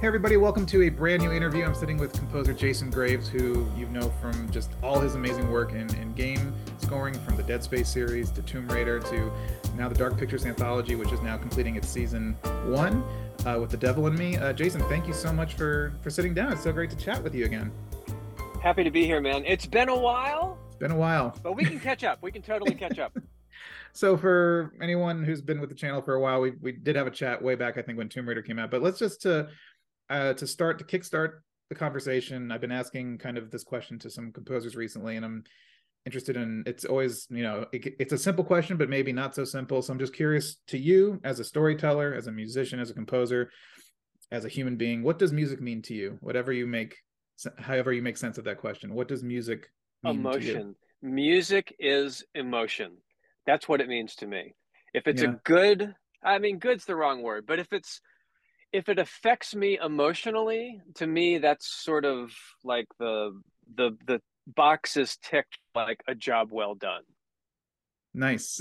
Hey, 0.00 0.06
everybody, 0.06 0.36
welcome 0.36 0.64
to 0.66 0.82
a 0.82 0.90
brand 0.90 1.24
new 1.24 1.32
interview. 1.32 1.64
I'm 1.64 1.74
sitting 1.74 1.96
with 1.96 2.12
composer 2.12 2.52
Jason 2.52 2.88
Graves, 2.88 3.28
who 3.28 3.68
you 3.76 3.88
know 3.88 4.10
from 4.20 4.48
just 4.52 4.70
all 4.80 5.00
his 5.00 5.16
amazing 5.16 5.50
work 5.50 5.72
in, 5.72 5.92
in 5.96 6.12
game 6.12 6.54
scoring, 6.76 7.14
from 7.14 7.34
the 7.34 7.42
Dead 7.42 7.64
Space 7.64 7.88
series 7.88 8.30
to 8.30 8.42
Tomb 8.42 8.68
Raider 8.68 9.00
to 9.00 9.32
now 9.74 9.88
the 9.88 9.96
Dark 9.96 10.16
Pictures 10.16 10.46
anthology, 10.46 10.94
which 10.94 11.10
is 11.10 11.20
now 11.20 11.36
completing 11.36 11.74
its 11.74 11.88
season 11.88 12.34
one 12.66 13.02
uh, 13.44 13.58
with 13.60 13.70
The 13.70 13.76
Devil 13.76 14.06
in 14.06 14.14
Me. 14.14 14.36
Uh, 14.36 14.52
Jason, 14.52 14.80
thank 14.82 15.08
you 15.08 15.12
so 15.12 15.32
much 15.32 15.54
for, 15.54 15.92
for 16.00 16.10
sitting 16.10 16.32
down. 16.32 16.52
It's 16.52 16.62
so 16.62 16.70
great 16.70 16.90
to 16.90 16.96
chat 16.96 17.20
with 17.20 17.34
you 17.34 17.44
again. 17.44 17.72
Happy 18.62 18.84
to 18.84 18.92
be 18.92 19.04
here, 19.04 19.20
man. 19.20 19.44
It's 19.46 19.66
been 19.66 19.88
a 19.88 19.98
while. 19.98 20.58
It's 20.68 20.76
been 20.76 20.92
a 20.92 20.96
while. 20.96 21.36
But 21.42 21.56
we 21.56 21.64
can 21.64 21.80
catch 21.80 22.04
up. 22.04 22.22
We 22.22 22.30
can 22.30 22.42
totally 22.42 22.76
catch 22.76 23.00
up. 23.00 23.18
so 23.92 24.16
for 24.16 24.72
anyone 24.80 25.24
who's 25.24 25.40
been 25.40 25.60
with 25.60 25.70
the 25.70 25.74
channel 25.74 26.02
for 26.02 26.14
a 26.14 26.20
while, 26.20 26.40
we, 26.40 26.52
we 26.62 26.70
did 26.70 26.94
have 26.94 27.08
a 27.08 27.10
chat 27.10 27.42
way 27.42 27.56
back, 27.56 27.76
I 27.78 27.82
think, 27.82 27.98
when 27.98 28.08
Tomb 28.08 28.28
Raider 28.28 28.42
came 28.42 28.60
out. 28.60 28.70
But 28.70 28.80
let's 28.80 29.00
just 29.00 29.22
to 29.22 29.48
uh, 30.10 30.34
to 30.34 30.46
start 30.46 30.78
to 30.78 30.84
kickstart 30.84 31.40
the 31.68 31.74
conversation, 31.74 32.50
I've 32.50 32.60
been 32.60 32.72
asking 32.72 33.18
kind 33.18 33.36
of 33.36 33.50
this 33.50 33.64
question 33.64 33.98
to 34.00 34.10
some 34.10 34.32
composers 34.32 34.76
recently, 34.76 35.16
and 35.16 35.24
I'm 35.24 35.44
interested 36.06 36.36
in. 36.36 36.62
It's 36.66 36.84
always 36.84 37.26
you 37.30 37.42
know 37.42 37.66
it, 37.72 37.94
it's 37.98 38.12
a 38.12 38.18
simple 38.18 38.44
question, 38.44 38.76
but 38.76 38.88
maybe 38.88 39.12
not 39.12 39.34
so 39.34 39.44
simple. 39.44 39.82
So 39.82 39.92
I'm 39.92 39.98
just 39.98 40.14
curious 40.14 40.56
to 40.68 40.78
you 40.78 41.20
as 41.24 41.40
a 41.40 41.44
storyteller, 41.44 42.14
as 42.14 42.26
a 42.26 42.32
musician, 42.32 42.80
as 42.80 42.90
a 42.90 42.94
composer, 42.94 43.50
as 44.30 44.44
a 44.44 44.48
human 44.48 44.76
being, 44.76 45.02
what 45.02 45.18
does 45.18 45.32
music 45.32 45.60
mean 45.60 45.82
to 45.82 45.94
you? 45.94 46.18
Whatever 46.20 46.52
you 46.52 46.66
make, 46.66 46.96
however 47.58 47.92
you 47.92 48.02
make 48.02 48.16
sense 48.16 48.38
of 48.38 48.44
that 48.44 48.58
question, 48.58 48.94
what 48.94 49.08
does 49.08 49.22
music 49.22 49.70
emotion? 50.04 50.74
Music 51.00 51.74
is 51.78 52.24
emotion. 52.34 52.96
That's 53.46 53.68
what 53.68 53.80
it 53.80 53.88
means 53.88 54.14
to 54.16 54.26
me. 54.26 54.54
If 54.92 55.06
it's 55.06 55.22
yeah. 55.22 55.30
a 55.30 55.32
good, 55.44 55.94
I 56.22 56.38
mean, 56.38 56.58
good's 56.58 56.84
the 56.84 56.96
wrong 56.96 57.22
word, 57.22 57.46
but 57.46 57.58
if 57.58 57.72
it's 57.72 58.00
if 58.72 58.88
it 58.88 58.98
affects 58.98 59.54
me 59.54 59.78
emotionally, 59.82 60.80
to 60.94 61.06
me 61.06 61.38
that's 61.38 61.66
sort 61.66 62.04
of 62.04 62.32
like 62.64 62.86
the 62.98 63.40
the 63.74 63.96
the 64.06 64.20
box 64.46 64.96
is 64.96 65.16
ticked 65.22 65.58
like 65.74 66.02
a 66.06 66.14
job 66.14 66.48
well 66.50 66.74
done. 66.74 67.02
Nice. 68.14 68.60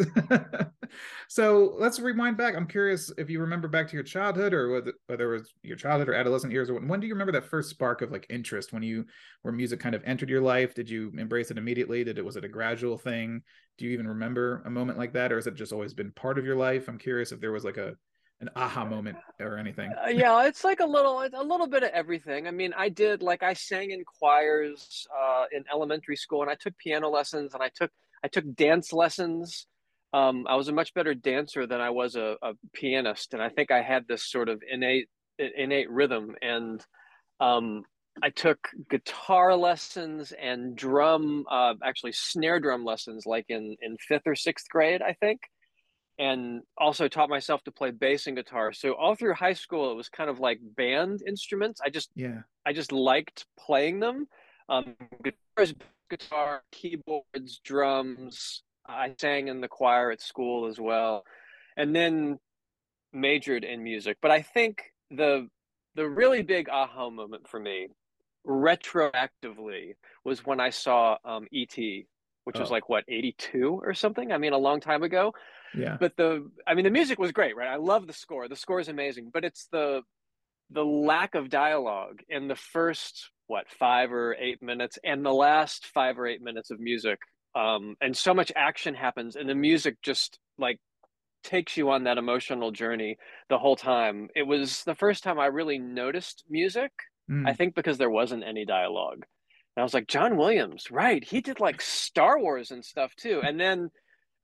so 1.30 1.74
let's 1.80 2.00
rewind 2.00 2.38
back. 2.38 2.56
I'm 2.56 2.68
curious 2.68 3.12
if 3.18 3.30
you 3.30 3.40
remember 3.40 3.68
back 3.68 3.88
to 3.88 3.94
your 3.94 4.04
childhood 4.04 4.54
or 4.54 4.70
whether, 4.70 4.94
whether 5.08 5.34
it 5.34 5.40
was 5.40 5.54
your 5.64 5.78
childhood 5.78 6.10
or 6.10 6.14
adolescent 6.14 6.52
years. 6.52 6.70
Or 6.70 6.76
when, 6.76 6.88
when 6.88 7.00
do 7.00 7.08
you 7.08 7.14
remember 7.14 7.32
that 7.32 7.46
first 7.46 7.70
spark 7.70 8.02
of 8.02 8.12
like 8.12 8.28
interest 8.30 8.74
when 8.74 8.84
you 8.84 9.06
where 9.42 9.54
music 9.54 9.80
kind 9.80 9.96
of 9.96 10.04
entered 10.06 10.30
your 10.30 10.42
life? 10.42 10.76
Did 10.76 10.90
you 10.90 11.12
embrace 11.18 11.50
it 11.50 11.58
immediately? 11.58 12.04
Did 12.04 12.18
it 12.18 12.26
was 12.26 12.36
it 12.36 12.46
a 12.46 12.50
gradual 12.50 12.98
thing? 12.98 13.42
Do 13.78 13.86
you 13.86 13.92
even 13.92 14.08
remember 14.08 14.62
a 14.66 14.70
moment 14.70 14.98
like 14.98 15.14
that, 15.14 15.32
or 15.32 15.36
has 15.36 15.48
it 15.48 15.56
just 15.56 15.74
always 15.74 15.94
been 15.94 16.12
part 16.12 16.38
of 16.38 16.46
your 16.46 16.56
life? 16.56 16.88
I'm 16.88 16.98
curious 16.98 17.32
if 17.32 17.40
there 17.40 17.52
was 17.52 17.64
like 17.64 17.78
a 17.78 17.96
an 18.40 18.50
aha 18.56 18.86
moment 18.86 19.18
or 19.40 19.58
anything. 19.58 19.92
Uh, 19.92 20.10
yeah 20.10 20.46
it's 20.46 20.64
like 20.64 20.80
a 20.80 20.86
little 20.86 21.22
a 21.22 21.44
little 21.44 21.68
bit 21.68 21.84
of 21.84 21.90
everything. 21.90 22.48
I 22.48 22.52
mean 22.52 22.74
i 22.78 22.90
did 22.90 23.22
like 23.22 23.44
i 23.44 23.54
sang 23.54 23.92
in 23.92 24.04
choirs 24.04 25.08
uh, 25.18 25.46
in 25.52 25.64
elementary 25.74 26.16
school 26.16 26.42
and 26.42 26.52
i 26.52 26.56
took 26.56 26.78
piano 26.78 27.10
lessons 27.10 27.54
and 27.54 27.64
i 27.64 27.70
took 27.76 27.92
i 28.24 28.28
took 28.28 28.46
dance 28.56 28.94
lessons. 28.94 29.68
Um, 30.14 30.46
i 30.48 30.56
was 30.56 30.68
a 30.68 30.74
much 30.74 30.94
better 30.94 31.14
dancer 31.14 31.66
than 31.66 31.82
i 31.82 31.90
was 31.90 32.16
a, 32.16 32.36
a, 32.42 32.54
pianist 32.74 33.34
and 33.34 33.42
i 33.42 33.50
think 33.50 33.72
i 33.72 33.82
had 33.82 34.08
this 34.08 34.30
sort 34.30 34.50
of 34.50 34.62
innate 34.70 35.10
innate 35.40 35.90
rhythm. 35.90 36.36
And 36.42 36.86
um, 37.40 37.84
i 38.24 38.30
took 38.30 38.70
guitar 38.90 39.56
lessons 39.56 40.32
and 40.40 40.76
drum 40.76 41.44
uh, 41.50 41.74
actually 41.84 42.14
snare 42.14 42.60
drum 42.60 42.86
lessons 42.86 43.26
like 43.26 43.46
in 43.50 43.76
in 43.82 43.98
fifth 44.00 44.28
or 44.28 44.36
sixth 44.36 44.68
grade 44.70 45.02
i 45.02 45.14
think 45.14 45.40
and 46.20 46.62
also 46.78 47.08
taught 47.08 47.30
myself 47.30 47.64
to 47.64 47.72
play 47.72 47.92
bass 47.92 48.28
and 48.28 48.36
guitar. 48.36 48.74
So 48.74 48.94
all 48.94 49.16
through 49.16 49.34
high 49.34 49.54
school, 49.54 49.92
it 49.92 49.96
was 49.96 50.10
kind 50.10 50.30
of 50.30 50.40
like 50.40 50.60
band 50.62 51.22
instruments. 51.28 51.80
I 51.84 51.90
just 51.90 52.10
yeah, 52.16 52.42
I 52.66 52.74
just 52.74 52.92
liked 52.92 53.46
playing 53.60 54.00
them. 54.00 54.28
Um, 54.70 54.96
guitars, 55.24 55.74
guitar, 56.10 56.64
keyboards, 56.72 57.60
drums. 57.64 58.64
I 58.88 59.14
sang 59.20 59.48
in 59.50 59.62
the 59.62 59.68
choir 59.68 60.12
at 60.12 60.22
school 60.22 60.68
as 60.68 60.80
well, 60.80 61.24
and 61.76 61.96
then 61.96 62.40
majored 63.14 63.64
in 63.64 63.84
music. 63.84 64.18
But 64.22 64.32
I 64.32 64.42
think 64.42 64.82
the 65.12 65.48
the 65.96 66.08
really 66.08 66.42
big 66.42 66.70
aha 66.70 67.10
moment 67.10 67.48
for 67.48 67.60
me, 67.60 67.90
retroactively, 68.46 69.94
was 70.24 70.46
when 70.46 70.60
I 70.60 70.70
saw 70.70 71.18
um, 71.26 71.48
E.T., 71.52 72.06
which 72.48 72.58
oh. 72.58 72.62
was 72.62 72.72
like 72.72 72.90
what 72.90 73.04
82 73.08 73.82
or 73.84 73.94
something. 73.94 74.32
I 74.32 74.38
mean, 74.38 74.54
a 74.54 74.58
long 74.58 74.80
time 74.80 75.04
ago 75.04 75.34
yeah 75.76 75.98
but 76.00 76.16
the 76.18 76.50
i 76.66 76.74
mean 76.74 76.84
the 76.84 76.92
music 76.92 77.20
was 77.20 77.32
great 77.32 77.56
right 77.56 77.68
i 77.68 77.76
love 77.76 78.08
the 78.08 78.14
score 78.14 78.48
the 78.48 78.56
score 78.56 78.80
is 78.80 78.88
amazing 78.88 79.30
but 79.34 79.44
it's 79.44 79.68
the 79.72 80.02
the 80.72 80.84
lack 80.84 81.36
of 81.36 81.50
dialogue 81.50 82.20
in 82.30 82.48
the 82.48 82.56
first 82.56 83.32
what 83.48 83.66
five 83.70 84.12
or 84.12 84.36
eight 84.40 84.62
minutes 84.62 84.98
and 85.04 85.26
the 85.26 85.34
last 85.34 85.86
five 85.88 86.20
or 86.20 86.28
eight 86.28 86.42
minutes 86.42 86.72
of 86.72 86.80
music 86.80 87.20
um 87.56 87.96
and 88.02 88.16
so 88.16 88.34
much 88.34 88.52
action 88.56 88.94
happens 88.94 89.36
and 89.36 89.48
the 89.48 89.56
music 89.56 89.98
just 90.02 90.40
like 90.58 90.80
takes 91.44 91.78
you 91.78 91.90
on 91.90 92.04
that 92.04 92.18
emotional 92.18 92.72
journey 92.72 93.18
the 93.50 93.58
whole 93.58 93.76
time 93.76 94.28
it 94.36 94.44
was 94.44 94.84
the 94.84 94.96
first 94.96 95.24
time 95.24 95.40
i 95.40 95.46
really 95.46 95.78
noticed 95.78 96.44
music 96.50 96.92
mm. 97.30 97.48
i 97.48 97.54
think 97.54 97.76
because 97.76 97.98
there 97.98 98.10
wasn't 98.10 98.44
any 98.44 98.66
dialogue 98.66 99.24
i 99.78 99.84
was 99.84 99.94
like 99.94 100.08
john 100.08 100.38
williams 100.38 100.90
right 100.92 101.24
he 101.24 101.42
did 101.42 101.60
like 101.60 101.82
star 101.82 102.40
wars 102.40 102.72
and 102.72 102.84
stuff 102.84 103.16
too 103.16 103.42
and 103.44 103.60
then 103.60 103.90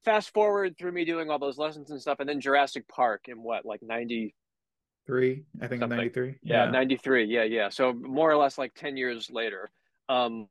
fast 0.03 0.33
forward 0.33 0.77
through 0.77 0.91
me 0.91 1.05
doing 1.05 1.29
all 1.29 1.39
those 1.39 1.57
lessons 1.57 1.91
and 1.91 2.01
stuff, 2.01 2.19
and 2.19 2.27
then 2.27 2.41
Jurassic 2.41 2.87
Park 2.87 3.25
in 3.27 3.41
what, 3.41 3.65
like 3.65 3.81
93? 3.81 5.43
I 5.61 5.67
think 5.67 5.87
93. 5.87 6.35
Yeah, 6.43 6.65
yeah, 6.65 6.71
93. 6.71 7.25
Yeah, 7.25 7.43
yeah. 7.43 7.69
So 7.69 7.93
more 7.93 8.31
or 8.31 8.37
less 8.37 8.57
like 8.57 8.73
10 8.75 8.97
years 8.97 9.29
later. 9.31 9.71
Um, 10.09 10.47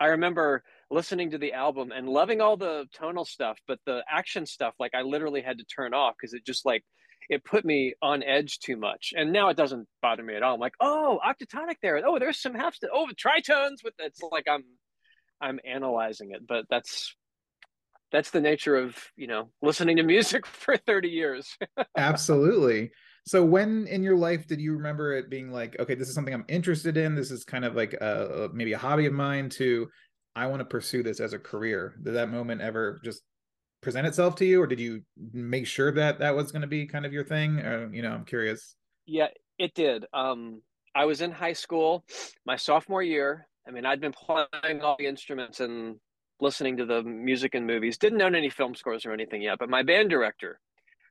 I 0.00 0.06
remember 0.06 0.62
listening 0.90 1.32
to 1.32 1.38
the 1.38 1.52
album 1.52 1.92
and 1.92 2.08
loving 2.08 2.40
all 2.40 2.56
the 2.56 2.86
tonal 2.92 3.24
stuff, 3.24 3.58
but 3.66 3.78
the 3.84 4.04
action 4.08 4.46
stuff, 4.46 4.74
like 4.78 4.94
I 4.94 5.02
literally 5.02 5.42
had 5.42 5.58
to 5.58 5.64
turn 5.64 5.92
off 5.92 6.14
because 6.18 6.34
it 6.34 6.46
just 6.46 6.64
like 6.64 6.84
it 7.28 7.44
put 7.44 7.64
me 7.64 7.94
on 8.00 8.22
edge 8.22 8.58
too 8.58 8.76
much. 8.76 9.12
And 9.16 9.32
now 9.32 9.48
it 9.48 9.56
doesn't 9.56 9.86
bother 10.00 10.22
me 10.22 10.34
at 10.34 10.42
all. 10.42 10.54
I'm 10.54 10.60
like, 10.60 10.74
oh, 10.80 11.20
octatonic 11.24 11.76
there. 11.82 12.00
Oh, 12.06 12.18
there's 12.18 12.40
some 12.40 12.54
half. 12.54 12.76
Oh, 12.92 13.08
tritones 13.16 13.84
with 13.84 13.94
it's 13.98 14.20
like 14.22 14.46
I'm 14.48 14.64
I'm 15.40 15.60
analyzing 15.64 16.32
it, 16.32 16.46
but 16.46 16.64
that's 16.68 17.14
that's 18.10 18.30
the 18.30 18.40
nature 18.40 18.76
of 18.76 18.96
you 19.16 19.26
know 19.26 19.50
listening 19.62 19.96
to 19.96 20.02
music 20.02 20.46
for 20.46 20.76
30 20.76 21.08
years 21.08 21.56
absolutely 21.96 22.90
so 23.26 23.44
when 23.44 23.86
in 23.86 24.02
your 24.02 24.16
life 24.16 24.46
did 24.46 24.60
you 24.60 24.72
remember 24.72 25.12
it 25.12 25.28
being 25.28 25.50
like 25.50 25.78
okay 25.78 25.94
this 25.94 26.08
is 26.08 26.14
something 26.14 26.34
i'm 26.34 26.44
interested 26.48 26.96
in 26.96 27.14
this 27.14 27.30
is 27.30 27.44
kind 27.44 27.64
of 27.64 27.76
like 27.76 27.92
a, 27.94 28.48
maybe 28.52 28.72
a 28.72 28.78
hobby 28.78 29.06
of 29.06 29.12
mine 29.12 29.48
to 29.48 29.88
i 30.34 30.46
want 30.46 30.60
to 30.60 30.64
pursue 30.64 31.02
this 31.02 31.20
as 31.20 31.32
a 31.32 31.38
career 31.38 31.94
did 32.02 32.14
that 32.14 32.30
moment 32.30 32.60
ever 32.60 32.98
just 33.04 33.22
present 33.80 34.06
itself 34.06 34.34
to 34.34 34.44
you 34.44 34.60
or 34.60 34.66
did 34.66 34.80
you 34.80 35.02
make 35.32 35.66
sure 35.66 35.92
that 35.92 36.18
that 36.18 36.34
was 36.34 36.50
going 36.50 36.62
to 36.62 36.68
be 36.68 36.86
kind 36.86 37.06
of 37.06 37.12
your 37.12 37.24
thing 37.24 37.58
or, 37.60 37.88
you 37.92 38.02
know 38.02 38.10
i'm 38.10 38.24
curious 38.24 38.76
yeah 39.06 39.28
it 39.58 39.72
did 39.74 40.04
um 40.12 40.60
i 40.94 41.04
was 41.04 41.20
in 41.20 41.30
high 41.30 41.52
school 41.52 42.04
my 42.44 42.56
sophomore 42.56 43.02
year 43.02 43.46
i 43.66 43.70
mean 43.70 43.86
i'd 43.86 44.00
been 44.00 44.12
playing 44.12 44.80
all 44.82 44.96
the 44.98 45.06
instruments 45.06 45.60
and 45.60 45.96
listening 46.40 46.76
to 46.76 46.86
the 46.86 47.02
music 47.02 47.54
and 47.54 47.66
movies. 47.66 47.98
Didn't 47.98 48.22
own 48.22 48.34
any 48.34 48.50
film 48.50 48.74
scores 48.74 49.04
or 49.06 49.12
anything 49.12 49.42
yet, 49.42 49.58
but 49.58 49.70
my 49.70 49.82
band 49.82 50.10
director, 50.10 50.60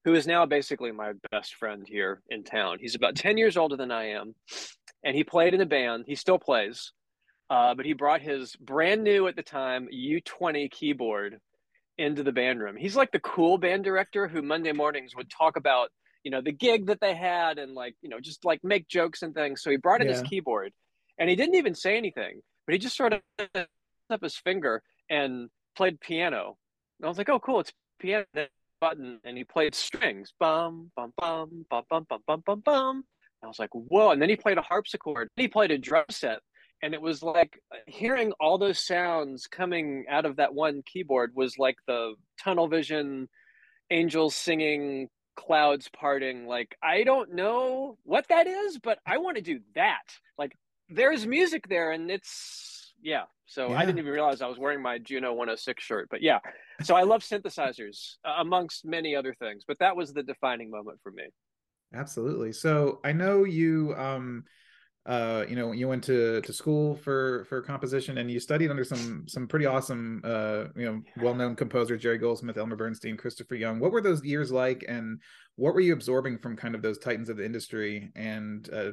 who 0.05 0.13
is 0.13 0.27
now 0.27 0.45
basically 0.45 0.91
my 0.91 1.13
best 1.31 1.55
friend 1.55 1.85
here 1.87 2.21
in 2.29 2.43
town, 2.43 2.77
he's 2.79 2.95
about 2.95 3.15
10 3.15 3.37
years 3.37 3.57
older 3.57 3.75
than 3.75 3.91
I 3.91 4.11
am. 4.11 4.35
And 5.03 5.15
he 5.15 5.23
played 5.23 5.53
in 5.53 5.61
a 5.61 5.65
band. 5.65 6.05
He 6.07 6.15
still 6.15 6.39
plays, 6.39 6.91
uh, 7.49 7.75
but 7.75 7.85
he 7.85 7.93
brought 7.93 8.21
his 8.21 8.55
brand 8.55 9.03
new 9.03 9.27
at 9.27 9.35
the 9.35 9.43
time 9.43 9.87
U20 9.93 10.71
keyboard 10.71 11.39
into 11.97 12.23
the 12.23 12.31
band 12.31 12.59
room. 12.59 12.75
He's 12.75 12.95
like 12.95 13.11
the 13.11 13.19
cool 13.19 13.57
band 13.57 13.83
director 13.83 14.27
who 14.27 14.41
Monday 14.41 14.71
mornings 14.71 15.15
would 15.15 15.29
talk 15.29 15.57
about, 15.57 15.89
you 16.23 16.31
know, 16.31 16.41
the 16.41 16.51
gig 16.51 16.87
that 16.87 17.01
they 17.01 17.15
had 17.15 17.57
and 17.57 17.73
like, 17.73 17.95
you 18.01 18.09
know, 18.09 18.19
just 18.19 18.45
like 18.45 18.63
make 18.63 18.87
jokes 18.87 19.23
and 19.23 19.33
things. 19.33 19.61
So 19.61 19.71
he 19.71 19.77
brought 19.77 20.01
in 20.01 20.07
yeah. 20.07 20.13
his 20.13 20.21
keyboard 20.23 20.73
and 21.17 21.29
he 21.29 21.35
didn't 21.35 21.55
even 21.55 21.75
say 21.75 21.97
anything, 21.97 22.41
but 22.65 22.73
he 22.73 22.79
just 22.79 22.95
sort 22.95 23.13
of 23.13 23.21
up 24.09 24.21
his 24.21 24.37
finger 24.37 24.81
and 25.09 25.49
played 25.75 25.99
piano. 25.99 26.57
And 26.99 27.05
I 27.05 27.09
was 27.09 27.17
like, 27.17 27.29
oh, 27.29 27.39
cool, 27.39 27.59
it's 27.59 27.73
piano 27.99 28.25
button. 28.79 29.19
And 29.23 29.37
he 29.37 29.43
played 29.43 29.75
strings, 29.75 30.33
bum, 30.39 30.91
bum, 30.95 31.13
bum, 31.17 31.65
bum, 31.69 31.83
bum, 31.89 32.05
bum, 32.07 32.21
bum, 32.27 32.43
bum, 32.45 32.59
bum. 32.61 32.95
And 32.97 33.47
I 33.47 33.47
was 33.47 33.59
like, 33.59 33.69
whoa. 33.73 34.11
And 34.11 34.21
then 34.21 34.29
he 34.29 34.35
played 34.35 34.57
a 34.57 34.63
harpsichord. 34.63 35.29
He 35.35 35.47
played 35.47 35.71
a 35.71 35.77
drum 35.77 36.05
set. 36.09 36.39
And 36.81 36.93
it 36.93 37.01
was 37.01 37.23
like 37.23 37.59
hearing 37.87 38.33
all 38.39 38.57
those 38.57 38.79
sounds 38.79 39.47
coming 39.47 40.05
out 40.09 40.25
of 40.25 40.35
that 40.35 40.53
one 40.53 40.83
keyboard 40.85 41.31
was 41.35 41.57
like 41.57 41.77
the 41.87 42.13
tunnel 42.43 42.67
vision, 42.67 43.29
angels 43.89 44.35
singing, 44.35 45.09
clouds 45.35 45.89
parting. 45.89 46.45
Like, 46.45 46.75
I 46.83 47.03
don't 47.03 47.33
know 47.33 47.97
what 48.03 48.27
that 48.29 48.47
is, 48.47 48.77
but 48.77 48.99
I 49.05 49.17
want 49.17 49.37
to 49.37 49.41
do 49.41 49.59
that. 49.75 50.03
Like, 50.37 50.51
there's 50.89 51.25
music 51.25 51.67
there 51.67 51.91
and 51.91 52.11
it's 52.11 52.93
yeah. 53.01 53.23
So 53.45 53.69
yeah. 53.69 53.77
I 53.77 53.85
didn't 53.85 53.99
even 53.99 54.11
realize 54.11 54.41
I 54.41 54.47
was 54.47 54.57
wearing 54.59 54.81
my 54.81 54.97
Juno 54.97 55.29
106 55.29 55.81
shirt. 55.83 56.07
But 56.11 56.21
yeah, 56.21 56.39
so 56.83 56.95
I 56.95 57.03
love 57.03 57.21
synthesizers 57.21 58.15
uh, 58.25 58.35
amongst 58.39 58.85
many 58.85 59.15
other 59.15 59.33
things. 59.33 59.63
But 59.67 59.79
that 59.79 59.95
was 59.95 60.13
the 60.13 60.23
defining 60.23 60.69
moment 60.69 60.99
for 61.01 61.11
me. 61.11 61.23
Absolutely. 61.93 62.51
So 62.51 62.99
I 63.03 63.13
know 63.13 63.45
you 63.45 63.95
um 63.97 64.43
uh 65.07 65.45
you 65.47 65.55
know 65.55 65.71
you 65.71 65.87
went 65.87 66.03
to 66.03 66.41
to 66.41 66.51
school 66.51 66.95
for 66.95 67.45
for 67.45 67.61
composition 67.61 68.17
and 68.17 68.29
you 68.29 68.39
studied 68.39 68.69
under 68.69 68.83
some 68.83 69.25
some 69.27 69.47
pretty 69.47 69.65
awesome 69.65 70.21
uh 70.25 70.65
you 70.75 70.85
know 70.85 71.01
well-known 71.21 71.55
composers 71.55 72.01
jerry 72.01 72.17
goldsmith 72.17 72.57
elmer 72.57 72.75
bernstein 72.75 73.15
christopher 73.15 73.55
young. 73.55 73.79
What 73.79 73.91
were 73.91 74.01
those 74.01 74.23
years 74.23 74.51
like 74.51 74.83
and 74.87 75.21
what 75.55 75.73
were 75.73 75.79
you 75.79 75.93
absorbing 75.93 76.37
from 76.39 76.55
kind 76.55 76.75
of 76.75 76.81
those 76.81 76.99
titans 76.99 77.29
of 77.29 77.37
the 77.37 77.45
industry? 77.45 78.11
And 78.15 78.69
uh 78.73 78.91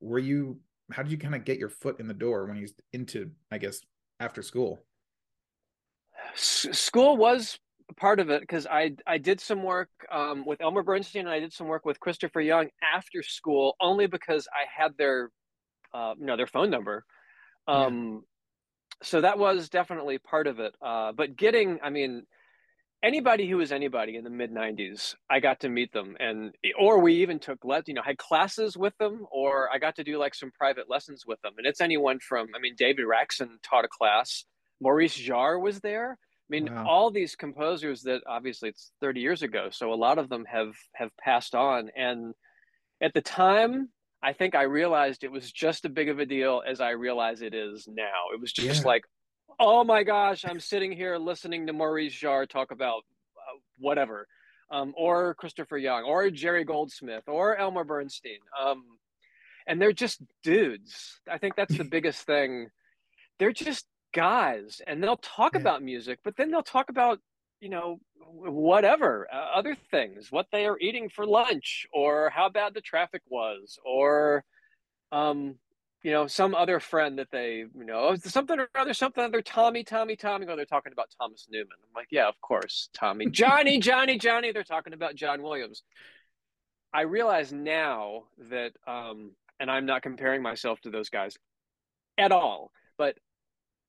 were 0.00 0.18
you 0.18 0.60
how 0.92 1.02
did 1.02 1.10
you 1.10 1.18
kind 1.18 1.34
of 1.34 1.44
get 1.44 1.58
your 1.58 1.70
foot 1.70 1.98
in 1.98 2.06
the 2.06 2.14
door 2.14 2.46
when 2.46 2.56
you 2.56 2.68
into 2.92 3.30
i 3.50 3.58
guess 3.58 3.80
after 4.20 4.42
school? 4.42 4.78
S- 6.34 6.68
school 6.72 7.16
was 7.16 7.58
part 7.96 8.20
of 8.20 8.30
it 8.30 8.40
because 8.40 8.66
I 8.66 8.92
I 9.06 9.18
did 9.18 9.40
some 9.40 9.62
work 9.62 9.88
um, 10.10 10.44
with 10.44 10.60
Elmer 10.60 10.82
Bernstein 10.82 11.26
and 11.26 11.30
I 11.30 11.40
did 11.40 11.52
some 11.52 11.68
work 11.68 11.84
with 11.84 12.00
Christopher 12.00 12.40
Young 12.40 12.68
after 12.82 13.22
school 13.22 13.76
only 13.80 14.06
because 14.06 14.48
I 14.52 14.64
had 14.82 14.96
their 14.98 15.30
uh, 15.96 16.14
you 16.18 16.26
know 16.26 16.36
their 16.36 16.46
phone 16.46 16.70
number. 16.70 17.04
Um, 17.66 18.12
yeah. 18.12 18.18
So 19.02 19.20
that 19.20 19.38
was 19.38 19.68
definitely 19.68 20.18
part 20.18 20.46
of 20.46 20.58
it. 20.58 20.74
Uh, 20.80 21.12
but 21.12 21.36
getting, 21.36 21.80
I 21.82 21.90
mean, 21.90 22.22
anybody 23.02 23.48
who 23.48 23.58
was 23.58 23.72
anybody 23.72 24.16
in 24.16 24.24
the 24.24 24.30
mid 24.30 24.50
90s 24.50 25.14
i 25.28 25.38
got 25.38 25.60
to 25.60 25.68
meet 25.68 25.92
them 25.92 26.16
and 26.18 26.54
or 26.78 26.98
we 26.98 27.16
even 27.16 27.38
took 27.38 27.58
let 27.62 27.86
you 27.86 27.92
know 27.92 28.00
had 28.02 28.16
classes 28.16 28.74
with 28.74 28.96
them 28.96 29.26
or 29.30 29.68
i 29.70 29.78
got 29.78 29.94
to 29.94 30.02
do 30.02 30.16
like 30.18 30.34
some 30.34 30.50
private 30.50 30.88
lessons 30.88 31.24
with 31.26 31.40
them 31.42 31.52
and 31.58 31.66
it's 31.66 31.82
anyone 31.82 32.18
from 32.18 32.48
i 32.56 32.58
mean 32.58 32.74
david 32.76 33.04
raksin 33.04 33.50
taught 33.62 33.84
a 33.84 33.88
class 33.88 34.46
maurice 34.80 35.16
jarre 35.16 35.60
was 35.60 35.78
there 35.80 36.18
I 36.48 36.50
mean, 36.50 36.72
wow. 36.72 36.86
all 36.86 37.10
these 37.10 37.34
composers 37.34 38.02
that 38.02 38.22
obviously 38.26 38.68
it's 38.68 38.92
30 39.00 39.20
years 39.20 39.42
ago, 39.42 39.68
so 39.70 39.92
a 39.92 39.96
lot 39.96 40.18
of 40.18 40.28
them 40.28 40.44
have 40.44 40.74
have 40.94 41.10
passed 41.16 41.56
on. 41.56 41.90
And 41.96 42.34
at 43.02 43.14
the 43.14 43.20
time, 43.20 43.88
I 44.26 44.32
think 44.32 44.56
I 44.56 44.62
realized 44.62 45.22
it 45.22 45.30
was 45.30 45.52
just 45.52 45.84
as 45.84 45.92
big 45.92 46.08
of 46.08 46.18
a 46.18 46.26
deal 46.26 46.60
as 46.66 46.80
I 46.80 46.90
realize 46.90 47.42
it 47.42 47.54
is 47.54 47.86
now. 47.86 48.34
It 48.34 48.40
was 48.40 48.52
just 48.52 48.82
yeah. 48.82 48.88
like, 48.88 49.04
oh 49.60 49.84
my 49.84 50.02
gosh, 50.02 50.44
I'm 50.44 50.58
sitting 50.58 50.90
here 50.90 51.16
listening 51.16 51.68
to 51.68 51.72
Maurice 51.72 52.12
Jarre 52.12 52.48
talk 52.48 52.72
about 52.72 53.02
uh, 53.36 53.58
whatever, 53.78 54.26
um, 54.72 54.94
or 54.96 55.34
Christopher 55.34 55.78
Young, 55.78 56.02
or 56.02 56.28
Jerry 56.30 56.64
Goldsmith, 56.64 57.22
or 57.28 57.56
Elmer 57.56 57.84
Bernstein. 57.84 58.40
Um, 58.60 58.82
and 59.68 59.80
they're 59.80 59.92
just 59.92 60.20
dudes. 60.42 61.20
I 61.30 61.38
think 61.38 61.54
that's 61.54 61.78
the 61.78 61.84
biggest 61.90 62.26
thing. 62.26 62.66
They're 63.38 63.52
just 63.52 63.86
guys 64.12 64.80
and 64.86 65.00
they'll 65.02 65.18
talk 65.18 65.52
yeah. 65.52 65.60
about 65.60 65.82
music 65.82 66.18
but 66.24 66.34
then 66.38 66.50
they'll 66.50 66.62
talk 66.62 66.88
about 66.88 67.18
you 67.60 67.68
know 67.68 67.98
whatever 68.18 69.26
uh, 69.32 69.36
other 69.54 69.76
things 69.90 70.30
what 70.30 70.46
they 70.52 70.66
are 70.66 70.78
eating 70.78 71.08
for 71.08 71.26
lunch 71.26 71.86
or 71.92 72.30
how 72.30 72.48
bad 72.48 72.74
the 72.74 72.80
traffic 72.80 73.22
was 73.28 73.78
or 73.84 74.44
um 75.12 75.56
you 76.02 76.10
know 76.10 76.26
some 76.26 76.54
other 76.54 76.78
friend 76.80 77.18
that 77.18 77.30
they 77.30 77.64
you 77.76 77.84
know 77.84 78.10
oh, 78.10 78.16
something 78.16 78.58
or 78.60 78.68
other 78.74 78.94
something 78.94 79.24
other 79.24 79.42
tommy 79.42 79.82
tommy 79.82 80.16
tommy 80.16 80.46
oh 80.48 80.56
they're 80.56 80.64
talking 80.64 80.92
about 80.92 81.08
thomas 81.18 81.46
newman. 81.50 81.68
I'm 81.82 81.94
like 81.94 82.08
yeah 82.10 82.28
of 82.28 82.40
course 82.40 82.88
tommy. 82.92 83.26
Johnny 83.30 83.78
johnny 83.78 84.18
johnny 84.18 84.52
they're 84.52 84.64
talking 84.64 84.92
about 84.92 85.14
john 85.14 85.42
williams. 85.42 85.82
I 86.92 87.02
realize 87.02 87.52
now 87.52 88.24
that 88.50 88.72
um 88.86 89.32
and 89.58 89.70
i'm 89.70 89.86
not 89.86 90.02
comparing 90.02 90.42
myself 90.42 90.80
to 90.82 90.90
those 90.90 91.08
guys 91.08 91.36
at 92.18 92.32
all 92.32 92.70
but 92.98 93.16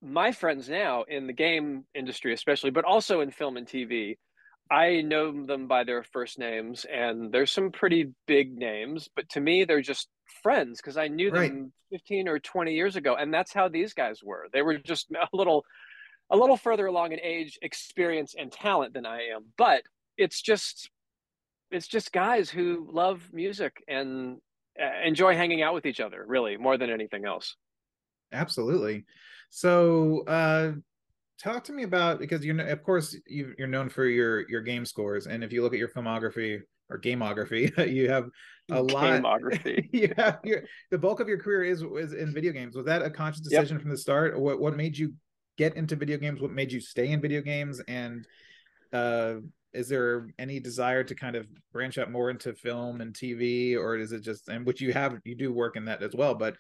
my 0.02 0.32
friends 0.32 0.70
now 0.70 1.04
in 1.04 1.28
the 1.28 1.34
game 1.34 1.86
industry, 1.96 2.34
especially, 2.34 2.70
but 2.70 2.86
also 2.86 3.22
in 3.22 3.32
film 3.32 3.58
and 3.58 3.68
TV, 3.68 4.18
I 4.70 5.02
know 5.02 5.46
them 5.46 5.68
by 5.68 5.84
their 5.84 6.04
first 6.04 6.38
names, 6.40 6.86
and 6.86 7.32
there's 7.32 7.52
some 7.52 7.72
pretty 7.72 8.12
big 8.28 8.58
names, 8.58 9.10
but 9.16 9.30
to 9.30 9.40
me, 9.40 9.64
they're 9.64 9.82
just 9.82 10.10
friends 10.44 10.80
because 10.82 10.98
I 10.98 11.08
knew 11.08 11.32
right. 11.32 11.50
them 11.50 11.72
15 11.92 12.28
or 12.28 12.40
20 12.40 12.74
years 12.74 12.96
ago, 12.96 13.16
and 13.16 13.34
that's 13.34 13.54
how 13.54 13.70
these 13.70 13.94
guys 13.94 14.22
were. 14.24 14.48
They 14.52 14.62
were 14.62 14.78
just 14.78 15.08
a 15.12 15.36
little, 15.36 15.64
a 16.30 16.38
little 16.38 16.58
further 16.58 16.86
along 16.86 17.14
in 17.14 17.20
age, 17.22 17.58
experience, 17.62 18.36
and 18.38 18.52
talent 18.52 18.94
than 18.94 19.06
I 19.06 19.30
am, 19.36 19.46
but 19.58 19.84
it's 20.18 20.42
just, 20.42 20.90
it's 21.72 21.88
just 21.88 22.12
guys 22.12 22.50
who 22.50 22.88
love 22.92 23.30
music 23.32 23.84
and 23.88 24.38
uh, 24.82 25.06
enjoy 25.06 25.36
hanging 25.36 25.62
out 25.62 25.74
with 25.74 25.86
each 25.86 26.00
other, 26.00 26.24
really, 26.28 26.58
more 26.58 26.78
than 26.78 26.90
anything 26.90 27.26
else. 27.26 27.56
Absolutely. 28.32 29.06
So, 29.50 30.24
uh, 30.28 30.74
talk 31.42 31.64
to 31.66 31.74
me 31.74 31.84
about 31.84 32.20
because 32.20 32.44
you're 32.44 32.60
of 32.60 32.84
course, 32.84 33.16
you, 33.26 33.54
are 33.60 33.68
known 33.68 33.90
for 33.90 34.06
your 34.06 34.50
your 34.50 34.62
game 34.62 34.86
scores, 34.86 35.28
and 35.28 35.44
if 35.44 35.52
you 35.52 35.62
look 35.62 35.74
at 35.74 35.80
your 35.80 35.90
filmography 35.90 36.62
or 36.90 37.00
gameography, 37.00 37.92
you 37.92 38.10
have 38.10 38.30
a 38.72 38.82
lot. 38.82 39.22
Gameography. 39.22 39.90
you 39.94 40.14
have 40.18 40.40
your 40.44 40.64
the 40.92 40.98
bulk 40.98 41.20
of 41.20 41.28
your 41.28 41.40
career 41.40 41.64
is 41.64 41.82
is 41.82 42.14
in 42.14 42.34
video 42.34 42.52
games. 42.52 42.76
Was 42.76 42.86
that 42.86 43.02
a 43.02 43.10
conscious 43.10 43.42
decision 43.42 43.78
yep. 43.78 43.82
from 43.82 43.92
the 43.92 43.98
start? 43.98 44.40
What 44.40 44.60
what 44.60 44.76
made 44.76 44.98
you 44.98 45.14
get 45.58 45.76
into 45.76 45.96
video 45.96 46.18
games? 46.18 46.42
What 46.42 46.52
made 46.52 46.72
you 46.72 46.80
stay 46.80 47.10
in 47.10 47.22
video 47.22 47.42
games? 47.42 47.82
And 47.88 48.28
uh, 48.94 49.36
is 49.74 49.90
there 49.90 50.30
any 50.40 50.60
desire 50.60 51.04
to 51.04 51.16
kind 51.16 51.36
of 51.36 51.48
branch 51.72 51.98
out 51.98 52.12
more 52.12 52.30
into 52.30 52.54
film 52.54 53.02
and 53.02 53.14
TV, 53.14 53.76
or 53.76 53.98
is 53.98 54.12
it 54.12 54.22
just 54.22 54.50
and 54.50 54.66
which 54.66 54.82
you 54.82 54.94
have 54.94 55.20
you 55.24 55.36
do 55.36 55.54
work 55.54 55.76
in 55.76 55.86
that 55.86 56.04
as 56.04 56.14
well, 56.16 56.36
but 56.36 56.56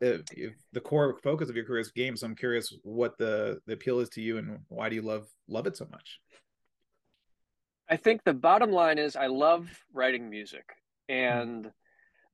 if, 0.00 0.22
if 0.32 0.54
the 0.72 0.80
core 0.80 1.16
focus 1.22 1.48
of 1.48 1.56
your 1.56 1.64
career 1.64 1.80
is 1.80 1.90
games, 1.90 2.20
so 2.20 2.26
I'm 2.26 2.34
curious 2.34 2.72
what 2.82 3.16
the 3.18 3.60
the 3.66 3.74
appeal 3.74 4.00
is 4.00 4.08
to 4.10 4.20
you 4.20 4.38
and 4.38 4.58
why 4.68 4.88
do 4.88 4.94
you 4.94 5.02
love 5.02 5.26
love 5.48 5.66
it 5.66 5.76
so 5.76 5.86
much? 5.90 6.20
I 7.88 7.96
think 7.96 8.22
the 8.24 8.34
bottom 8.34 8.72
line 8.72 8.98
is 8.98 9.16
I 9.16 9.26
love 9.26 9.68
writing 9.92 10.28
music, 10.28 10.64
and 11.08 11.70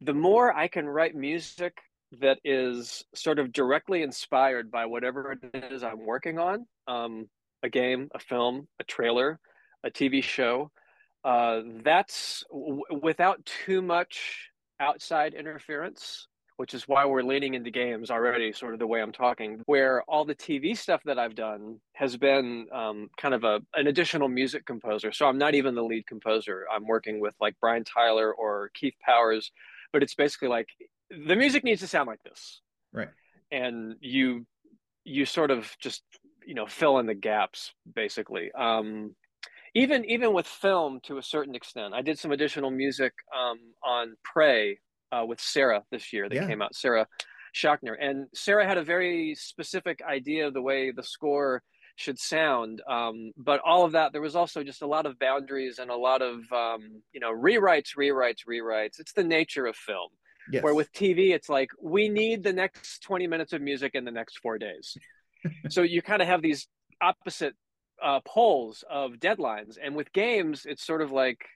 the 0.01 0.15
more 0.15 0.55
I 0.55 0.69
can 0.69 0.87
write 0.87 1.15
music 1.15 1.77
that 2.21 2.39
is 2.45 3.05
sort 3.15 3.39
of 3.39 3.53
directly 3.53 4.03
inspired 4.03 4.71
by 4.71 4.87
whatever 4.87 5.33
it 5.33 5.65
is 5.73 5.83
I'm 5.83 6.05
working 6.05 6.39
on, 6.39 6.67
um, 6.87 7.29
a 7.63 7.69
game, 7.69 8.09
a 8.15 8.19
film, 8.19 8.69
a 8.81 8.85
trailer, 8.85 9.41
a 9.85 9.91
TV 9.91 10.23
show, 10.23 10.71
uh, 11.25 11.61
that's 11.83 12.45
w- 12.51 12.83
without 13.01 13.45
too 13.47 13.81
much 13.81 14.51
outside 14.81 15.35
interference 15.35 16.27
which 16.63 16.75
is 16.75 16.87
why 16.87 17.05
we're 17.05 17.25
leaning 17.25 17.55
into 17.55 17.73
games 17.73 18.09
already, 18.09 18.53
sort 18.53 18.73
of 18.73 18.79
the 18.79 18.87
way 18.87 19.03
I'm 19.03 19.11
talking, 19.11 19.61
where 19.67 20.01
all 20.03 20.25
the 20.25 20.37
TV 20.37 20.79
stuff 20.79 21.01
that 21.07 21.19
I've 21.19 21.35
done 21.35 21.81
has 21.95 22.17
been 22.17 22.69
um, 22.73 23.11
kind 23.17 23.35
of 23.35 23.43
a 23.43 23.59
an 23.75 23.89
additional 23.89 24.29
music 24.29 24.65
composer. 24.65 25.11
So 25.11 25.27
I'm 25.27 25.39
not 25.39 25.57
even 25.57 25.75
the 25.75 25.83
lead 25.83 26.07
composer. 26.07 26.65
I'm 26.73 26.87
working 26.87 27.19
with 27.19 27.35
like 27.41 27.57
Brian 27.61 27.83
Tyler 27.83 28.33
or 28.33 28.71
Keith 28.75 28.95
Powers, 29.05 29.51
but 29.93 30.05
it's 30.05 30.15
basically 30.15 30.47
like 30.47 30.69
the 31.11 31.35
music 31.35 31.65
needs 31.65 31.81
to 31.81 31.89
sound 31.89 32.07
like 32.07 32.23
this, 32.23 32.61
right? 32.93 33.09
And 33.51 33.97
you 33.99 34.47
you 35.03 35.27
sort 35.27 35.51
of 35.51 35.69
just 35.81 36.05
you 36.47 36.55
know 36.55 36.67
fill 36.67 37.01
in 37.01 37.07
the 37.07 37.15
gaps 37.17 37.73
basically. 37.93 38.53
Um, 38.53 39.17
even 39.75 40.05
even 40.05 40.33
with 40.33 40.47
film 40.47 41.01
to 41.07 41.19
a 41.19 41.25
certain 41.25 41.57
extent, 41.57 41.93
I 41.93 42.03
did 42.03 42.21
some 42.21 42.31
additional 42.31 42.71
music 42.71 43.15
um, 43.37 43.59
on 43.83 44.15
Prey, 44.23 44.79
uh, 45.13 45.25
with 45.25 45.41
Sarah 45.41 45.85
this 45.91 46.13
year 46.13 46.29
that 46.29 46.35
yeah. 46.35 46.47
came 46.47 46.63
out, 46.63 46.75
Sarah 46.75 47.07
Schachner. 47.55 47.95
And 48.01 48.27
Sarah 48.35 48.67
had 48.67 48.79
a 48.79 48.83
very 48.83 49.35
specific 49.35 50.01
idea 50.09 50.47
of 50.47 50.55
the 50.55 50.63
way 50.63 50.91
the 50.91 51.03
score 51.03 51.63
should 51.97 52.19
sound. 52.19 52.83
Um, 52.89 53.33
but 53.37 53.61
all 53.61 53.85
of 53.85 53.93
that, 53.93 54.13
there 54.13 54.23
was 54.23 54.35
also 54.37 54.63
just 54.65 54.83
a 54.83 54.87
lot 54.87 55.07
of 55.07 55.19
boundaries 55.19 55.79
and 55.79 55.91
a 55.91 55.97
lot 55.97 56.23
of, 56.23 56.41
um, 56.53 57.03
you 57.13 57.21
know, 57.21 57.33
rewrites, 57.33 57.97
rewrites, 57.97 58.47
rewrites. 58.49 58.99
It's 58.99 59.13
the 59.13 59.25
nature 59.25 59.67
of 59.67 59.77
film. 59.77 60.11
Yes. 60.51 60.63
Where 60.63 60.75
with 60.75 60.93
TV, 60.93 61.33
it's 61.33 61.49
like, 61.49 61.69
we 61.81 62.09
need 62.09 62.43
the 62.43 62.53
next 62.53 63.03
20 63.03 63.27
minutes 63.27 63.53
of 63.53 63.61
music 63.61 63.93
in 63.95 64.05
the 64.05 64.11
next 64.11 64.39
four 64.39 64.59
days. 64.59 64.97
so 65.69 65.83
you 65.83 66.03
kind 66.03 66.23
of 66.23 66.29
have 66.29 66.43
these 66.43 66.67
opposite 67.01 67.55
uh, 68.03 68.21
poles 68.27 68.83
of 68.91 69.13
deadlines. 69.13 69.77
And 69.81 69.95
with 69.95 70.13
games, 70.13 70.67
it's 70.67 70.85
sort 70.85 71.03
of 71.03 71.13
like, 71.13 71.47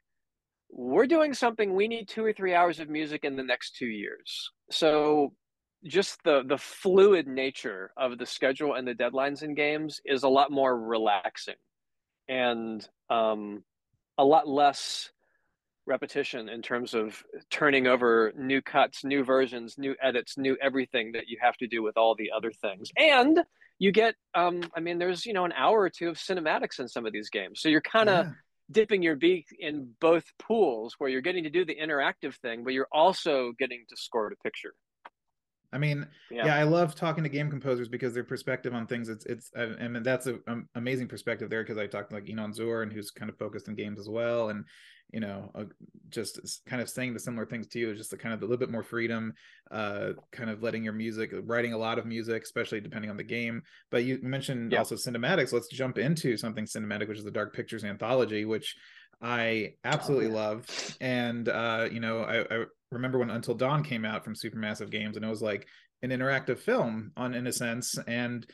we're 0.71 1.07
doing 1.07 1.35
something 1.35 1.75
we 1.75 1.89
need 1.89 2.09
two 2.09 2.25
or 2.25 2.33
three 2.33 2.55
hours 2.55 2.81
of 2.81 2.89
music 2.89 3.25
in 3.25 3.37
the 3.37 3.43
next 3.43 3.77
two 3.77 3.87
years. 3.87 4.51
So 4.71 5.33
just 5.85 6.23
the 6.25 6.43
the 6.47 6.59
fluid 6.59 7.27
nature 7.27 7.93
of 7.97 8.19
the 8.19 8.27
schedule 8.27 8.75
and 8.75 8.87
the 8.87 8.95
deadlines 8.95 9.43
in 9.43 9.55
games 9.55 10.01
is 10.05 10.23
a 10.23 10.29
lot 10.29 10.51
more 10.51 10.77
relaxing 10.79 11.55
and 12.29 12.87
um, 13.09 13.63
a 14.19 14.25
lot 14.25 14.49
less 14.49 15.11
repetition 15.87 16.49
in 16.49 16.63
terms 16.63 16.95
of 16.95 17.23
turning 17.49 17.87
over 17.87 18.33
new 18.37 18.61
cuts 18.61 19.05
new 19.05 19.23
versions 19.23 19.79
new 19.79 19.95
edits 20.03 20.37
new 20.37 20.57
everything 20.61 21.13
that 21.13 21.29
you 21.29 21.39
have 21.41 21.57
to 21.57 21.69
do 21.69 21.83
with 21.83 21.97
all 21.97 22.15
the 22.17 22.31
other 22.37 22.51
things. 22.51 22.91
And 22.97 23.41
you 23.79 23.93
get 23.93 24.15
um, 24.35 24.63
i 24.75 24.81
mean 24.81 24.99
there's 24.99 25.27
you 25.27 25.33
know 25.33 25.45
an 25.45 25.53
hour 25.53 25.81
or 25.81 25.91
two 25.91 26.09
of 26.09 26.17
cinematics 26.17 26.81
in 26.81 26.89
some 26.89 27.07
of 27.07 27.13
these 27.13 27.31
games. 27.31 27.61
So 27.61 27.69
you're 27.69 27.81
kind 27.81 28.09
of 28.09 28.27
yeah 28.27 28.33
dipping 28.71 29.03
your 29.03 29.17
beak 29.17 29.47
in 29.59 29.91
both 30.01 30.25
pools 30.39 30.95
where 30.99 31.09
you're 31.09 31.21
getting 31.21 31.45
to 31.45 31.51
do 31.51 31.65
the 31.65 31.75
interactive 31.75 32.35
thing, 32.37 32.65
but 32.65 32.73
you're 32.73 32.89
also 32.93 33.53
getting 33.59 33.85
to 33.89 33.97
score 33.97 34.29
the 34.31 34.37
picture. 34.37 34.75
I 35.73 35.79
mean, 35.79 36.07
yeah. 36.31 36.47
yeah. 36.47 36.57
I 36.57 36.63
love 36.63 36.95
talking 36.95 37.25
to 37.25 37.29
game 37.29 37.51
composers 37.51 37.89
because 37.89 38.15
their 38.15 38.25
perspective 38.25 38.73
on 38.73 38.87
things. 38.87 39.09
It's 39.09 39.27
it's 39.27 39.51
I 39.57 39.89
mean 39.89 40.03
that's 40.03 40.27
an 40.27 40.41
um, 40.47 40.69
amazing 40.75 41.09
perspective 41.09 41.51
there 41.51 41.63
because 41.63 41.77
I 41.77 41.87
talked 41.87 42.11
to 42.11 42.15
like 42.15 42.27
Inon 42.27 42.55
Zur 42.55 42.83
and 42.83 42.93
who's 42.93 43.11
kind 43.11 43.29
of 43.29 43.37
focused 43.37 43.69
in 43.69 43.75
games 43.75 43.99
as 43.99 44.09
well, 44.09 44.49
and 44.51 44.65
you 45.13 45.21
know, 45.21 45.51
uh, 45.55 45.65
just 46.09 46.63
kind 46.67 46.83
of 46.83 46.89
saying 46.89 47.15
the 47.15 47.21
similar 47.21 47.47
things 47.47 47.67
to 47.69 47.79
you, 47.79 47.91
is 47.91 47.99
just 47.99 48.11
the 48.11 48.17
kind 48.17 48.35
of 48.35 48.41
a 48.41 48.45
little 48.45 48.59
bit 48.59 48.71
more 48.71 48.83
freedom, 48.83 49.33
uh, 49.71 50.11
kind 50.33 50.51
of 50.51 50.63
letting 50.63 50.85
your 50.85 50.93
music, 50.93 51.33
writing 51.45 51.73
a 51.73 51.79
lot 51.79 51.99
of 51.99 52.07
music, 52.07 52.43
especially 52.43 52.81
depending 52.81 53.11
on 53.11 53.17
the 53.17 53.25
game. 53.25 53.63
But 53.91 54.05
you 54.05 54.19
mentioned 54.23 54.73
yeah. 54.73 54.79
also 54.79 54.95
cinematics. 54.97 55.53
Let's 55.53 55.69
jump 55.69 55.99
into 55.99 56.37
something 56.37 56.65
cinematic, 56.65 57.09
which 57.09 57.19
is 57.19 57.25
the 57.25 57.31
Dark 57.31 57.55
Pictures 57.55 57.85
anthology, 57.85 58.45
which 58.45 58.77
I 59.23 59.75
absolutely 59.85 60.31
oh, 60.31 60.35
love. 60.35 60.97
And 61.01 61.49
uh, 61.49 61.89
you 61.91 62.01
know, 62.01 62.21
I, 62.21 62.41
I 62.43 62.65
remember 62.91 63.19
when 63.19 63.31
Until 63.31 63.55
Dawn 63.55 63.83
came 63.83 64.05
out 64.05 64.25
from 64.25 64.35
Supermassive 64.35 64.91
Games, 64.91 65.17
and 65.17 65.25
it 65.25 65.29
was 65.29 65.43
like 65.43 65.67
an 66.03 66.11
interactive 66.11 66.59
film 66.59 67.13
on 67.17 67.35
in 67.35 67.47
a 67.47 67.53
sense, 67.53 67.99
and 68.07 68.47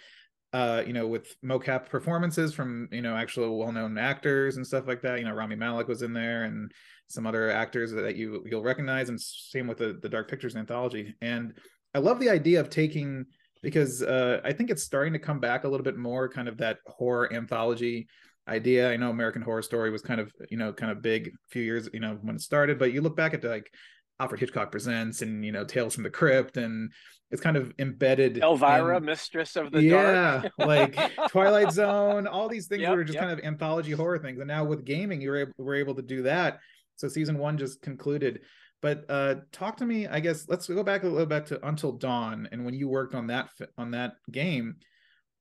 uh, 0.52 0.82
you 0.86 0.92
know, 0.92 1.06
with 1.06 1.34
mocap 1.42 1.88
performances 1.88 2.52
from 2.52 2.88
you 2.92 3.02
know 3.02 3.16
actual 3.16 3.58
well-known 3.58 3.96
actors 3.96 4.56
and 4.56 4.66
stuff 4.66 4.86
like 4.86 5.00
that. 5.02 5.18
You 5.18 5.24
know, 5.24 5.32
Rami 5.32 5.56
Malek 5.56 5.88
was 5.88 6.02
in 6.02 6.12
there, 6.12 6.44
and 6.44 6.70
some 7.08 7.26
other 7.26 7.50
actors 7.50 7.92
that 7.92 8.16
you 8.16 8.44
you'll 8.46 8.62
recognize, 8.62 9.08
and 9.08 9.20
same 9.20 9.66
with 9.66 9.78
the 9.78 9.98
the 10.02 10.08
Dark 10.08 10.28
Pictures 10.28 10.56
anthology. 10.56 11.14
And 11.22 11.54
I 11.94 11.98
love 11.98 12.20
the 12.20 12.30
idea 12.30 12.60
of 12.60 12.70
taking 12.70 13.24
because 13.62 14.02
uh, 14.02 14.40
I 14.44 14.52
think 14.52 14.70
it's 14.70 14.82
starting 14.82 15.12
to 15.12 15.18
come 15.18 15.40
back 15.40 15.64
a 15.64 15.68
little 15.68 15.84
bit 15.84 15.96
more, 15.96 16.28
kind 16.28 16.48
of 16.48 16.58
that 16.58 16.78
horror 16.86 17.32
anthology 17.32 18.08
idea. 18.48 18.90
I 18.90 18.96
know 18.96 19.10
American 19.10 19.42
Horror 19.42 19.62
Story 19.62 19.90
was 19.90 20.02
kind 20.02 20.20
of 20.20 20.32
you 20.50 20.58
know 20.58 20.72
kind 20.72 20.92
of 20.92 21.00
big 21.00 21.28
a 21.28 21.30
few 21.48 21.62
years 21.62 21.88
you 21.94 22.00
know 22.00 22.18
when 22.22 22.36
it 22.36 22.42
started, 22.42 22.78
but 22.78 22.92
you 22.92 23.00
look 23.00 23.16
back 23.16 23.32
at 23.32 23.44
like 23.44 23.72
Alfred 24.20 24.40
Hitchcock 24.40 24.70
Presents 24.70 25.22
and 25.22 25.44
you 25.44 25.52
know 25.52 25.64
Tales 25.64 25.94
from 25.94 26.04
the 26.04 26.10
Crypt 26.10 26.56
and 26.56 26.92
it's 27.32 27.40
kind 27.40 27.56
of 27.56 27.72
embedded 27.78 28.38
Elvira, 28.38 28.98
in, 28.98 29.06
Mistress 29.06 29.56
of 29.56 29.72
the 29.72 29.82
yeah, 29.82 30.42
like 30.58 30.96
Twilight 31.28 31.72
Zone, 31.72 32.26
all 32.26 32.46
these 32.46 32.66
things 32.66 32.82
yep, 32.82 32.94
were 32.94 33.04
just 33.04 33.14
yep. 33.14 33.24
kind 33.24 33.38
of 33.38 33.44
anthology 33.44 33.92
horror 33.92 34.18
things. 34.18 34.38
And 34.38 34.46
now 34.46 34.64
with 34.64 34.84
gaming, 34.84 35.22
you're 35.22 35.38
able, 35.38 35.52
we're 35.56 35.76
able 35.76 35.94
to 35.94 36.02
do 36.02 36.22
that. 36.24 36.58
So 36.96 37.08
season 37.08 37.38
one 37.38 37.56
just 37.56 37.80
concluded. 37.80 38.40
But 38.82 39.06
uh 39.08 39.36
talk 39.50 39.78
to 39.78 39.86
me, 39.86 40.06
I 40.06 40.20
guess 40.20 40.46
let's 40.46 40.68
go 40.68 40.82
back 40.82 41.04
a 41.04 41.08
little 41.08 41.24
back 41.24 41.46
to 41.46 41.66
Until 41.66 41.92
Dawn 41.92 42.48
and 42.52 42.66
when 42.66 42.74
you 42.74 42.86
worked 42.86 43.14
on 43.14 43.28
that 43.28 43.48
on 43.78 43.92
that 43.92 44.12
game, 44.30 44.76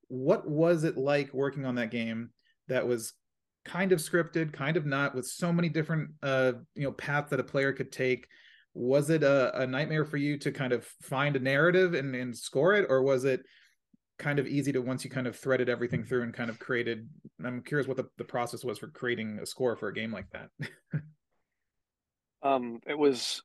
what 0.08 0.48
was 0.48 0.84
it 0.84 0.96
like 0.96 1.34
working 1.34 1.66
on 1.66 1.74
that 1.74 1.90
game 1.90 2.30
that 2.68 2.86
was 2.86 3.12
kind 3.66 3.92
of 3.92 3.98
scripted, 3.98 4.52
kind 4.52 4.76
of 4.76 4.86
not, 4.86 5.14
with 5.14 5.26
so 5.26 5.52
many 5.52 5.68
different 5.68 6.12
uh 6.22 6.52
you 6.74 6.84
know 6.84 6.92
paths 6.92 7.28
that 7.30 7.40
a 7.40 7.44
player 7.44 7.74
could 7.74 7.92
take? 7.92 8.26
Was 8.74 9.10
it 9.10 9.22
a, 9.22 9.62
a 9.62 9.66
nightmare 9.66 10.04
for 10.04 10.16
you 10.16 10.38
to 10.38 10.50
kind 10.50 10.72
of 10.72 10.84
find 11.02 11.36
a 11.36 11.40
narrative 11.40 11.94
and, 11.94 12.14
and 12.14 12.36
score 12.36 12.74
it? 12.74 12.86
Or 12.88 13.02
was 13.02 13.24
it 13.24 13.42
kind 14.18 14.38
of 14.38 14.46
easy 14.46 14.72
to 14.72 14.80
once 14.80 15.04
you 15.04 15.10
kind 15.10 15.26
of 15.26 15.36
threaded 15.36 15.68
everything 15.68 16.04
through 16.04 16.22
and 16.22 16.32
kind 16.32 16.48
of 16.48 16.58
created 16.58 17.08
i'm 17.44 17.62
curious 17.62 17.88
what 17.88 17.96
the, 17.96 18.06
the 18.18 18.24
process 18.24 18.64
was 18.64 18.78
for 18.78 18.86
creating 18.88 19.38
a 19.42 19.46
score 19.46 19.74
for 19.76 19.88
a 19.88 19.94
game 19.94 20.12
like 20.12 20.26
that. 20.30 20.48
Um 22.44 22.80
it 22.88 22.98
was 22.98 23.40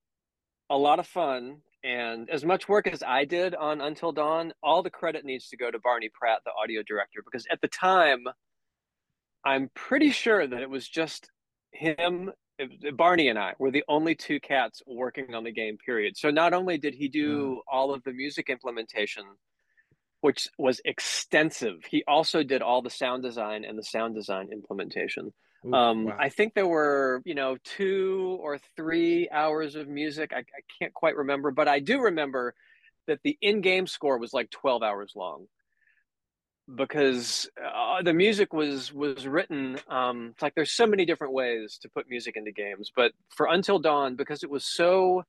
a 0.71 0.75
lot 0.75 0.97
of 0.97 1.05
fun 1.05 1.57
and 1.83 2.27
as 2.31 2.43
much 2.43 2.67
work 2.67 2.87
as 2.87 3.03
i 3.03 3.25
did 3.25 3.53
on 3.53 3.79
until 3.79 4.11
dawn 4.11 4.53
all 4.63 4.81
the 4.81 4.89
credit 4.89 5.23
needs 5.23 5.49
to 5.49 5.57
go 5.57 5.69
to 5.69 5.77
barney 5.77 6.09
pratt 6.11 6.39
the 6.45 6.51
audio 6.59 6.81
director 6.81 7.21
because 7.23 7.45
at 7.51 7.61
the 7.61 7.67
time 7.67 8.23
i'm 9.45 9.69
pretty 9.75 10.09
sure 10.09 10.47
that 10.47 10.63
it 10.63 10.69
was 10.69 10.87
just 10.87 11.29
him 11.73 12.31
Barney 12.93 13.27
and 13.29 13.37
I 13.37 13.53
were 13.59 13.71
the 13.71 13.83
only 13.87 14.15
two 14.15 14.39
cats 14.39 14.81
working 14.87 15.35
on 15.35 15.43
the 15.43 15.51
game, 15.51 15.77
period. 15.77 16.17
So 16.17 16.29
not 16.29 16.53
only 16.53 16.77
did 16.77 16.95
he 16.95 17.07
do 17.07 17.61
all 17.71 17.93
of 17.93 18.03
the 18.03 18.13
music 18.13 18.49
implementation, 18.49 19.23
which 20.21 20.47
was 20.57 20.81
extensive, 20.83 21.77
he 21.89 22.03
also 22.07 22.43
did 22.43 22.61
all 22.61 22.81
the 22.81 22.89
sound 22.89 23.23
design 23.23 23.63
and 23.63 23.77
the 23.77 23.83
sound 23.83 24.15
design 24.15 24.49
implementation. 24.51 25.33
Ooh, 25.65 25.73
um, 25.73 26.05
wow. 26.05 26.17
I 26.19 26.29
think 26.29 26.53
there 26.53 26.67
were, 26.67 27.21
you 27.25 27.35
know, 27.35 27.57
two 27.63 28.37
or 28.41 28.59
three 28.75 29.29
hours 29.29 29.75
of 29.75 29.87
music. 29.87 30.31
I, 30.33 30.39
I 30.39 30.61
can't 30.79 30.93
quite 30.93 31.15
remember, 31.15 31.51
but 31.51 31.67
I 31.67 31.79
do 31.79 32.01
remember 32.01 32.55
that 33.07 33.19
the 33.23 33.37
in 33.41 33.61
game 33.61 33.87
score 33.87 34.17
was 34.17 34.33
like 34.33 34.49
12 34.49 34.83
hours 34.83 35.13
long 35.15 35.47
because 36.75 37.49
uh, 37.63 38.01
the 38.01 38.13
music 38.13 38.53
was 38.53 38.93
was 38.93 39.25
written 39.25 39.77
um, 39.89 40.31
it's 40.33 40.41
like 40.41 40.53
there's 40.55 40.71
so 40.71 40.85
many 40.85 41.05
different 41.05 41.33
ways 41.33 41.77
to 41.81 41.89
put 41.89 42.09
music 42.09 42.35
into 42.35 42.51
games 42.51 42.91
but 42.95 43.13
for 43.29 43.47
until 43.47 43.79
dawn 43.79 44.15
because 44.15 44.43
it 44.43 44.49
was 44.49 44.65
so 44.65 45.23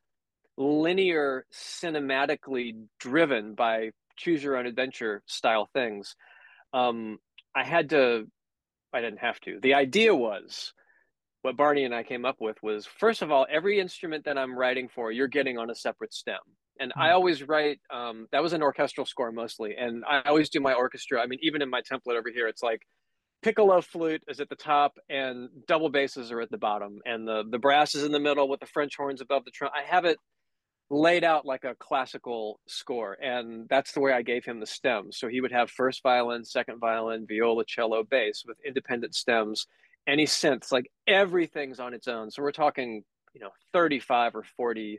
linear 0.57 1.47
cinematically 1.53 2.75
driven 2.99 3.55
by 3.55 3.91
choose 4.17 4.43
your 4.43 4.57
own 4.57 4.67
adventure 4.67 5.23
style 5.27 5.69
things 5.73 6.17
um, 6.73 7.19
i 7.55 7.63
had 7.63 7.91
to 7.91 8.27
i 8.93 9.01
didn't 9.01 9.21
have 9.21 9.39
to. 9.41 9.61
The 9.61 9.75
idea 9.75 10.15
was 10.15 10.73
what 11.43 11.57
barney 11.57 11.85
and 11.85 11.95
i 11.95 12.03
came 12.03 12.25
up 12.25 12.41
with 12.41 12.57
was 12.65 12.85
first 12.85 13.23
of 13.23 13.31
all 13.31 13.47
every 13.49 13.79
instrument 13.79 14.25
that 14.25 14.37
i'm 14.37 14.59
writing 14.59 14.89
for 14.93 15.13
you're 15.13 15.29
getting 15.29 15.57
on 15.57 15.71
a 15.71 15.75
separate 15.75 16.13
stem 16.13 16.41
and 16.79 16.93
I 16.97 17.09
hmm. 17.09 17.15
always 17.15 17.47
write. 17.47 17.81
Um, 17.91 18.27
that 18.33 18.43
was 18.43 18.53
an 18.53 18.63
orchestral 18.63 19.07
score 19.07 19.33
mostly, 19.33 19.77
and 19.77 20.05
I 20.09 20.23
always 20.27 20.49
do 20.49 20.61
my 20.61 20.75
orchestra. 20.75 21.21
I 21.21 21.27
mean, 21.27 21.39
even 21.43 21.63
in 21.63 21.71
my 21.71 21.81
template 21.81 22.17
over 22.17 22.31
here, 22.33 22.49
it's 22.49 22.63
like 22.63 22.83
piccolo 23.43 23.81
flute 23.81 24.23
is 24.27 24.41
at 24.41 24.49
the 24.49 24.57
top 24.57 24.99
and 25.09 25.49
double 25.67 25.89
basses 25.91 26.33
are 26.33 26.41
at 26.41 26.51
the 26.51 26.59
bottom, 26.59 27.01
and 27.05 27.27
the 27.27 27.45
the 27.51 27.59
brass 27.59 27.95
is 27.95 28.05
in 28.05 28.13
the 28.13 28.21
middle 28.21 28.49
with 28.49 28.61
the 28.61 28.67
French 28.67 28.97
horns 28.97 29.21
above 29.21 29.45
the 29.45 29.51
trump. 29.51 29.75
I 29.77 29.83
have 29.83 30.05
it 30.05 30.19
laid 30.91 31.23
out 31.23 31.45
like 31.45 31.65
a 31.65 31.75
classical 31.79 32.61
score, 32.67 33.17
and 33.23 33.69
that's 33.69 33.93
the 33.93 34.01
way 34.01 34.13
I 34.13 34.23
gave 34.23 34.45
him 34.45 34.61
the 34.61 34.67
stems. 34.67 35.19
So 35.19 35.29
he 35.29 35.41
would 35.41 35.53
have 35.53 35.71
first 35.71 36.03
violin, 36.03 36.45
second 36.45 36.79
violin, 36.79 37.27
viola, 37.29 37.65
cello, 37.67 38.03
bass 38.05 38.45
with 38.47 38.59
independent 38.67 39.15
stems. 39.15 39.67
Any 40.07 40.25
synths, 40.25 40.73
like 40.73 40.91
everything's 41.07 41.81
on 41.81 41.93
its 41.93 42.09
own. 42.09 42.31
So 42.31 42.43
we're 42.43 42.53
talking, 42.53 43.05
you 43.35 43.41
know, 43.43 43.51
35 43.75 44.37
or 44.37 44.45
40 44.57 44.99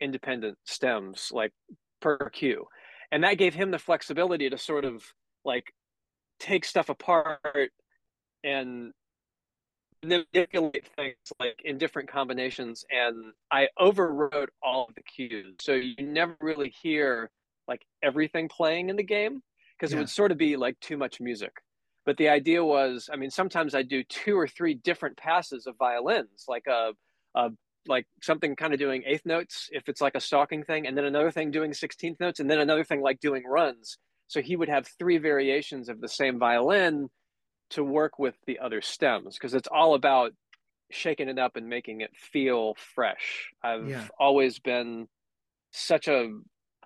independent 0.00 0.58
stems 0.64 1.30
like 1.32 1.52
per 2.00 2.30
cue 2.30 2.66
and 3.12 3.24
that 3.24 3.38
gave 3.38 3.54
him 3.54 3.70
the 3.70 3.78
flexibility 3.78 4.48
to 4.48 4.58
sort 4.58 4.84
of 4.84 5.04
like 5.44 5.72
take 6.38 6.64
stuff 6.64 6.88
apart 6.88 7.72
and 8.44 8.92
manipulate 10.02 10.88
things 10.96 11.16
like 11.38 11.60
in 11.64 11.76
different 11.76 12.08
combinations. 12.08 12.84
And 12.90 13.32
i 13.50 13.68
overrode 13.78 14.50
all 14.62 14.86
of 14.88 14.94
the 14.94 15.02
cues. 15.02 15.54
So 15.60 15.72
you 15.72 15.94
never 16.00 16.36
really 16.40 16.72
hear 16.82 17.30
like 17.68 17.82
everything 18.02 18.48
playing 18.48 18.90
in 18.90 18.96
the 18.96 19.02
game 19.02 19.42
because 19.76 19.92
yeah. 19.92 19.98
it 19.98 20.00
would 20.00 20.10
sort 20.10 20.32
of 20.32 20.38
be 20.38 20.56
like 20.56 20.78
too 20.80 20.96
much 20.96 21.20
music. 21.20 21.52
But 22.06 22.16
the 22.16 22.28
idea 22.28 22.64
was 22.64 23.10
i 23.12 23.16
mean 23.16 23.30
sometimes 23.30 23.74
i 23.74 23.82
do 23.82 24.02
two 24.04 24.36
or 24.36 24.48
three 24.48 24.74
different 24.74 25.16
passes 25.16 25.66
of 25.66 25.76
violins 25.76 26.44
like 26.48 26.66
a, 26.66 26.92
a 27.34 27.50
like 27.86 28.06
something 28.22 28.56
kind 28.56 28.72
of 28.72 28.78
doing 28.78 29.02
eighth 29.06 29.24
notes 29.24 29.68
if 29.72 29.88
it's 29.88 30.00
like 30.00 30.14
a 30.14 30.20
stalking 30.20 30.64
thing, 30.64 30.86
and 30.86 30.96
then 30.96 31.04
another 31.04 31.30
thing 31.30 31.50
doing 31.50 31.72
16th 31.72 32.20
notes, 32.20 32.40
and 32.40 32.50
then 32.50 32.60
another 32.60 32.84
thing 32.84 33.00
like 33.00 33.20
doing 33.20 33.44
runs. 33.46 33.98
So 34.28 34.40
he 34.40 34.54
would 34.56 34.68
have 34.68 34.86
three 34.98 35.18
variations 35.18 35.88
of 35.88 36.00
the 36.00 36.08
same 36.08 36.38
violin 36.38 37.08
to 37.70 37.82
work 37.82 38.18
with 38.18 38.34
the 38.46 38.58
other 38.58 38.80
stems 38.80 39.36
because 39.36 39.54
it's 39.54 39.68
all 39.68 39.94
about 39.94 40.32
shaking 40.90 41.28
it 41.28 41.38
up 41.38 41.56
and 41.56 41.68
making 41.68 42.00
it 42.00 42.10
feel 42.16 42.74
fresh. 42.94 43.50
I've 43.62 43.88
yeah. 43.88 44.06
always 44.18 44.58
been 44.58 45.08
such 45.72 46.08
a 46.08 46.30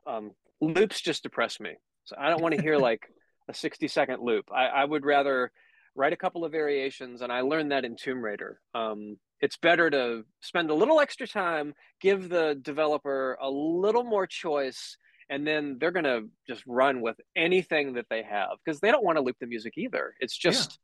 um, 0.06 0.32
loops 0.60 1.00
just 1.00 1.22
depress 1.22 1.58
me. 1.60 1.74
So 2.04 2.16
I 2.18 2.28
don't 2.28 2.42
want 2.42 2.54
to 2.54 2.62
hear 2.62 2.76
like 2.76 3.02
a 3.48 3.54
60 3.54 3.88
second 3.88 4.20
loop. 4.22 4.46
I, 4.54 4.66
I, 4.66 4.84
would 4.84 5.04
rather 5.04 5.50
write 5.94 6.12
a 6.12 6.16
couple 6.16 6.44
of 6.44 6.52
variations, 6.52 7.22
and 7.22 7.32
I 7.32 7.42
learned 7.42 7.72
that 7.72 7.84
in 7.84 7.96
Tomb 7.96 8.22
Raider. 8.22 8.60
Um, 8.74 9.16
it's 9.44 9.58
better 9.58 9.90
to 9.90 10.24
spend 10.40 10.70
a 10.70 10.74
little 10.74 11.00
extra 11.00 11.26
time, 11.26 11.74
give 12.00 12.30
the 12.30 12.58
developer 12.62 13.36
a 13.42 13.50
little 13.50 14.02
more 14.02 14.26
choice, 14.26 14.96
and 15.28 15.46
then 15.46 15.76
they're 15.78 15.90
going 15.90 16.04
to 16.04 16.30
just 16.48 16.62
run 16.66 17.02
with 17.02 17.16
anything 17.36 17.92
that 17.92 18.06
they 18.08 18.22
have 18.22 18.52
because 18.64 18.80
they 18.80 18.90
don't 18.90 19.04
want 19.04 19.18
to 19.18 19.22
loop 19.22 19.36
the 19.38 19.46
music 19.46 19.74
either. 19.76 20.14
It's 20.18 20.34
just 20.34 20.78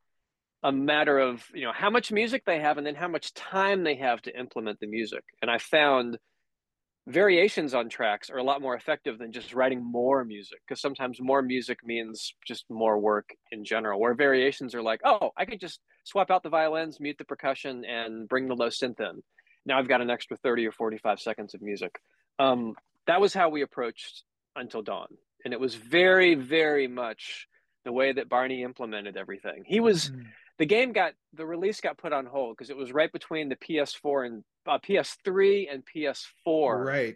yeah. 0.62 0.68
a 0.68 0.72
matter 0.72 1.18
of, 1.18 1.42
you 1.54 1.64
know, 1.64 1.72
how 1.72 1.88
much 1.88 2.12
music 2.12 2.42
they 2.44 2.60
have 2.60 2.76
and 2.76 2.86
then 2.86 2.94
how 2.94 3.08
much 3.08 3.32
time 3.32 3.82
they 3.82 3.94
have 3.94 4.20
to 4.22 4.38
implement 4.38 4.78
the 4.78 4.88
music. 4.88 5.24
And 5.40 5.50
I 5.50 5.56
found 5.56 6.18
variations 7.10 7.74
on 7.74 7.88
tracks 7.88 8.30
are 8.30 8.38
a 8.38 8.42
lot 8.42 8.62
more 8.62 8.74
effective 8.74 9.18
than 9.18 9.32
just 9.32 9.54
writing 9.54 9.82
more 9.82 10.24
music 10.24 10.58
because 10.66 10.80
sometimes 10.80 11.20
more 11.20 11.42
music 11.42 11.78
means 11.84 12.34
just 12.46 12.64
more 12.70 12.98
work 12.98 13.30
in 13.52 13.64
general 13.64 14.00
where 14.00 14.14
variations 14.14 14.74
are 14.74 14.82
like 14.82 15.00
oh 15.04 15.30
i 15.36 15.44
could 15.44 15.60
just 15.60 15.80
swap 16.04 16.30
out 16.30 16.42
the 16.42 16.48
violins 16.48 17.00
mute 17.00 17.16
the 17.18 17.24
percussion 17.24 17.84
and 17.84 18.28
bring 18.28 18.48
the 18.48 18.54
low 18.54 18.68
synth 18.68 19.00
in. 19.00 19.22
Now 19.66 19.78
i've 19.78 19.88
got 19.88 20.00
an 20.00 20.10
extra 20.10 20.36
30 20.36 20.66
or 20.66 20.72
45 20.72 21.20
seconds 21.20 21.54
of 21.54 21.62
music. 21.62 21.92
Um, 22.38 22.74
that 23.06 23.20
was 23.20 23.34
how 23.34 23.48
we 23.48 23.62
approached 23.62 24.24
until 24.56 24.82
dawn 24.82 25.08
and 25.44 25.52
it 25.52 25.60
was 25.60 25.74
very 25.74 26.34
very 26.34 26.86
much 26.86 27.46
the 27.84 27.92
way 27.92 28.12
that 28.12 28.28
barney 28.28 28.62
implemented 28.62 29.16
everything. 29.16 29.64
He 29.66 29.80
was 29.80 30.10
mm. 30.10 30.22
The 30.60 30.66
game 30.66 30.92
got 30.92 31.14
the 31.32 31.46
release 31.46 31.80
got 31.80 31.96
put 31.96 32.12
on 32.12 32.26
hold 32.26 32.54
because 32.54 32.68
it 32.68 32.76
was 32.76 32.92
right 32.92 33.10
between 33.10 33.48
the 33.48 33.56
ps4 33.56 34.26
and 34.26 34.44
uh, 34.68 34.78
PS3 34.78 35.72
and 35.72 35.82
PS4. 35.86 36.84
Right. 36.84 37.14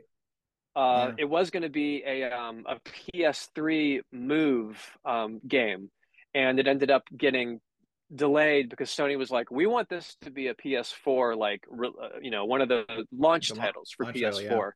Uh, 0.75 1.09
yeah. 1.11 1.15
It 1.19 1.25
was 1.27 1.51
going 1.51 1.63
to 1.63 1.69
be 1.69 2.03
a 2.07 2.25
um, 2.25 2.65
a 2.67 2.81
PS3 2.81 4.01
move 4.11 4.83
um, 5.05 5.41
game, 5.47 5.91
and 6.35 6.59
it 6.59 6.67
ended 6.67 6.91
up 6.91 7.05
getting 7.17 7.61
delayed 8.13 8.71
because 8.71 8.89
Sony 8.89 9.17
was 9.19 9.31
like, 9.31 9.51
"We 9.51 9.67
want 9.67 9.91
this 9.91 10.17
to 10.23 10.31
be 10.31 10.49
a 10.49 10.55
PS4, 10.55 11.37
like 11.37 11.65
uh, 11.71 12.19
you 12.23 12.31
know, 12.31 12.47
one 12.47 12.63
of 12.63 12.71
the 12.71 12.87
launch 13.13 13.51
the 13.51 13.57
titles 13.57 13.93
for 13.95 14.07
launch 14.07 14.17
PS4." 14.17 14.33
Title, 14.33 14.43
yeah. 14.43 14.71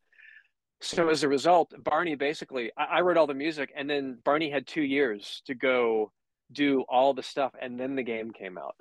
So 0.81 1.09
as 1.09 1.25
a 1.25 1.29
result, 1.29 1.73
Barney 1.83 2.17
basically, 2.17 2.71
I, 2.77 2.99
I 2.99 3.01
wrote 3.01 3.17
all 3.17 3.27
the 3.27 3.35
music, 3.35 3.73
and 3.75 3.89
then 3.89 4.19
Barney 4.25 4.51
had 4.51 4.67
two 4.67 4.83
years 4.83 5.43
to 5.47 5.55
go 5.55 6.13
do 6.53 6.83
all 6.89 7.15
the 7.15 7.23
stuff, 7.23 7.53
and 7.61 7.79
then 7.79 7.95
the 7.97 8.03
game 8.03 8.33
came 8.33 8.59
out. 8.59 8.77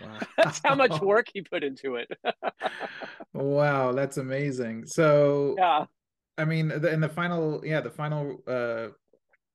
Wow. 0.00 0.18
that's 0.36 0.60
how 0.64 0.74
much 0.74 1.00
work 1.00 1.26
he 1.32 1.42
put 1.42 1.64
into 1.64 1.96
it. 1.96 2.10
wow, 3.32 3.92
that's 3.92 4.16
amazing. 4.16 4.86
So 4.86 5.54
yeah, 5.58 5.86
I 6.38 6.44
mean, 6.44 6.68
the, 6.68 6.90
in 6.92 7.00
the 7.00 7.08
final, 7.08 7.62
yeah, 7.64 7.80
the 7.80 7.90
final 7.90 8.42
uh, 8.46 8.88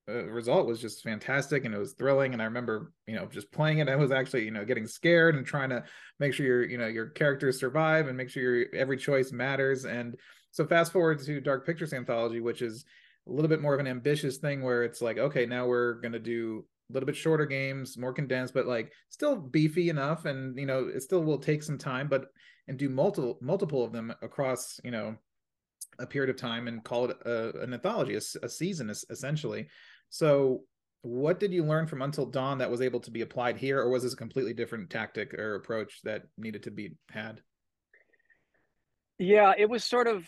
uh, 0.07 0.23
result 0.25 0.67
was 0.67 0.79
just 0.79 1.03
fantastic 1.03 1.65
and 1.65 1.73
it 1.73 1.79
was 1.79 1.93
thrilling. 1.93 2.33
And 2.33 2.41
I 2.41 2.45
remember, 2.45 2.91
you 3.07 3.15
know, 3.15 3.25
just 3.25 3.51
playing 3.51 3.79
it. 3.79 3.89
I 3.89 3.95
was 3.95 4.11
actually, 4.11 4.45
you 4.45 4.51
know, 4.51 4.63
getting 4.63 4.85
scared 4.85 5.35
and 5.35 5.43
trying 5.43 5.71
to 5.71 5.83
make 6.19 6.33
sure 6.33 6.45
your, 6.45 6.63
you 6.63 6.77
know, 6.77 6.85
your 6.85 7.07
characters 7.07 7.59
survive 7.59 8.07
and 8.07 8.15
make 8.15 8.29
sure 8.29 8.43
your 8.43 8.67
every 8.75 8.97
choice 8.97 9.31
matters. 9.31 9.85
And 9.85 10.15
so 10.51 10.67
fast 10.67 10.91
forward 10.91 11.19
to 11.23 11.41
Dark 11.41 11.65
Pictures 11.65 11.91
Anthology, 11.91 12.39
which 12.39 12.61
is 12.61 12.85
a 13.27 13.31
little 13.31 13.49
bit 13.49 13.61
more 13.61 13.73
of 13.73 13.79
an 13.79 13.87
ambitious 13.87 14.37
thing 14.37 14.61
where 14.61 14.83
it's 14.83 15.01
like, 15.01 15.17
okay, 15.17 15.47
now 15.47 15.65
we're 15.65 15.95
gonna 15.95 16.19
do 16.19 16.65
a 16.89 16.93
little 16.93 17.07
bit 17.07 17.15
shorter 17.15 17.45
games, 17.45 17.97
more 17.97 18.13
condensed, 18.13 18.53
but 18.53 18.67
like 18.67 18.91
still 19.09 19.35
beefy 19.35 19.89
enough. 19.89 20.25
And 20.25 20.57
you 20.57 20.65
know, 20.65 20.87
it 20.87 21.01
still 21.01 21.23
will 21.23 21.39
take 21.39 21.63
some 21.63 21.77
time, 21.77 22.07
but 22.07 22.27
and 22.67 22.77
do 22.77 22.89
multiple 22.89 23.37
multiple 23.41 23.83
of 23.83 23.91
them 23.91 24.13
across, 24.21 24.79
you 24.83 24.91
know, 24.91 25.15
a 25.99 26.05
period 26.05 26.29
of 26.29 26.37
time 26.37 26.67
and 26.67 26.83
call 26.83 27.09
it 27.09 27.17
a, 27.25 27.61
an 27.61 27.73
anthology, 27.73 28.15
a, 28.15 28.21
a 28.43 28.49
season 28.49 28.89
essentially. 29.09 29.67
So, 30.09 30.63
what 31.01 31.39
did 31.39 31.53
you 31.53 31.63
learn 31.63 31.87
from 31.87 32.01
Until 32.01 32.25
Dawn 32.25 32.57
that 32.59 32.71
was 32.71 32.81
able 32.81 32.99
to 33.01 33.11
be 33.11 33.21
applied 33.21 33.57
here, 33.57 33.79
or 33.79 33.89
was 33.89 34.03
this 34.03 34.13
a 34.13 34.17
completely 34.17 34.53
different 34.53 34.89
tactic 34.89 35.33
or 35.33 35.55
approach 35.55 36.01
that 36.03 36.23
needed 36.37 36.63
to 36.63 36.71
be 36.71 36.95
had? 37.09 37.41
Yeah, 39.17 39.53
it 39.57 39.69
was 39.69 39.83
sort 39.83 40.07
of 40.07 40.27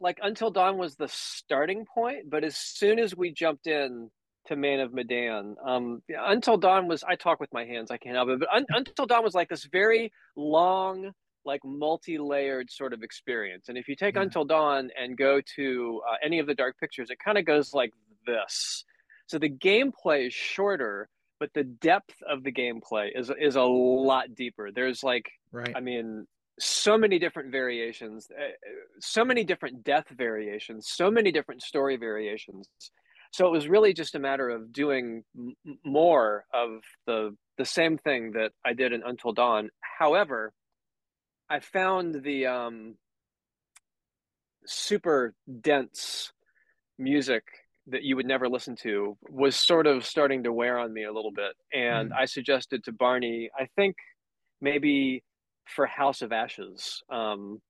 like 0.00 0.18
Until 0.22 0.50
Dawn 0.50 0.78
was 0.78 0.96
the 0.96 1.08
starting 1.08 1.84
point, 1.92 2.30
but 2.30 2.44
as 2.44 2.56
soon 2.56 2.98
as 2.98 3.16
we 3.16 3.32
jumped 3.32 3.66
in 3.66 4.10
to 4.46 4.56
Man 4.56 4.80
of 4.80 4.92
Medan, 4.92 5.56
um, 5.64 6.02
Until 6.08 6.56
Dawn 6.56 6.88
was 6.88 7.02
I 7.02 7.16
talk 7.16 7.40
with 7.40 7.52
my 7.52 7.64
hands, 7.64 7.90
I 7.90 7.96
can't 7.96 8.14
help 8.14 8.28
it, 8.28 8.40
but 8.40 8.48
Un- 8.54 8.66
Until 8.70 9.06
Dawn 9.06 9.24
was 9.24 9.34
like 9.34 9.48
this 9.48 9.64
very 9.64 10.12
long 10.36 11.12
like 11.44 11.60
multi-layered 11.64 12.70
sort 12.70 12.92
of 12.92 13.02
experience. 13.02 13.68
And 13.68 13.76
if 13.76 13.88
you 13.88 13.96
take 13.96 14.14
yeah. 14.14 14.22
Until 14.22 14.44
Dawn 14.44 14.90
and 15.00 15.16
go 15.16 15.40
to 15.56 16.00
uh, 16.08 16.16
any 16.24 16.38
of 16.38 16.46
the 16.46 16.54
dark 16.54 16.78
pictures, 16.78 17.10
it 17.10 17.18
kind 17.18 17.38
of 17.38 17.44
goes 17.44 17.74
like 17.74 17.92
this. 18.26 18.84
So 19.26 19.38
the 19.38 19.50
gameplay 19.50 20.28
is 20.28 20.34
shorter, 20.34 21.08
but 21.40 21.50
the 21.54 21.64
depth 21.64 22.14
of 22.28 22.44
the 22.44 22.52
gameplay 22.52 23.10
is 23.14 23.30
is 23.40 23.56
a 23.56 23.62
lot 23.62 24.34
deeper. 24.34 24.70
There's 24.72 25.02
like, 25.02 25.30
right. 25.52 25.72
I 25.74 25.80
mean, 25.80 26.26
so 26.58 26.96
many 26.96 27.18
different 27.18 27.50
variations, 27.50 28.28
uh, 28.30 28.52
so 29.00 29.24
many 29.24 29.44
different 29.44 29.84
death 29.84 30.06
variations, 30.16 30.88
so 30.88 31.10
many 31.10 31.32
different 31.32 31.62
story 31.62 31.96
variations. 31.96 32.68
So 33.34 33.48
it 33.48 33.50
was 33.50 33.66
really 33.66 33.92
just 33.92 34.14
a 34.14 34.20
matter 34.20 34.48
of 34.48 34.72
doing 34.72 35.24
m- 35.36 35.56
more 35.84 36.44
of 36.54 36.82
the 37.04 37.36
the 37.58 37.64
same 37.64 37.98
thing 37.98 38.30
that 38.34 38.52
I 38.64 38.74
did 38.74 38.92
in 38.92 39.02
Until 39.02 39.32
Dawn. 39.32 39.70
However, 39.80 40.52
I 41.50 41.58
found 41.58 42.22
the 42.22 42.46
um, 42.46 42.94
super 44.66 45.34
dense 45.60 46.32
music 46.96 47.42
that 47.88 48.04
you 48.04 48.14
would 48.14 48.26
never 48.26 48.48
listen 48.48 48.76
to 48.82 49.18
was 49.28 49.56
sort 49.56 49.88
of 49.88 50.06
starting 50.06 50.44
to 50.44 50.52
wear 50.52 50.78
on 50.78 50.92
me 50.92 51.02
a 51.02 51.12
little 51.12 51.32
bit. 51.32 51.56
And 51.72 52.12
mm. 52.12 52.16
I 52.16 52.26
suggested 52.26 52.84
to 52.84 52.92
Barney, 52.92 53.50
I 53.58 53.66
think 53.74 53.96
maybe 54.60 55.24
for 55.66 55.86
House 55.86 56.22
of 56.22 56.30
Ashes, 56.30 57.02
um, 57.10 57.60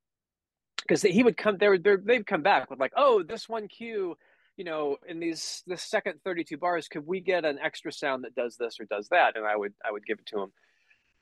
because 0.77 1.01
he 1.01 1.23
would 1.23 1.39
come 1.39 1.57
there, 1.57 1.79
they'd 1.79 2.27
come 2.27 2.43
back 2.43 2.69
with 2.69 2.79
like, 2.79 2.93
oh, 2.99 3.23
this 3.23 3.49
one 3.49 3.67
cue, 3.67 4.15
you 4.57 4.65
know, 4.65 4.97
in 5.09 5.21
these 5.21 5.63
the 5.67 5.77
second 5.77 6.21
32 6.25 6.57
bars, 6.57 6.89
could 6.89 7.07
we 7.07 7.21
get 7.21 7.45
an 7.45 7.59
extra 7.63 7.93
sound 7.93 8.25
that 8.25 8.35
does 8.35 8.57
this 8.57 8.79
or 8.81 8.85
does 8.85 9.09
that? 9.09 9.37
And 9.37 9.45
I 9.47 9.57
would 9.57 9.75
I 9.85 9.91
would 9.91 10.07
give 10.07 10.19
it 10.19 10.27
to 10.27 10.43
him. 10.43 10.53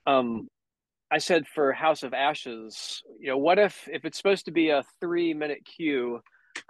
Um, 0.07 0.49
I 1.11 1.18
said 1.18 1.47
for 1.47 1.73
House 1.73 2.03
of 2.03 2.14
Ashes, 2.14 3.03
you 3.18 3.29
know, 3.29 3.38
what 3.38 3.59
if 3.59 3.88
if 3.92 4.05
it's 4.05 4.16
supposed 4.16 4.47
to 4.47 4.51
be 4.51 4.71
a 4.71 4.83
three 5.01 5.35
minute 5.35 5.64
cue 5.64 6.21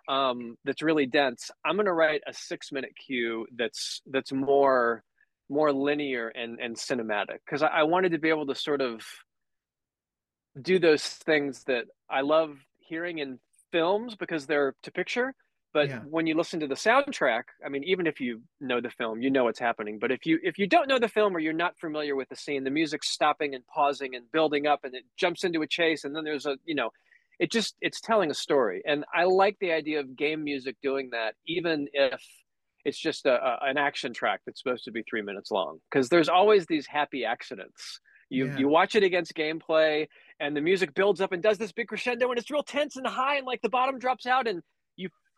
um, 0.08 0.56
that's 0.64 0.82
really 0.82 1.06
dense? 1.06 1.50
I'm 1.64 1.76
to 1.76 1.92
write 1.92 2.22
a 2.26 2.32
six 2.32 2.72
minute 2.72 2.92
cue 3.06 3.46
that's 3.56 4.02
that's 4.06 4.32
more 4.32 5.02
more 5.48 5.72
linear 5.72 6.28
and 6.28 6.58
and 6.60 6.76
cinematic 6.76 7.38
because 7.44 7.62
I, 7.62 7.68
I 7.68 7.82
wanted 7.84 8.12
to 8.12 8.18
be 8.18 8.28
able 8.28 8.46
to 8.46 8.54
sort 8.54 8.80
of 8.80 9.04
do 10.60 10.78
those 10.78 11.04
things 11.04 11.64
that 11.64 11.84
I 12.10 12.20
love 12.20 12.56
hearing 12.78 13.18
in 13.18 13.38
films 13.70 14.16
because 14.16 14.46
they're 14.46 14.74
to 14.82 14.92
picture, 14.92 15.34
but 15.72 15.88
yeah. 15.88 16.00
when 16.08 16.26
you 16.26 16.36
listen 16.36 16.60
to 16.60 16.66
the 16.66 16.74
soundtrack 16.74 17.44
i 17.64 17.68
mean 17.68 17.82
even 17.84 18.06
if 18.06 18.20
you 18.20 18.40
know 18.60 18.80
the 18.80 18.90
film 18.90 19.20
you 19.20 19.30
know 19.30 19.44
what's 19.44 19.58
happening 19.58 19.98
but 19.98 20.10
if 20.10 20.26
you 20.26 20.38
if 20.42 20.58
you 20.58 20.66
don't 20.66 20.88
know 20.88 20.98
the 20.98 21.08
film 21.08 21.34
or 21.34 21.38
you're 21.38 21.52
not 21.52 21.78
familiar 21.78 22.14
with 22.14 22.28
the 22.28 22.36
scene 22.36 22.64
the 22.64 22.70
music's 22.70 23.08
stopping 23.08 23.54
and 23.54 23.66
pausing 23.66 24.14
and 24.14 24.30
building 24.32 24.66
up 24.66 24.80
and 24.84 24.94
it 24.94 25.04
jumps 25.16 25.44
into 25.44 25.62
a 25.62 25.66
chase 25.66 26.04
and 26.04 26.14
then 26.14 26.24
there's 26.24 26.46
a 26.46 26.56
you 26.64 26.74
know 26.74 26.90
it 27.38 27.50
just 27.50 27.74
it's 27.80 28.00
telling 28.00 28.30
a 28.30 28.34
story 28.34 28.82
and 28.86 29.04
i 29.14 29.24
like 29.24 29.56
the 29.60 29.72
idea 29.72 30.00
of 30.00 30.16
game 30.16 30.44
music 30.44 30.76
doing 30.82 31.10
that 31.10 31.34
even 31.46 31.88
if 31.92 32.22
it's 32.84 32.98
just 32.98 33.26
a, 33.26 33.32
a 33.32 33.58
an 33.62 33.78
action 33.78 34.12
track 34.12 34.40
that's 34.44 34.62
supposed 34.62 34.84
to 34.84 34.90
be 34.90 35.02
three 35.08 35.22
minutes 35.22 35.50
long 35.50 35.78
because 35.90 36.08
there's 36.08 36.28
always 36.28 36.66
these 36.66 36.86
happy 36.86 37.24
accidents 37.24 38.00
you 38.28 38.46
yeah. 38.46 38.58
you 38.58 38.68
watch 38.68 38.94
it 38.94 39.02
against 39.02 39.34
gameplay 39.34 40.06
and 40.40 40.56
the 40.56 40.60
music 40.60 40.94
builds 40.94 41.20
up 41.20 41.32
and 41.32 41.42
does 41.42 41.58
this 41.58 41.72
big 41.72 41.86
crescendo 41.86 42.28
and 42.30 42.38
it's 42.38 42.50
real 42.50 42.62
tense 42.62 42.96
and 42.96 43.06
high 43.06 43.36
and 43.36 43.46
like 43.46 43.62
the 43.62 43.68
bottom 43.68 43.98
drops 43.98 44.26
out 44.26 44.48
and 44.48 44.62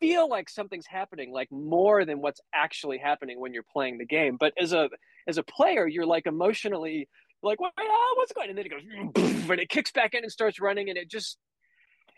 feel 0.00 0.28
like 0.28 0.48
something's 0.48 0.86
happening 0.86 1.32
like 1.32 1.50
more 1.50 2.04
than 2.04 2.20
what's 2.20 2.40
actually 2.54 2.98
happening 2.98 3.40
when 3.40 3.52
you're 3.52 3.64
playing 3.72 3.98
the 3.98 4.04
game 4.04 4.36
but 4.38 4.52
as 4.60 4.72
a 4.72 4.88
as 5.28 5.38
a 5.38 5.42
player 5.42 5.86
you're 5.86 6.06
like 6.06 6.26
emotionally 6.26 7.08
like 7.42 7.60
what 7.60 7.72
oh, 7.78 8.14
what's 8.16 8.32
going 8.32 8.44
on? 8.44 8.50
and 8.50 8.58
then 8.58 8.66
it 8.66 9.14
goes 9.14 9.48
and 9.50 9.60
it 9.60 9.68
kicks 9.68 9.92
back 9.92 10.14
in 10.14 10.22
and 10.22 10.32
starts 10.32 10.60
running 10.60 10.88
and 10.88 10.98
it 10.98 11.10
just 11.10 11.38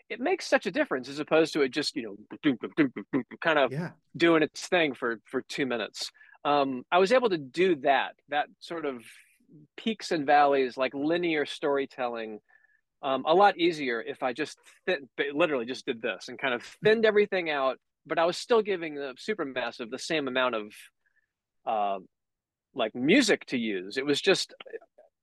it 0.09 0.19
makes 0.19 0.47
such 0.47 0.65
a 0.65 0.71
difference 0.71 1.09
as 1.09 1.19
opposed 1.19 1.53
to 1.53 1.61
it 1.61 1.69
just 1.69 1.95
you 1.95 2.17
know 2.41 2.41
kind 3.41 3.59
of 3.59 3.71
yeah. 3.71 3.91
doing 4.15 4.41
its 4.41 4.67
thing 4.67 4.93
for 4.93 5.19
for 5.25 5.41
two 5.43 5.65
minutes 5.65 6.11
um, 6.45 6.83
i 6.91 6.97
was 6.97 7.11
able 7.11 7.29
to 7.29 7.37
do 7.37 7.75
that 7.75 8.13
that 8.29 8.47
sort 8.59 8.85
of 8.85 9.03
peaks 9.75 10.11
and 10.11 10.25
valleys 10.25 10.77
like 10.77 10.93
linear 10.93 11.45
storytelling 11.45 12.39
um, 13.01 13.23
a 13.27 13.33
lot 13.33 13.57
easier 13.57 14.01
if 14.01 14.23
I 14.23 14.33
just 14.33 14.57
thin, 14.85 15.07
literally 15.33 15.65
just 15.65 15.85
did 15.85 16.01
this 16.01 16.29
and 16.29 16.39
kind 16.39 16.53
of 16.53 16.63
thinned 16.83 17.05
everything 17.05 17.49
out, 17.49 17.77
but 18.05 18.17
I 18.17 18.25
was 18.25 18.37
still 18.37 18.61
giving 18.61 18.95
the 18.95 19.13
Supermassive 19.17 19.91
the 19.91 19.99
same 19.99 20.27
amount 20.27 20.55
of 20.55 20.73
uh, 21.65 21.99
like 22.73 22.95
music 22.95 23.45
to 23.47 23.57
use. 23.57 23.97
It 23.97 24.05
was 24.05 24.19
just 24.19 24.53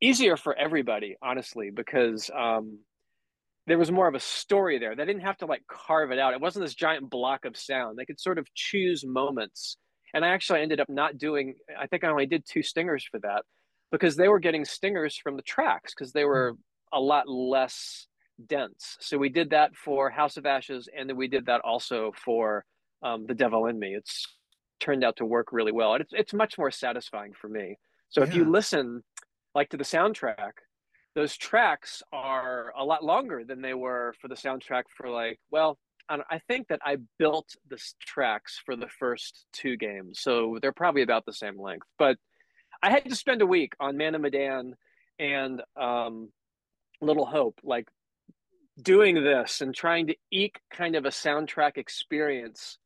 easier 0.00 0.36
for 0.36 0.54
everybody, 0.54 1.16
honestly, 1.22 1.70
because 1.70 2.30
um, 2.36 2.78
there 3.66 3.78
was 3.78 3.90
more 3.90 4.06
of 4.06 4.14
a 4.14 4.20
story 4.20 4.78
there. 4.78 4.94
They 4.94 5.04
didn't 5.04 5.22
have 5.22 5.38
to 5.38 5.46
like 5.46 5.62
carve 5.68 6.12
it 6.12 6.18
out. 6.18 6.34
It 6.34 6.40
wasn't 6.40 6.64
this 6.64 6.74
giant 6.74 7.10
block 7.10 7.44
of 7.44 7.56
sound. 7.56 7.98
They 7.98 8.04
could 8.04 8.20
sort 8.20 8.38
of 8.38 8.46
choose 8.54 9.04
moments. 9.04 9.78
And 10.12 10.24
I 10.24 10.28
actually 10.28 10.60
ended 10.60 10.78
up 10.78 10.88
not 10.88 11.18
doing, 11.18 11.54
I 11.76 11.88
think 11.88 12.04
I 12.04 12.08
only 12.08 12.26
did 12.26 12.44
two 12.48 12.62
stingers 12.62 13.04
for 13.10 13.18
that 13.20 13.42
because 13.90 14.14
they 14.14 14.28
were 14.28 14.38
getting 14.38 14.64
stingers 14.64 15.16
from 15.16 15.36
the 15.36 15.42
tracks 15.42 15.92
because 15.92 16.12
they 16.12 16.24
were 16.24 16.52
hmm 16.52 16.60
a 16.94 17.00
lot 17.00 17.28
less 17.28 18.06
dense. 18.46 18.96
So 19.00 19.18
we 19.18 19.28
did 19.28 19.50
that 19.50 19.76
for 19.76 20.10
House 20.10 20.36
of 20.36 20.46
Ashes, 20.46 20.88
and 20.96 21.08
then 21.08 21.16
we 21.16 21.28
did 21.28 21.46
that 21.46 21.60
also 21.60 22.12
for 22.24 22.64
um, 23.02 23.26
The 23.26 23.34
Devil 23.34 23.66
in 23.66 23.78
Me. 23.78 23.94
It's 23.94 24.26
turned 24.80 25.04
out 25.04 25.16
to 25.16 25.24
work 25.24 25.48
really 25.52 25.72
well, 25.72 25.94
and 25.94 26.02
it's 26.02 26.12
it's 26.12 26.32
much 26.32 26.56
more 26.58 26.70
satisfying 26.70 27.32
for 27.32 27.48
me. 27.48 27.76
So 28.08 28.20
yeah. 28.20 28.28
if 28.28 28.34
you 28.34 28.50
listen, 28.50 29.02
like 29.54 29.70
to 29.70 29.76
the 29.76 29.84
soundtrack, 29.84 30.52
those 31.14 31.36
tracks 31.36 32.02
are 32.12 32.72
a 32.78 32.84
lot 32.84 33.04
longer 33.04 33.44
than 33.44 33.60
they 33.60 33.74
were 33.74 34.14
for 34.20 34.28
the 34.28 34.34
soundtrack 34.34 34.84
for 34.96 35.08
like 35.08 35.38
well. 35.50 35.78
I 36.06 36.38
think 36.48 36.68
that 36.68 36.80
I 36.84 36.98
built 37.18 37.56
the 37.70 37.82
tracks 37.98 38.60
for 38.66 38.76
the 38.76 38.88
first 38.98 39.46
two 39.54 39.78
games, 39.78 40.20
so 40.20 40.58
they're 40.60 40.70
probably 40.70 41.00
about 41.00 41.24
the 41.24 41.32
same 41.32 41.58
length. 41.58 41.86
But 41.98 42.18
I 42.82 42.90
had 42.90 43.08
to 43.08 43.16
spend 43.16 43.40
a 43.40 43.46
week 43.46 43.72
on 43.80 43.96
Man 43.96 44.14
of 44.14 44.20
Medan 44.20 44.74
and 45.18 45.62
um, 45.80 46.28
little 47.04 47.26
hope 47.26 47.60
like 47.62 47.88
doing 48.82 49.22
this 49.22 49.60
and 49.60 49.74
trying 49.74 50.06
to 50.08 50.16
eke 50.30 50.60
kind 50.72 50.96
of 50.96 51.04
a 51.04 51.10
soundtrack 51.10 51.76
experience 51.76 52.78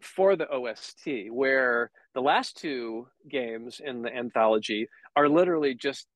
for 0.00 0.36
the 0.36 0.48
OST 0.50 1.30
where 1.30 1.90
the 2.14 2.20
last 2.20 2.56
two 2.58 3.08
games 3.30 3.80
in 3.82 4.02
the 4.02 4.14
anthology 4.14 4.86
are 5.16 5.28
literally 5.28 5.74
just 5.74 6.06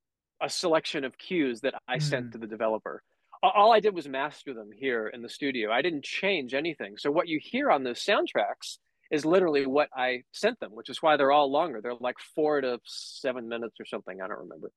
a 0.40 0.48
selection 0.48 1.04
of 1.04 1.16
cues 1.18 1.60
that 1.62 1.74
I 1.88 1.96
mm. 1.96 2.02
sent 2.02 2.32
to 2.32 2.38
the 2.38 2.46
developer. 2.46 3.02
all 3.42 3.72
I 3.72 3.80
did 3.80 3.94
was 3.94 4.08
master 4.08 4.52
them 4.52 4.70
here 4.76 5.08
in 5.08 5.22
the 5.22 5.28
studio. 5.28 5.72
I 5.72 5.82
didn't 5.82 6.04
change 6.04 6.54
anything. 6.54 6.96
So 6.98 7.10
what 7.10 7.28
you 7.28 7.40
hear 7.42 7.70
on 7.70 7.82
those 7.82 8.04
soundtracks 8.04 8.78
is 9.10 9.24
literally 9.24 9.66
what 9.66 9.88
I 9.96 10.22
sent 10.32 10.60
them, 10.60 10.72
which 10.72 10.90
is 10.90 11.02
why 11.02 11.16
they're 11.16 11.32
all 11.32 11.50
longer. 11.50 11.80
They're 11.80 11.94
like 11.94 12.18
four 12.34 12.60
to 12.60 12.78
seven 12.84 13.48
minutes 13.48 13.76
or 13.80 13.86
something. 13.86 14.20
I 14.20 14.28
don't 14.28 14.40
remember. 14.40 14.70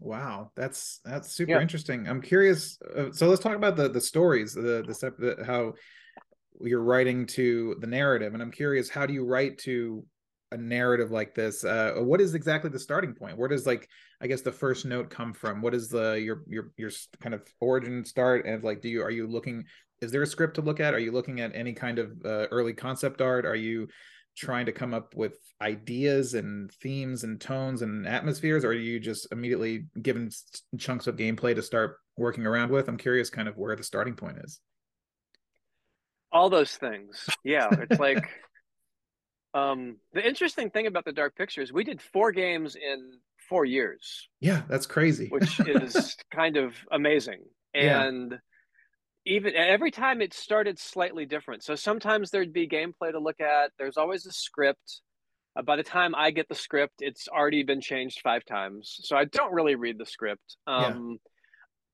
Wow, 0.00 0.52
that's 0.54 1.00
that's 1.04 1.32
super 1.32 1.52
yeah. 1.52 1.60
interesting. 1.60 2.06
I'm 2.08 2.22
curious. 2.22 2.78
Uh, 2.96 3.10
so 3.10 3.26
let's 3.28 3.42
talk 3.42 3.56
about 3.56 3.76
the 3.76 3.88
the 3.88 4.00
stories, 4.00 4.54
the 4.54 4.84
the, 4.86 5.34
the 5.36 5.44
how 5.44 5.72
you're 6.60 6.82
writing 6.82 7.26
to 7.26 7.76
the 7.80 7.86
narrative, 7.86 8.34
and 8.34 8.42
I'm 8.42 8.50
curious, 8.52 8.88
how 8.88 9.06
do 9.06 9.12
you 9.12 9.24
write 9.24 9.58
to 9.58 10.04
a 10.52 10.56
narrative 10.56 11.10
like 11.10 11.34
this? 11.34 11.64
Uh, 11.64 11.94
what 11.98 12.20
is 12.20 12.34
exactly 12.34 12.70
the 12.70 12.78
starting 12.78 13.14
point? 13.14 13.36
Where 13.36 13.48
does 13.48 13.66
like 13.66 13.88
I 14.20 14.26
guess 14.26 14.42
the 14.42 14.52
first 14.52 14.86
note 14.86 15.10
come 15.10 15.32
from? 15.32 15.62
What 15.62 15.74
is 15.74 15.88
the 15.88 16.20
your 16.20 16.42
your 16.46 16.70
your 16.76 16.90
kind 17.20 17.34
of 17.34 17.42
origin 17.60 18.04
start? 18.04 18.46
And 18.46 18.62
like, 18.62 18.80
do 18.80 18.88
you 18.88 19.02
are 19.02 19.10
you 19.10 19.26
looking? 19.26 19.64
Is 20.00 20.12
there 20.12 20.22
a 20.22 20.26
script 20.26 20.54
to 20.54 20.62
look 20.62 20.78
at? 20.78 20.94
Are 20.94 21.00
you 21.00 21.10
looking 21.10 21.40
at 21.40 21.56
any 21.56 21.72
kind 21.72 21.98
of 21.98 22.12
uh, 22.24 22.46
early 22.52 22.72
concept 22.72 23.20
art? 23.20 23.44
Are 23.44 23.56
you 23.56 23.88
trying 24.38 24.66
to 24.66 24.72
come 24.72 24.94
up 24.94 25.14
with 25.14 25.34
ideas 25.60 26.34
and 26.34 26.70
themes 26.70 27.24
and 27.24 27.40
tones 27.40 27.82
and 27.82 28.06
atmospheres 28.06 28.64
or 28.64 28.68
are 28.68 28.74
you 28.74 29.00
just 29.00 29.26
immediately 29.32 29.86
given 30.00 30.30
chunks 30.78 31.06
of 31.06 31.16
gameplay 31.16 31.54
to 31.54 31.62
start 31.62 31.96
working 32.16 32.46
around 32.46 32.70
with? 32.70 32.88
I'm 32.88 32.96
curious 32.96 33.30
kind 33.30 33.48
of 33.48 33.56
where 33.56 33.74
the 33.74 33.82
starting 33.82 34.14
point 34.14 34.38
is. 34.38 34.60
All 36.30 36.48
those 36.48 36.76
things. 36.76 37.28
Yeah 37.44 37.68
it's 37.72 37.98
like 38.00 38.24
um 39.54 39.96
the 40.12 40.26
interesting 40.26 40.70
thing 40.70 40.86
about 40.86 41.04
the 41.04 41.12
dark 41.12 41.34
pictures 41.34 41.72
we 41.72 41.82
did 41.82 42.00
four 42.00 42.30
games 42.30 42.76
in 42.76 43.18
four 43.48 43.64
years. 43.64 44.28
Yeah 44.40 44.62
that's 44.68 44.86
crazy. 44.86 45.28
Which 45.28 45.58
is 45.66 46.16
kind 46.30 46.56
of 46.56 46.74
amazing. 46.92 47.42
And 47.74 48.30
yeah 48.32 48.38
even 49.28 49.54
every 49.54 49.90
time 49.90 50.22
it 50.22 50.32
started 50.32 50.78
slightly 50.78 51.26
different. 51.26 51.62
So 51.62 51.74
sometimes 51.74 52.30
there'd 52.30 52.52
be 52.52 52.66
gameplay 52.66 53.12
to 53.12 53.18
look 53.18 53.40
at. 53.40 53.72
There's 53.78 53.98
always 53.98 54.24
a 54.26 54.32
script. 54.32 55.02
Uh, 55.54 55.62
by 55.62 55.76
the 55.76 55.82
time 55.82 56.14
I 56.14 56.30
get 56.30 56.48
the 56.48 56.54
script, 56.54 56.94
it's 57.00 57.28
already 57.28 57.62
been 57.62 57.80
changed 57.80 58.20
five 58.22 58.44
times. 58.46 58.96
So 59.02 59.16
I 59.16 59.26
don't 59.26 59.52
really 59.52 59.74
read 59.74 59.98
the 59.98 60.06
script. 60.06 60.56
Um, 60.66 61.18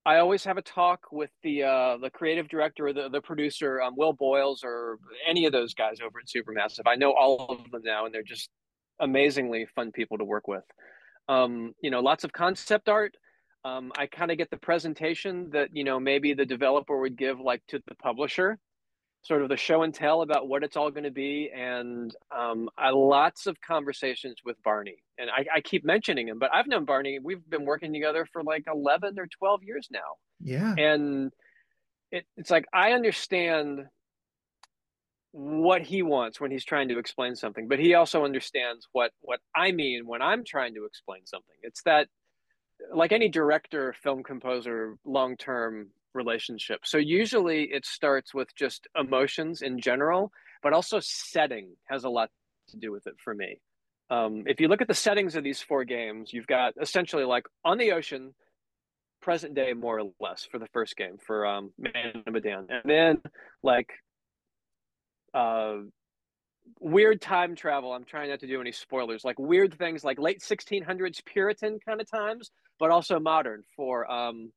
yeah. 0.06 0.12
I 0.14 0.18
always 0.18 0.44
have 0.44 0.58
a 0.58 0.62
talk 0.62 1.00
with 1.10 1.30
the 1.42 1.64
uh, 1.64 1.96
the 1.96 2.10
creative 2.10 2.48
director 2.48 2.86
or 2.88 2.92
the, 2.92 3.08
the 3.08 3.22
producer, 3.22 3.82
um, 3.82 3.94
Will 3.96 4.12
Byles, 4.12 4.62
or 4.62 4.98
any 5.26 5.46
of 5.46 5.52
those 5.52 5.74
guys 5.74 5.98
over 6.00 6.20
at 6.20 6.26
Supermassive. 6.26 6.82
I 6.86 6.94
know 6.94 7.12
all 7.12 7.46
of 7.48 7.70
them 7.70 7.82
now, 7.84 8.04
and 8.04 8.14
they're 8.14 8.22
just 8.22 8.48
amazingly 9.00 9.66
fun 9.74 9.90
people 9.90 10.18
to 10.18 10.24
work 10.24 10.46
with. 10.46 10.64
Um, 11.28 11.74
you 11.80 11.90
know, 11.90 12.00
lots 12.00 12.22
of 12.22 12.32
concept 12.32 12.88
art 12.88 13.16
um, 13.64 13.92
I 13.96 14.06
kind 14.06 14.30
of 14.30 14.38
get 14.38 14.50
the 14.50 14.56
presentation 14.56 15.50
that 15.52 15.70
you 15.72 15.84
know 15.84 15.98
maybe 15.98 16.34
the 16.34 16.44
developer 16.44 16.98
would 16.98 17.16
give 17.16 17.40
like 17.40 17.62
to 17.68 17.80
the 17.88 17.94
publisher, 17.96 18.58
sort 19.22 19.42
of 19.42 19.48
the 19.48 19.56
show 19.56 19.82
and 19.82 19.94
tell 19.94 20.22
about 20.22 20.48
what 20.48 20.62
it's 20.62 20.76
all 20.76 20.90
going 20.90 21.04
to 21.04 21.10
be, 21.10 21.50
and 21.54 22.14
um, 22.36 22.68
I, 22.76 22.90
lots 22.90 23.46
of 23.46 23.60
conversations 23.60 24.36
with 24.44 24.62
Barney. 24.62 25.02
And 25.18 25.30
I, 25.30 25.46
I 25.56 25.60
keep 25.60 25.84
mentioning 25.84 26.28
him, 26.28 26.38
but 26.38 26.50
I've 26.52 26.66
known 26.66 26.84
Barney. 26.84 27.18
We've 27.22 27.48
been 27.48 27.64
working 27.64 27.92
together 27.92 28.26
for 28.32 28.42
like 28.42 28.64
eleven 28.72 29.18
or 29.18 29.26
twelve 29.38 29.62
years 29.62 29.88
now. 29.90 30.18
Yeah, 30.40 30.74
and 30.76 31.32
it, 32.12 32.26
it's 32.36 32.50
like 32.50 32.66
I 32.72 32.92
understand 32.92 33.86
what 35.32 35.82
he 35.82 36.02
wants 36.02 36.40
when 36.40 36.52
he's 36.52 36.64
trying 36.64 36.88
to 36.88 36.98
explain 36.98 37.34
something, 37.34 37.66
but 37.66 37.80
he 37.80 37.94
also 37.94 38.24
understands 38.24 38.86
what 38.92 39.10
what 39.20 39.40
I 39.56 39.72
mean 39.72 40.06
when 40.06 40.22
I'm 40.22 40.44
trying 40.44 40.74
to 40.74 40.84
explain 40.84 41.26
something. 41.26 41.56
It's 41.62 41.82
that 41.84 42.08
like 42.92 43.12
any 43.12 43.28
director, 43.28 43.94
film 44.02 44.22
composer, 44.22 44.96
long 45.04 45.36
term 45.36 45.88
relationship. 46.14 46.80
So 46.84 46.98
usually 46.98 47.64
it 47.64 47.84
starts 47.84 48.32
with 48.32 48.54
just 48.54 48.86
emotions 48.98 49.62
in 49.62 49.80
general, 49.80 50.32
but 50.62 50.72
also 50.72 51.00
setting 51.00 51.74
has 51.88 52.04
a 52.04 52.08
lot 52.08 52.30
to 52.68 52.76
do 52.76 52.92
with 52.92 53.06
it 53.06 53.14
for 53.22 53.34
me. 53.34 53.60
Um, 54.10 54.44
if 54.46 54.60
you 54.60 54.68
look 54.68 54.82
at 54.82 54.88
the 54.88 54.94
settings 54.94 55.34
of 55.34 55.44
these 55.44 55.60
four 55.60 55.84
games, 55.84 56.32
you've 56.32 56.46
got 56.46 56.74
essentially 56.80 57.24
like 57.24 57.44
on 57.64 57.78
the 57.78 57.92
ocean, 57.92 58.34
present 59.20 59.54
day 59.54 59.72
more 59.72 60.00
or 60.00 60.10
less 60.20 60.46
for 60.50 60.58
the 60.58 60.66
first 60.72 60.96
game 60.96 61.16
for 61.26 61.46
um, 61.46 61.72
Man 61.78 62.22
of 62.26 62.32
Medan, 62.32 62.66
and 62.68 62.82
then 62.84 63.22
like 63.62 63.88
uh, 65.32 65.76
weird 66.80 67.20
time 67.20 67.56
travel. 67.56 67.92
I'm 67.92 68.04
trying 68.04 68.28
not 68.28 68.40
to 68.40 68.46
do 68.46 68.60
any 68.60 68.72
spoilers, 68.72 69.24
like 69.24 69.38
weird 69.38 69.76
things 69.78 70.04
like 70.04 70.18
late 70.18 70.40
1600s 70.40 71.24
Puritan 71.24 71.78
kind 71.84 72.00
of 72.00 72.10
times, 72.10 72.50
but 72.78 72.90
also 72.90 73.18
modern 73.18 73.62
for 73.76 74.10
um, 74.10 74.52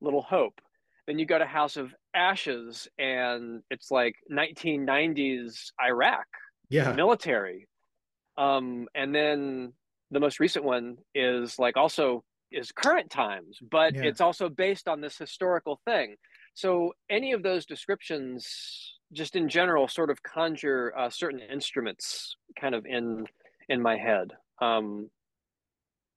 Little 0.00 0.22
Hope. 0.22 0.60
Then 1.06 1.18
you 1.18 1.26
go 1.26 1.38
to 1.38 1.46
House 1.46 1.76
of 1.76 1.94
Ashes, 2.14 2.88
and 2.98 3.62
it's 3.70 3.90
like 3.90 4.14
1990s 4.30 5.70
Iraq, 5.82 6.26
yeah, 6.68 6.92
military. 6.92 7.68
Um, 8.36 8.88
and 8.94 9.14
then 9.14 9.72
the 10.10 10.20
most 10.20 10.40
recent 10.40 10.64
one 10.64 10.96
is 11.14 11.58
like 11.58 11.76
also 11.76 12.24
is 12.52 12.72
current 12.72 13.10
times, 13.10 13.58
but 13.70 13.94
yeah. 13.94 14.02
it's 14.02 14.20
also 14.20 14.48
based 14.48 14.88
on 14.88 15.00
this 15.00 15.16
historical 15.16 15.80
thing. 15.84 16.16
So 16.54 16.92
any 17.10 17.32
of 17.32 17.42
those 17.42 17.66
descriptions 17.66 18.96
just 19.12 19.36
in 19.36 19.48
general 19.48 19.88
sort 19.88 20.10
of 20.10 20.22
conjure 20.22 20.92
uh, 20.96 21.10
certain 21.10 21.40
instruments 21.40 22.36
kind 22.60 22.74
of 22.74 22.84
in 22.86 23.26
in 23.68 23.82
my 23.82 23.96
head 23.96 24.32
um 24.60 25.10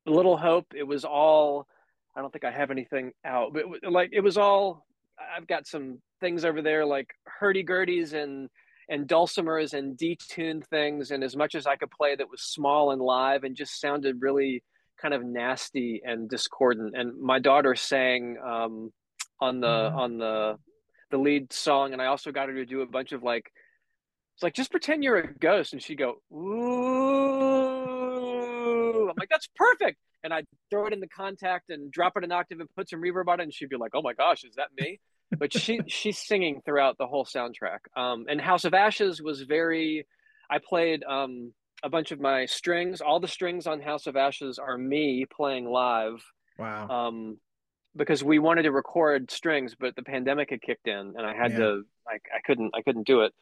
little 0.09 0.37
hope 0.37 0.65
it 0.75 0.87
was 0.87 1.05
all 1.05 1.67
i 2.15 2.21
don't 2.21 2.31
think 2.31 2.45
i 2.45 2.51
have 2.51 2.71
anything 2.71 3.11
out 3.25 3.53
but 3.53 3.63
like 3.89 4.09
it 4.11 4.21
was 4.21 4.37
all 4.37 4.85
i've 5.35 5.47
got 5.47 5.67
some 5.67 5.99
things 6.19 6.45
over 6.45 6.61
there 6.61 6.85
like 6.85 7.09
hurdy-gurdies 7.25 8.13
and 8.13 8.49
and 8.89 9.07
dulcimers 9.07 9.73
and 9.73 9.97
detuned 9.97 10.65
things 10.65 11.11
and 11.11 11.23
as 11.23 11.35
much 11.35 11.55
as 11.55 11.67
i 11.67 11.75
could 11.75 11.91
play 11.91 12.15
that 12.15 12.29
was 12.29 12.41
small 12.41 12.91
and 12.91 13.01
live 13.01 13.43
and 13.43 13.55
just 13.55 13.79
sounded 13.79 14.17
really 14.21 14.63
kind 15.01 15.13
of 15.13 15.23
nasty 15.23 16.01
and 16.03 16.29
discordant 16.29 16.95
and 16.95 17.17
my 17.21 17.39
daughter 17.39 17.75
sang 17.75 18.37
um 18.45 18.91
on 19.41 19.59
the 19.61 19.67
mm-hmm. 19.67 19.97
on 19.97 20.17
the 20.17 20.57
the 21.09 21.17
lead 21.17 21.51
song, 21.51 21.93
and 21.93 22.01
I 22.01 22.05
also 22.07 22.31
got 22.31 22.49
her 22.49 22.55
to 22.55 22.65
do 22.65 22.81
a 22.81 22.85
bunch 22.85 23.11
of 23.11 23.23
like, 23.23 23.51
it's 24.35 24.43
like 24.43 24.53
just 24.53 24.71
pretend 24.71 25.03
you're 25.03 25.17
a 25.17 25.33
ghost, 25.33 25.73
and 25.73 25.81
she'd 25.81 25.97
go 25.97 26.21
ooh. 26.31 27.68
I'm 28.95 29.15
like, 29.17 29.29
that's 29.29 29.49
perfect, 29.55 29.97
and 30.23 30.33
I'd 30.33 30.45
throw 30.69 30.87
it 30.87 30.93
in 30.93 30.99
the 30.99 31.07
Kontakt 31.07 31.69
and 31.69 31.91
drop 31.91 32.13
it 32.17 32.23
an 32.23 32.31
octave 32.31 32.59
and 32.59 32.69
put 32.75 32.89
some 32.89 33.01
reverb 33.01 33.27
on 33.27 33.39
it, 33.39 33.43
and 33.43 33.53
she'd 33.53 33.69
be 33.69 33.77
like, 33.77 33.91
oh 33.93 34.01
my 34.01 34.13
gosh, 34.13 34.43
is 34.43 34.55
that 34.55 34.69
me? 34.77 34.99
But 35.37 35.53
she 35.53 35.81
she's 35.87 36.17
singing 36.17 36.61
throughout 36.65 36.97
the 36.97 37.07
whole 37.07 37.25
soundtrack. 37.25 37.79
Um, 37.95 38.25
and 38.29 38.39
House 38.39 38.65
of 38.65 38.73
Ashes 38.73 39.21
was 39.21 39.41
very. 39.41 40.07
I 40.51 40.57
played 40.57 41.03
um, 41.03 41.53
a 41.83 41.89
bunch 41.89 42.11
of 42.11 42.19
my 42.19 42.45
strings. 42.45 43.01
All 43.01 43.19
the 43.19 43.27
strings 43.27 43.67
on 43.67 43.81
House 43.81 44.07
of 44.07 44.15
Ashes 44.15 44.57
are 44.57 44.77
me 44.77 45.25
playing 45.31 45.69
live. 45.69 46.23
Wow. 46.57 46.87
Um, 46.87 47.37
because 47.95 48.23
we 48.23 48.39
wanted 48.39 48.63
to 48.63 48.71
record 48.71 49.31
strings, 49.31 49.75
but 49.79 49.95
the 49.95 50.03
pandemic 50.03 50.49
had 50.51 50.61
kicked 50.61 50.87
in, 50.87 51.13
and 51.17 51.21
I 51.25 51.35
had 51.35 51.51
yeah. 51.51 51.57
to 51.59 51.83
like 52.05 52.23
I 52.35 52.39
couldn't 52.45 52.71
I 52.75 52.81
couldn't 52.81 53.07
do 53.07 53.21
it. 53.21 53.33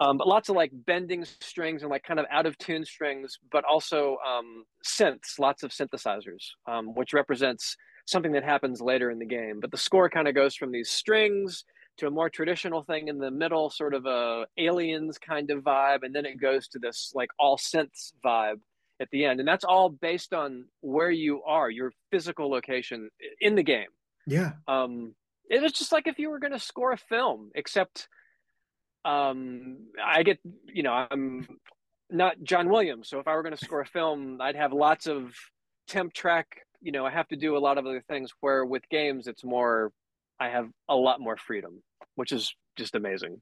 Um, 0.00 0.16
but 0.16 0.28
lots 0.28 0.48
of 0.48 0.54
like 0.54 0.70
bending 0.72 1.24
strings 1.24 1.82
and 1.82 1.90
like 1.90 2.04
kind 2.04 2.20
of 2.20 2.26
out 2.30 2.46
of 2.46 2.56
tune 2.58 2.84
strings, 2.84 3.36
but 3.50 3.64
also 3.64 4.16
um, 4.26 4.64
synths, 4.84 5.38
lots 5.38 5.62
of 5.64 5.72
synthesizers, 5.72 6.50
um, 6.66 6.94
which 6.94 7.12
represents 7.12 7.76
something 8.06 8.32
that 8.32 8.44
happens 8.44 8.80
later 8.80 9.10
in 9.10 9.18
the 9.18 9.26
game. 9.26 9.58
But 9.60 9.70
the 9.72 9.76
score 9.76 10.08
kind 10.08 10.28
of 10.28 10.34
goes 10.34 10.54
from 10.54 10.70
these 10.70 10.88
strings 10.88 11.64
to 11.98 12.06
a 12.06 12.10
more 12.10 12.30
traditional 12.30 12.84
thing 12.84 13.08
in 13.08 13.18
the 13.18 13.30
middle, 13.30 13.70
sort 13.70 13.92
of 13.92 14.06
a 14.06 14.46
aliens 14.56 15.18
kind 15.18 15.50
of 15.50 15.64
vibe, 15.64 16.02
and 16.02 16.14
then 16.14 16.24
it 16.24 16.40
goes 16.40 16.68
to 16.68 16.78
this 16.78 17.12
like 17.14 17.30
all 17.38 17.56
synths 17.56 18.12
vibe 18.24 18.60
at 19.00 19.08
the 19.10 19.24
end. 19.24 19.40
And 19.40 19.48
that's 19.48 19.64
all 19.64 19.90
based 19.90 20.32
on 20.32 20.66
where 20.80 21.10
you 21.10 21.42
are 21.42 21.70
your 21.70 21.92
physical 22.10 22.50
location 22.50 23.10
in 23.40 23.56
the 23.56 23.62
game. 23.62 23.88
Yeah. 24.26 24.52
Um 24.66 25.14
it 25.50 25.62
was 25.62 25.72
just 25.72 25.92
like 25.92 26.06
if 26.06 26.18
you 26.18 26.30
were 26.30 26.38
going 26.38 26.52
to 26.52 26.58
score 26.58 26.92
a 26.92 26.98
film 26.98 27.50
except 27.54 28.08
um 29.04 29.78
i 30.04 30.22
get 30.22 30.38
you 30.66 30.82
know 30.82 30.92
i'm 30.92 31.46
not 32.10 32.36
john 32.42 32.68
williams 32.68 33.08
so 33.08 33.18
if 33.18 33.28
i 33.28 33.34
were 33.34 33.42
going 33.42 33.56
to 33.56 33.64
score 33.64 33.80
a 33.80 33.86
film 33.86 34.40
i'd 34.40 34.56
have 34.56 34.72
lots 34.72 35.06
of 35.06 35.32
temp 35.86 36.12
track 36.12 36.46
you 36.80 36.92
know 36.92 37.06
i 37.06 37.10
have 37.10 37.28
to 37.28 37.36
do 37.36 37.56
a 37.56 37.58
lot 37.58 37.78
of 37.78 37.86
other 37.86 38.02
things 38.08 38.32
where 38.40 38.64
with 38.64 38.82
games 38.90 39.26
it's 39.26 39.44
more 39.44 39.92
i 40.40 40.48
have 40.48 40.68
a 40.88 40.94
lot 40.94 41.20
more 41.20 41.36
freedom 41.36 41.82
which 42.16 42.32
is 42.32 42.54
just 42.76 42.94
amazing 42.94 43.40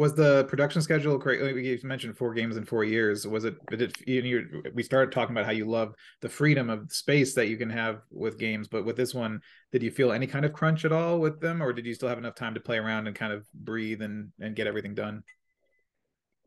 was 0.00 0.14
the 0.14 0.44
production 0.44 0.80
schedule 0.80 1.18
great? 1.18 1.40
You 1.62 1.78
mentioned 1.82 2.16
four 2.16 2.32
games 2.32 2.56
in 2.56 2.64
four 2.64 2.84
years. 2.84 3.26
Was 3.26 3.44
it? 3.44 3.54
Did 3.66 3.82
it 3.82 4.08
you, 4.08 4.62
we 4.72 4.82
started 4.82 5.12
talking 5.12 5.34
about 5.34 5.44
how 5.44 5.52
you 5.52 5.66
love 5.66 5.94
the 6.22 6.28
freedom 6.30 6.70
of 6.70 6.90
space 6.90 7.34
that 7.34 7.48
you 7.48 7.58
can 7.58 7.68
have 7.68 8.00
with 8.10 8.38
games, 8.38 8.66
but 8.66 8.86
with 8.86 8.96
this 8.96 9.12
one, 9.12 9.42
did 9.72 9.82
you 9.82 9.90
feel 9.90 10.10
any 10.10 10.26
kind 10.26 10.46
of 10.46 10.54
crunch 10.54 10.86
at 10.86 10.92
all 10.92 11.20
with 11.20 11.42
them, 11.42 11.62
or 11.62 11.74
did 11.74 11.84
you 11.84 11.92
still 11.92 12.08
have 12.08 12.16
enough 12.16 12.34
time 12.34 12.54
to 12.54 12.60
play 12.60 12.78
around 12.78 13.08
and 13.08 13.14
kind 13.14 13.30
of 13.30 13.46
breathe 13.52 14.00
and 14.00 14.32
and 14.40 14.56
get 14.56 14.66
everything 14.66 14.94
done? 14.94 15.22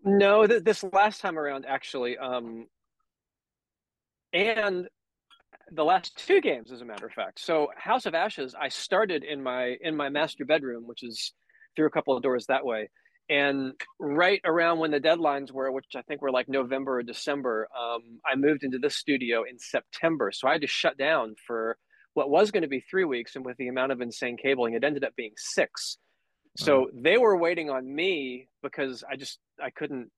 No, 0.03 0.47
th- 0.47 0.63
this 0.63 0.83
last 0.91 1.21
time 1.21 1.37
around, 1.37 1.67
actually, 1.67 2.17
um, 2.17 2.65
and 4.33 4.87
the 5.71 5.85
last 5.85 6.17
two 6.17 6.41
games, 6.41 6.71
as 6.71 6.81
a 6.81 6.85
matter 6.85 7.05
of 7.05 7.13
fact. 7.13 7.39
So 7.39 7.67
House 7.77 8.07
of 8.07 8.15
Ashes, 8.15 8.55
I 8.59 8.69
started 8.69 9.23
in 9.23 9.43
my 9.43 9.77
in 9.79 9.95
my 9.95 10.09
master 10.09 10.43
bedroom, 10.43 10.87
which 10.87 11.03
is 11.03 11.33
through 11.75 11.85
a 11.85 11.91
couple 11.91 12.17
of 12.17 12.23
doors 12.23 12.47
that 12.47 12.65
way. 12.65 12.89
And 13.29 13.73
right 13.99 14.41
around 14.43 14.79
when 14.79 14.91
the 14.91 14.99
deadlines 14.99 15.51
were, 15.51 15.71
which 15.71 15.85
I 15.95 16.01
think 16.01 16.21
were 16.21 16.31
like 16.31 16.49
November 16.49 16.99
or 16.99 17.03
December, 17.03 17.67
um, 17.77 18.19
I 18.29 18.35
moved 18.35 18.63
into 18.63 18.79
this 18.79 18.95
studio 18.95 19.43
in 19.43 19.57
September. 19.57 20.31
So 20.33 20.47
I 20.47 20.53
had 20.53 20.61
to 20.61 20.67
shut 20.67 20.97
down 20.97 21.35
for 21.47 21.77
what 22.13 22.29
was 22.29 22.51
going 22.51 22.63
to 22.63 22.69
be 22.69 22.81
three 22.81 23.05
weeks. 23.05 23.35
And 23.35 23.45
with 23.45 23.57
the 23.57 23.69
amount 23.69 23.91
of 23.91 24.01
insane 24.01 24.37
cabling, 24.37 24.73
it 24.73 24.83
ended 24.83 25.03
up 25.03 25.15
being 25.15 25.33
six. 25.37 25.97
So 26.57 26.89
they 26.93 27.17
were 27.17 27.37
waiting 27.37 27.69
on 27.69 27.93
me 27.93 28.47
because 28.61 29.03
I 29.09 29.15
just 29.15 29.39
I 29.61 29.71
couldn't 29.71 30.11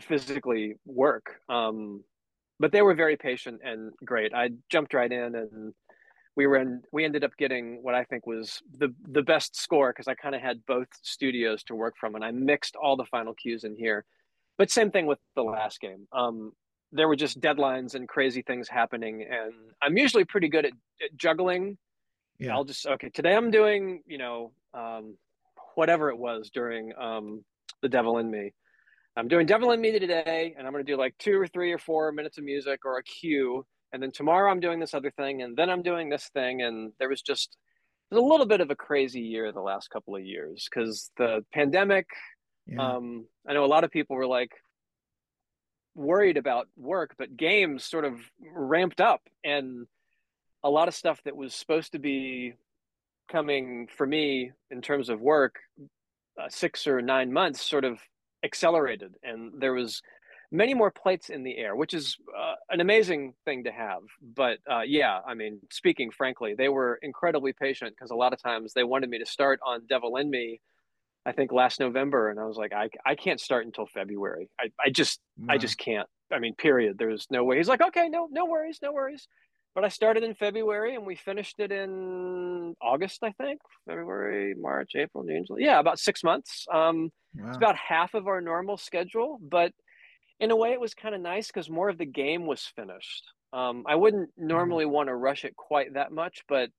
physically 0.00 0.74
work. 0.84 1.26
Um, 1.48 2.02
but 2.58 2.72
they 2.72 2.82
were 2.82 2.94
very 2.94 3.16
patient 3.16 3.60
and 3.62 3.92
great. 4.04 4.32
I 4.34 4.50
jumped 4.70 4.94
right 4.94 5.10
in 5.12 5.34
and 5.34 5.74
we 6.36 6.46
were 6.46 6.56
in 6.56 6.82
we 6.92 7.04
ended 7.04 7.24
up 7.24 7.36
getting 7.38 7.82
what 7.82 7.94
I 7.94 8.04
think 8.04 8.26
was 8.26 8.62
the 8.78 8.94
the 9.08 9.22
best 9.22 9.56
score 9.56 9.90
because 9.90 10.06
I 10.06 10.14
kind 10.14 10.34
of 10.34 10.42
had 10.42 10.64
both 10.66 10.88
studios 11.02 11.62
to 11.64 11.74
work 11.74 11.94
from 11.98 12.14
and 12.14 12.24
I 12.24 12.30
mixed 12.30 12.76
all 12.76 12.96
the 12.96 13.06
final 13.06 13.34
cues 13.34 13.64
in 13.64 13.74
here. 13.74 14.04
But 14.58 14.70
same 14.70 14.90
thing 14.90 15.06
with 15.06 15.18
the 15.34 15.42
last 15.42 15.80
game. 15.80 16.06
Um, 16.12 16.52
there 16.92 17.08
were 17.08 17.16
just 17.16 17.40
deadlines 17.40 17.94
and 17.94 18.08
crazy 18.08 18.42
things 18.42 18.68
happening 18.68 19.22
and 19.22 19.52
I'm 19.82 19.96
usually 19.96 20.24
pretty 20.24 20.48
good 20.48 20.66
at, 20.66 20.72
at 21.02 21.16
juggling. 21.16 21.78
Yeah. 22.38 22.54
I'll 22.54 22.64
just 22.64 22.86
okay, 22.86 23.08
today 23.08 23.34
I'm 23.34 23.50
doing, 23.50 24.02
you 24.06 24.18
know, 24.18 24.52
um, 24.74 25.16
whatever 25.74 26.10
it 26.10 26.18
was 26.18 26.50
during 26.50 26.92
um, 26.98 27.44
the 27.82 27.88
devil 27.88 28.18
in 28.18 28.30
me 28.30 28.52
I'm 29.18 29.28
doing 29.28 29.46
Devil 29.46 29.70
in 29.70 29.80
Me 29.80 29.98
today, 29.98 30.54
and 30.58 30.66
I'm 30.66 30.74
going 30.74 30.84
to 30.84 30.92
do 30.92 30.98
like 30.98 31.16
two 31.18 31.40
or 31.40 31.46
three 31.46 31.72
or 31.72 31.78
four 31.78 32.12
minutes 32.12 32.36
of 32.36 32.44
music 32.44 32.84
or 32.84 32.98
a 32.98 33.02
cue. 33.02 33.64
And 33.92 34.02
then 34.02 34.10
tomorrow 34.12 34.50
I'm 34.50 34.60
doing 34.60 34.80
this 34.80 34.94
other 34.94 35.10
thing, 35.10 35.42
and 35.42 35.56
then 35.56 35.70
I'm 35.70 35.82
doing 35.82 36.08
this 36.08 36.28
thing. 36.34 36.62
And 36.62 36.92
there 36.98 37.08
was 37.08 37.22
just 37.22 37.56
was 38.10 38.20
a 38.20 38.24
little 38.24 38.46
bit 38.46 38.60
of 38.60 38.70
a 38.70 38.76
crazy 38.76 39.20
year 39.20 39.50
the 39.52 39.60
last 39.60 39.90
couple 39.90 40.14
of 40.14 40.24
years 40.24 40.68
because 40.68 41.10
the 41.16 41.44
pandemic. 41.52 42.06
Yeah. 42.66 42.94
Um, 42.94 43.26
I 43.48 43.52
know 43.52 43.64
a 43.64 43.66
lot 43.66 43.84
of 43.84 43.90
people 43.90 44.16
were 44.16 44.26
like 44.26 44.50
worried 45.94 46.36
about 46.36 46.68
work, 46.76 47.14
but 47.16 47.36
games 47.36 47.84
sort 47.84 48.04
of 48.04 48.20
ramped 48.40 49.00
up, 49.00 49.22
and 49.44 49.86
a 50.64 50.70
lot 50.70 50.88
of 50.88 50.94
stuff 50.94 51.20
that 51.24 51.36
was 51.36 51.54
supposed 51.54 51.92
to 51.92 51.98
be 51.98 52.54
coming 53.30 53.88
for 53.96 54.06
me 54.06 54.52
in 54.70 54.80
terms 54.80 55.08
of 55.08 55.20
work 55.20 55.56
uh, 56.40 56.48
six 56.48 56.86
or 56.86 57.00
nine 57.00 57.32
months 57.32 57.62
sort 57.62 57.84
of 57.84 57.98
accelerated 58.44 59.14
and 59.22 59.52
there 59.60 59.72
was 59.72 60.02
many 60.50 60.74
more 60.74 60.90
plates 60.90 61.28
in 61.28 61.42
the 61.42 61.56
air 61.56 61.74
which 61.74 61.94
is 61.94 62.16
uh, 62.36 62.54
an 62.70 62.80
amazing 62.80 63.34
thing 63.44 63.64
to 63.64 63.72
have 63.72 64.00
but 64.34 64.58
uh, 64.70 64.82
yeah 64.86 65.20
i 65.26 65.34
mean 65.34 65.60
speaking 65.70 66.10
frankly 66.10 66.54
they 66.54 66.68
were 66.68 66.98
incredibly 67.02 67.52
patient 67.52 67.94
because 67.96 68.10
a 68.10 68.14
lot 68.14 68.32
of 68.32 68.42
times 68.42 68.72
they 68.72 68.84
wanted 68.84 69.10
me 69.10 69.18
to 69.18 69.26
start 69.26 69.60
on 69.66 69.86
devil 69.88 70.16
in 70.16 70.30
me 70.30 70.60
i 71.24 71.32
think 71.32 71.52
last 71.52 71.80
november 71.80 72.30
and 72.30 72.38
i 72.38 72.44
was 72.44 72.56
like 72.56 72.72
i, 72.72 72.88
I 73.04 73.14
can't 73.14 73.40
start 73.40 73.66
until 73.66 73.86
february 73.86 74.48
i, 74.60 74.70
I 74.84 74.90
just 74.90 75.20
no. 75.36 75.54
i 75.54 75.58
just 75.58 75.78
can't 75.78 76.08
i 76.32 76.38
mean 76.38 76.54
period 76.54 76.96
there's 76.98 77.26
no 77.30 77.44
way 77.44 77.56
he's 77.56 77.68
like 77.68 77.82
okay 77.82 78.08
no 78.08 78.28
no 78.30 78.46
worries 78.46 78.78
no 78.82 78.92
worries 78.92 79.28
but 79.76 79.84
I 79.84 79.88
started 79.88 80.22
in 80.22 80.34
February 80.34 80.94
and 80.94 81.04
we 81.04 81.16
finished 81.16 81.60
it 81.60 81.70
in 81.70 82.74
August, 82.80 83.22
I 83.22 83.32
think. 83.32 83.60
February, 83.86 84.54
March, 84.58 84.92
April, 84.96 85.22
June. 85.22 85.44
Yeah, 85.58 85.78
about 85.78 85.98
six 85.98 86.24
months. 86.24 86.64
Um, 86.72 87.10
wow. 87.34 87.48
It's 87.48 87.58
about 87.58 87.76
half 87.76 88.14
of 88.14 88.26
our 88.26 88.40
normal 88.40 88.78
schedule, 88.78 89.38
but 89.42 89.72
in 90.40 90.50
a 90.50 90.56
way, 90.56 90.72
it 90.72 90.80
was 90.80 90.94
kind 90.94 91.14
of 91.14 91.20
nice 91.20 91.46
because 91.48 91.70
more 91.70 91.88
of 91.88 91.98
the 91.98 92.06
game 92.06 92.46
was 92.46 92.70
finished. 92.76 93.24
Um, 93.52 93.84
I 93.86 93.94
wouldn't 93.94 94.30
mm-hmm. 94.30 94.46
normally 94.46 94.86
want 94.86 95.08
to 95.08 95.14
rush 95.14 95.44
it 95.44 95.56
quite 95.56 95.94
that 95.94 96.12
much, 96.12 96.42
but 96.48 96.70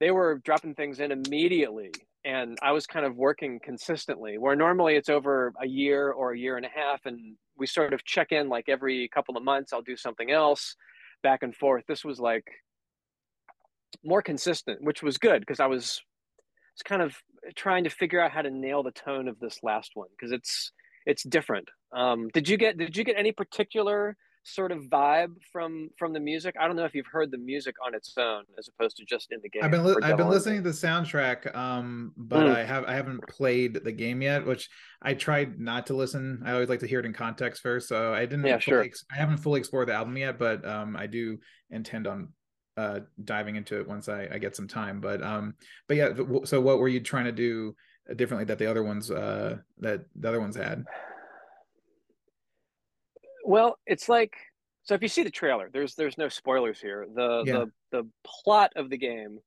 they 0.00 0.10
were 0.10 0.40
dropping 0.44 0.74
things 0.74 1.00
in 1.00 1.12
immediately. 1.12 1.90
And 2.24 2.58
I 2.62 2.72
was 2.72 2.86
kind 2.86 3.06
of 3.06 3.16
working 3.16 3.60
consistently, 3.62 4.36
where 4.36 4.54
normally 4.54 4.96
it's 4.96 5.08
over 5.08 5.54
a 5.60 5.66
year 5.66 6.10
or 6.10 6.32
a 6.32 6.38
year 6.38 6.58
and 6.58 6.66
a 6.66 6.70
half, 6.74 7.00
and 7.06 7.36
we 7.56 7.66
sort 7.66 7.94
of 7.94 8.04
check 8.04 8.32
in 8.32 8.50
like 8.50 8.68
every 8.68 9.08
couple 9.08 9.36
of 9.36 9.42
months. 9.42 9.72
I'll 9.72 9.80
do 9.80 9.96
something 9.96 10.30
else 10.30 10.76
back 11.22 11.42
and 11.42 11.54
forth. 11.56 11.84
This 11.88 12.04
was 12.04 12.20
like 12.20 12.44
more 14.04 14.20
consistent, 14.20 14.82
which 14.82 15.02
was 15.02 15.16
good 15.16 15.40
because 15.40 15.60
I 15.60 15.66
was 15.66 16.02
was 16.74 16.82
kind 16.84 17.02
of 17.02 17.16
trying 17.56 17.84
to 17.84 17.90
figure 17.90 18.20
out 18.20 18.32
how 18.32 18.42
to 18.42 18.50
nail 18.50 18.82
the 18.82 18.92
tone 18.92 19.26
of 19.26 19.38
this 19.40 19.58
last 19.62 19.92
one 19.94 20.08
because 20.10 20.32
it's 20.32 20.72
it's 21.06 21.22
different. 21.22 21.68
Um, 21.92 22.28
did 22.28 22.48
you 22.48 22.56
get 22.56 22.78
did 22.78 22.96
you 22.96 23.04
get 23.04 23.16
any 23.16 23.32
particular 23.32 24.16
sort 24.42 24.72
of 24.72 24.84
vibe 24.84 25.34
from 25.52 25.90
from 25.98 26.12
the 26.12 26.20
music. 26.20 26.54
I 26.58 26.66
don't 26.66 26.76
know 26.76 26.84
if 26.84 26.94
you've 26.94 27.06
heard 27.06 27.30
the 27.30 27.38
music 27.38 27.74
on 27.84 27.94
its 27.94 28.14
own 28.16 28.44
as 28.58 28.68
opposed 28.68 28.96
to 28.98 29.04
just 29.04 29.32
in 29.32 29.40
the 29.42 29.48
game. 29.48 29.62
I've 29.62 29.70
been 29.70 29.84
li- 29.84 29.96
I've 30.02 30.16
been 30.16 30.28
listening 30.28 30.62
to 30.62 30.70
the 30.70 30.76
soundtrack, 30.76 31.54
um, 31.54 32.12
but 32.16 32.46
mm. 32.46 32.54
I 32.54 32.64
have 32.64 32.84
I 32.84 32.94
haven't 32.94 33.26
played 33.28 33.80
the 33.84 33.92
game 33.92 34.22
yet, 34.22 34.46
which 34.46 34.68
I 35.02 35.14
tried 35.14 35.58
not 35.60 35.86
to 35.86 35.94
listen. 35.94 36.42
I 36.44 36.52
always 36.52 36.68
like 36.68 36.80
to 36.80 36.86
hear 36.86 37.00
it 37.00 37.06
in 37.06 37.12
context 37.12 37.62
first, 37.62 37.88
so 37.88 38.14
I 38.14 38.20
didn't. 38.20 38.46
Yeah, 38.46 38.58
sure. 38.58 38.82
Ex- 38.82 39.04
I 39.12 39.16
haven't 39.16 39.38
fully 39.38 39.60
explored 39.60 39.88
the 39.88 39.94
album 39.94 40.16
yet, 40.16 40.38
but 40.38 40.66
um, 40.66 40.96
I 40.96 41.06
do 41.06 41.38
intend 41.70 42.06
on 42.06 42.28
uh 42.76 43.00
diving 43.24 43.56
into 43.56 43.78
it 43.80 43.86
once 43.86 44.08
I, 44.08 44.28
I 44.32 44.38
get 44.38 44.56
some 44.56 44.68
time. 44.68 45.00
But 45.00 45.22
um, 45.22 45.54
but 45.86 45.96
yeah. 45.96 46.10
So 46.44 46.60
what 46.60 46.78
were 46.78 46.88
you 46.88 47.00
trying 47.00 47.26
to 47.26 47.32
do 47.32 47.74
differently 48.16 48.46
that 48.46 48.58
the 48.58 48.66
other 48.66 48.82
ones 48.82 49.10
uh 49.10 49.58
that 49.78 50.04
the 50.18 50.28
other 50.28 50.40
ones 50.40 50.56
had? 50.56 50.84
Well, 53.50 53.78
it's 53.84 54.08
like 54.08 54.32
so 54.84 54.94
if 54.94 55.02
you 55.02 55.08
see 55.08 55.24
the 55.24 55.30
trailer, 55.30 55.70
there's 55.72 55.96
there's 55.96 56.16
no 56.16 56.28
spoilers 56.28 56.80
here. 56.80 57.04
The 57.12 57.42
yeah. 57.44 57.52
the 57.52 57.72
the 57.90 58.08
plot 58.24 58.72
of 58.76 58.90
the 58.90 58.96
game 58.96 59.40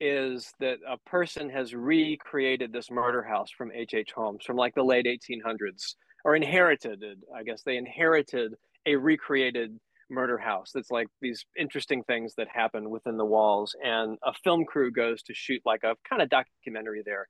is 0.00 0.52
that 0.60 0.78
a 0.88 0.96
person 0.98 1.50
has 1.50 1.74
recreated 1.74 2.72
this 2.72 2.92
murder 2.92 3.24
house 3.24 3.50
from 3.50 3.72
H.H. 3.72 3.94
H. 3.94 4.12
Holmes 4.14 4.44
from 4.44 4.56
like 4.56 4.76
the 4.76 4.84
late 4.84 5.04
1800s 5.04 5.96
or 6.24 6.36
inherited. 6.36 7.02
I 7.36 7.42
guess 7.42 7.62
they 7.64 7.76
inherited 7.76 8.54
a 8.86 8.94
recreated 8.94 9.76
murder 10.10 10.38
house 10.38 10.70
that's 10.72 10.92
like 10.92 11.08
these 11.20 11.44
interesting 11.58 12.04
things 12.04 12.34
that 12.36 12.46
happen 12.52 12.88
within 12.88 13.16
the 13.16 13.24
walls 13.24 13.74
and 13.84 14.16
a 14.24 14.32
film 14.44 14.64
crew 14.64 14.92
goes 14.92 15.22
to 15.22 15.34
shoot 15.34 15.60
like 15.64 15.82
a 15.84 15.94
kind 16.08 16.22
of 16.22 16.28
documentary 16.28 17.02
there 17.04 17.28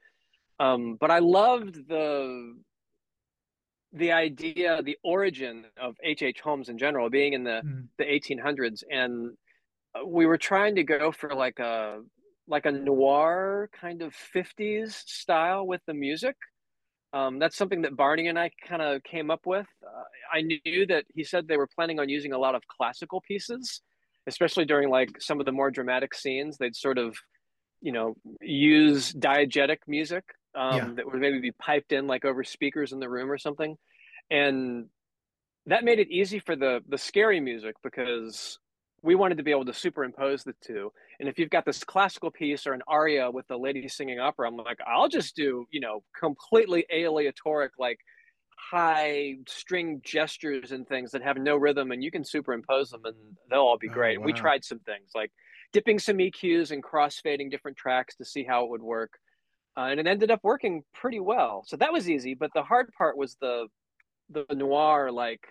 um, 0.60 0.96
but 0.98 1.10
i 1.10 1.18
loved 1.18 1.76
the 1.88 2.54
the 3.92 4.12
idea, 4.12 4.82
the 4.82 4.96
origin 5.02 5.64
of 5.80 5.96
H.H. 6.02 6.22
H. 6.22 6.40
Holmes 6.40 6.68
in 6.68 6.78
general, 6.78 7.10
being 7.10 7.32
in 7.32 7.44
the 7.44 7.62
mm. 7.64 7.86
the 7.98 8.04
1800s, 8.04 8.84
and 8.90 9.32
uh, 9.94 10.06
we 10.06 10.26
were 10.26 10.38
trying 10.38 10.76
to 10.76 10.84
go 10.84 11.10
for 11.10 11.34
like 11.34 11.58
a 11.58 12.00
like 12.46 12.66
a 12.66 12.72
noir 12.72 13.70
kind 13.80 14.02
of 14.02 14.12
50s 14.34 14.92
style 14.92 15.66
with 15.66 15.80
the 15.86 15.94
music. 15.94 16.36
Um, 17.12 17.38
that's 17.38 17.56
something 17.56 17.82
that 17.82 17.96
Barney 17.96 18.28
and 18.28 18.38
I 18.38 18.50
kind 18.66 18.82
of 18.82 19.02
came 19.02 19.30
up 19.30 19.46
with. 19.46 19.66
Uh, 19.84 20.02
I 20.32 20.42
knew 20.42 20.86
that 20.86 21.04
he 21.14 21.24
said 21.24 21.46
they 21.46 21.56
were 21.56 21.68
planning 21.74 21.98
on 21.98 22.08
using 22.08 22.32
a 22.32 22.38
lot 22.38 22.54
of 22.54 22.62
classical 22.66 23.20
pieces, 23.26 23.82
especially 24.26 24.64
during 24.64 24.90
like 24.90 25.20
some 25.20 25.40
of 25.40 25.46
the 25.46 25.52
more 25.52 25.70
dramatic 25.70 26.14
scenes. 26.14 26.56
They'd 26.56 26.76
sort 26.76 26.98
of, 26.98 27.16
you 27.80 27.92
know, 27.92 28.14
use 28.40 29.12
diegetic 29.12 29.78
music 29.88 30.24
um, 30.54 30.76
yeah. 30.76 30.88
that 30.96 31.06
would 31.06 31.20
maybe 31.20 31.40
be 31.40 31.52
piped 31.52 31.92
in 31.92 32.06
like 32.06 32.24
over 32.24 32.44
speakers 32.44 32.92
in 32.92 33.00
the 33.00 33.08
room 33.08 33.30
or 33.30 33.38
something, 33.38 33.76
and 34.30 34.86
that 35.66 35.84
made 35.84 35.98
it 35.98 36.08
easy 36.10 36.38
for 36.38 36.56
the 36.56 36.80
the 36.88 36.98
scary 36.98 37.40
music 37.40 37.76
because 37.82 38.58
we 39.02 39.14
wanted 39.14 39.38
to 39.38 39.42
be 39.42 39.50
able 39.50 39.64
to 39.64 39.72
superimpose 39.72 40.44
the 40.44 40.54
two. 40.62 40.92
And 41.18 41.28
if 41.28 41.38
you've 41.38 41.50
got 41.50 41.64
this 41.64 41.84
classical 41.84 42.30
piece 42.30 42.66
or 42.66 42.74
an 42.74 42.82
aria 42.86 43.30
with 43.30 43.46
the 43.48 43.56
lady 43.56 43.88
singing 43.88 44.18
opera, 44.18 44.48
I'm 44.48 44.56
like, 44.56 44.80
I'll 44.86 45.08
just 45.08 45.36
do 45.36 45.66
you 45.70 45.80
know 45.80 46.02
completely 46.18 46.84
aleatoric 46.92 47.72
like 47.78 47.98
high 48.70 49.36
string 49.48 50.00
gestures 50.04 50.70
and 50.70 50.86
things 50.86 51.12
that 51.12 51.22
have 51.22 51.38
no 51.38 51.56
rhythm 51.56 51.92
and 51.92 52.04
you 52.04 52.10
can 52.10 52.24
superimpose 52.24 52.90
them 52.90 53.00
and 53.04 53.16
they'll 53.48 53.60
all 53.60 53.78
be 53.78 53.88
oh, 53.88 53.92
great. 53.92 54.18
Oh, 54.18 54.20
wow. 54.20 54.26
We 54.26 54.32
tried 54.32 54.64
some 54.64 54.80
things 54.80 55.10
like 55.14 55.32
dipping 55.72 55.98
some 55.98 56.18
EQs 56.18 56.70
and 56.70 56.82
crossfading 56.82 57.50
different 57.50 57.76
tracks 57.76 58.16
to 58.16 58.24
see 58.24 58.44
how 58.44 58.64
it 58.64 58.70
would 58.70 58.82
work 58.82 59.12
uh, 59.76 59.82
and 59.90 60.00
it 60.00 60.06
ended 60.06 60.30
up 60.30 60.40
working 60.42 60.82
pretty 60.94 61.20
well. 61.20 61.64
So 61.66 61.76
that 61.76 61.92
was 61.92 62.08
easy. 62.08 62.34
But 62.34 62.50
the 62.54 62.62
hard 62.62 62.90
part 62.96 63.16
was 63.16 63.36
the 63.40 63.66
the 64.30 64.44
noir 64.54 65.10
like 65.10 65.44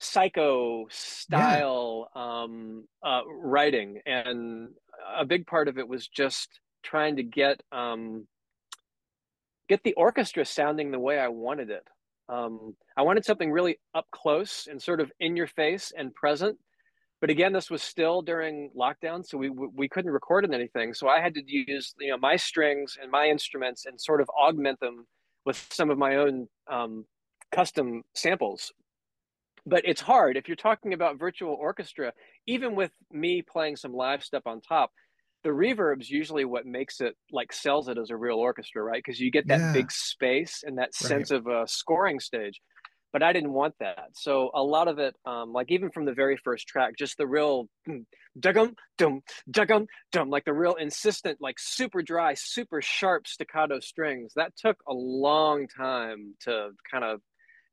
psycho 0.00 0.86
style 0.90 2.08
yeah. 2.14 2.42
um, 2.42 2.86
uh, 3.02 3.22
writing, 3.28 4.00
and 4.06 4.68
a 5.16 5.24
big 5.24 5.46
part 5.46 5.68
of 5.68 5.78
it 5.78 5.88
was 5.88 6.08
just 6.08 6.60
trying 6.82 7.16
to 7.16 7.22
get 7.22 7.60
um, 7.72 8.26
get 9.68 9.82
the 9.82 9.94
orchestra 9.94 10.44
sounding 10.44 10.90
the 10.90 10.98
way 10.98 11.18
I 11.18 11.28
wanted 11.28 11.70
it. 11.70 11.86
Um, 12.28 12.74
I 12.96 13.02
wanted 13.02 13.24
something 13.24 13.52
really 13.52 13.78
up 13.94 14.06
close 14.12 14.66
and 14.68 14.82
sort 14.82 15.00
of 15.00 15.12
in 15.20 15.36
your 15.36 15.46
face 15.46 15.92
and 15.96 16.14
present, 16.14 16.58
but 17.20 17.30
again 17.30 17.52
this 17.52 17.70
was 17.70 17.82
still 17.82 18.22
during 18.22 18.70
lockdown 18.76 19.24
so 19.24 19.38
we 19.38 19.50
we 19.50 19.88
couldn't 19.88 20.10
record 20.10 20.44
in 20.44 20.54
anything 20.54 20.94
so 20.94 21.08
i 21.08 21.20
had 21.20 21.34
to 21.34 21.42
use 21.46 21.94
you 21.98 22.10
know 22.10 22.18
my 22.18 22.36
strings 22.36 22.96
and 23.00 23.10
my 23.10 23.28
instruments 23.28 23.86
and 23.86 24.00
sort 24.00 24.20
of 24.20 24.28
augment 24.30 24.78
them 24.80 25.06
with 25.44 25.66
some 25.70 25.90
of 25.90 25.98
my 25.98 26.16
own 26.16 26.48
um, 26.70 27.04
custom 27.52 28.02
samples 28.14 28.72
but 29.64 29.82
it's 29.84 30.00
hard 30.00 30.36
if 30.36 30.48
you're 30.48 30.56
talking 30.56 30.92
about 30.92 31.18
virtual 31.18 31.54
orchestra 31.54 32.12
even 32.46 32.74
with 32.74 32.92
me 33.10 33.42
playing 33.42 33.76
some 33.76 33.92
live 33.92 34.22
stuff 34.22 34.42
on 34.46 34.60
top 34.60 34.90
the 35.44 35.52
reverb's 35.52 36.10
usually 36.10 36.44
what 36.44 36.66
makes 36.66 37.00
it 37.00 37.14
like 37.30 37.52
sells 37.52 37.88
it 37.88 37.98
as 37.98 38.10
a 38.10 38.16
real 38.16 38.36
orchestra 38.36 38.82
right 38.82 39.02
because 39.04 39.20
you 39.20 39.30
get 39.30 39.46
that 39.46 39.60
yeah. 39.60 39.72
big 39.72 39.92
space 39.92 40.64
and 40.66 40.78
that 40.78 40.94
sense 40.94 41.30
right. 41.30 41.38
of 41.38 41.46
a 41.46 41.66
scoring 41.68 42.18
stage 42.18 42.60
but 43.16 43.22
i 43.22 43.32
didn't 43.32 43.54
want 43.54 43.74
that 43.80 44.08
so 44.12 44.50
a 44.52 44.62
lot 44.62 44.88
of 44.88 44.98
it 44.98 45.16
um, 45.24 45.50
like 45.50 45.70
even 45.70 45.90
from 45.90 46.04
the 46.04 46.12
very 46.12 46.36
first 46.36 46.66
track 46.66 46.92
just 46.98 47.16
the 47.16 47.26
real 47.26 47.66
dugum 48.38 48.74
dum 48.98 49.22
dugum 49.50 49.86
dum 50.12 50.28
like 50.28 50.44
the 50.44 50.52
real 50.52 50.74
insistent 50.74 51.38
like 51.40 51.56
super 51.58 52.02
dry 52.02 52.34
super 52.34 52.82
sharp 52.82 53.26
staccato 53.26 53.80
strings 53.80 54.32
that 54.36 54.52
took 54.56 54.76
a 54.86 54.92
long 54.92 55.66
time 55.66 56.34
to 56.40 56.68
kind 56.90 57.04
of 57.04 57.22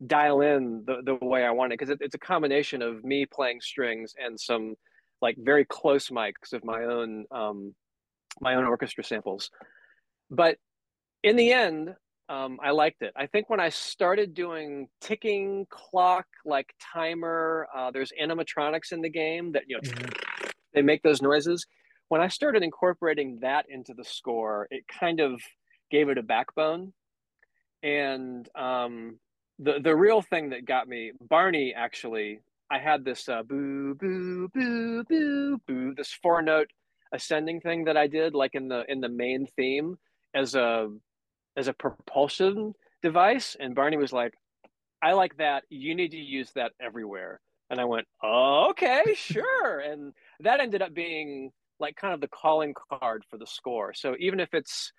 dial 0.07 0.41
in 0.41 0.83
the, 0.85 1.01
the 1.03 1.25
way 1.25 1.43
I 1.43 1.51
wanted 1.51 1.77
because 1.77 1.89
it, 1.89 1.99
it's 2.01 2.15
a 2.15 2.19
combination 2.19 2.81
of 2.81 3.03
me 3.03 3.25
playing 3.25 3.61
strings 3.61 4.13
and 4.23 4.39
some 4.39 4.75
like 5.21 5.35
very 5.37 5.65
close 5.65 6.09
mics 6.09 6.53
of 6.53 6.63
my 6.63 6.83
own 6.83 7.25
um, 7.31 7.73
my 8.41 8.55
own 8.55 8.65
orchestra 8.65 9.03
samples. 9.03 9.49
But 10.29 10.57
in 11.23 11.35
the 11.35 11.53
end, 11.53 11.93
um, 12.29 12.59
I 12.63 12.71
liked 12.71 13.01
it. 13.01 13.13
I 13.15 13.27
think 13.27 13.49
when 13.49 13.59
I 13.59 13.69
started 13.69 14.33
doing 14.33 14.87
ticking 15.01 15.67
clock 15.69 16.25
like 16.45 16.73
timer, 16.93 17.67
uh, 17.75 17.91
there's 17.91 18.11
animatronics 18.21 18.91
in 18.91 19.01
the 19.01 19.09
game 19.09 19.51
that 19.53 19.63
you 19.67 19.75
know 19.75 19.81
mm-hmm. 19.81 20.49
they 20.73 20.81
make 20.81 21.03
those 21.03 21.21
noises. 21.21 21.65
When 22.09 22.21
I 22.21 22.27
started 22.27 22.63
incorporating 22.63 23.39
that 23.41 23.65
into 23.69 23.93
the 23.93 24.03
score, 24.03 24.67
it 24.69 24.85
kind 24.87 25.19
of 25.19 25.41
gave 25.89 26.09
it 26.09 26.17
a 26.17 26.23
backbone. 26.23 26.93
And 27.81 28.47
um, 28.55 29.19
the 29.59 29.79
the 29.81 29.95
real 29.95 30.21
thing 30.21 30.49
that 30.49 30.65
got 30.65 30.87
me 30.87 31.11
barney 31.21 31.73
actually 31.75 32.39
i 32.71 32.79
had 32.79 33.05
this 33.05 33.29
uh, 33.29 33.43
boo 33.43 33.95
boo 33.95 34.49
boo 34.53 35.03
boo 35.03 35.57
boo 35.67 35.93
this 35.95 36.11
four 36.21 36.41
note 36.41 36.69
ascending 37.13 37.61
thing 37.61 37.85
that 37.85 37.97
i 37.97 38.07
did 38.07 38.33
like 38.33 38.55
in 38.55 38.67
the 38.67 38.83
in 38.91 38.99
the 38.99 39.09
main 39.09 39.47
theme 39.55 39.95
as 40.33 40.55
a 40.55 40.89
as 41.57 41.67
a 41.67 41.73
propulsion 41.73 42.73
device 43.01 43.55
and 43.59 43.75
barney 43.75 43.97
was 43.97 44.13
like 44.13 44.33
i 45.01 45.13
like 45.13 45.35
that 45.37 45.63
you 45.69 45.95
need 45.95 46.11
to 46.11 46.17
use 46.17 46.51
that 46.55 46.71
everywhere 46.81 47.39
and 47.69 47.79
i 47.79 47.85
went 47.85 48.07
oh, 48.23 48.67
okay 48.69 49.03
sure 49.15 49.79
and 49.79 50.13
that 50.39 50.59
ended 50.59 50.81
up 50.81 50.93
being 50.93 51.51
like 51.79 51.95
kind 51.95 52.13
of 52.13 52.21
the 52.21 52.27
calling 52.27 52.73
card 52.89 53.23
for 53.29 53.37
the 53.37 53.47
score 53.47 53.93
so 53.93 54.15
even 54.19 54.39
if 54.39 54.53
it's 54.53 54.91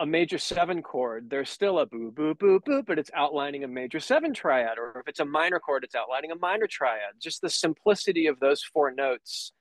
a 0.00 0.06
major 0.06 0.38
seven 0.38 0.82
chord, 0.82 1.28
there's 1.28 1.50
still 1.50 1.78
a 1.78 1.86
boo, 1.86 2.10
boo, 2.10 2.34
boo, 2.34 2.58
boo, 2.64 2.82
but 2.82 2.98
it's 2.98 3.10
outlining 3.14 3.64
a 3.64 3.68
major 3.68 4.00
seven 4.00 4.32
triad. 4.32 4.78
Or 4.78 4.98
if 4.98 5.06
it's 5.06 5.20
a 5.20 5.26
minor 5.26 5.60
chord, 5.60 5.84
it's 5.84 5.94
outlining 5.94 6.30
a 6.30 6.36
minor 6.36 6.66
triad. 6.66 7.12
Just 7.20 7.42
the 7.42 7.50
simplicity 7.50 8.26
of 8.26 8.40
those 8.40 8.62
four 8.62 8.90
notes, 8.90 9.52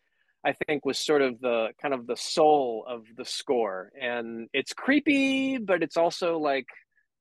I 0.45 0.54
think, 0.67 0.86
was 0.86 0.97
sort 0.97 1.21
of 1.21 1.39
the 1.41 1.69
kind 1.82 1.93
of 1.93 2.08
the 2.08 2.15
soul 2.15 2.86
of 2.88 3.04
the 3.17 3.25
score. 3.25 3.91
And 3.99 4.47
it's 4.54 4.73
creepy, 4.73 5.58
but 5.58 5.84
it's 5.84 5.97
also 5.97 6.38
like 6.38 6.67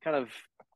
kind 0.05 0.17
of 0.17 0.29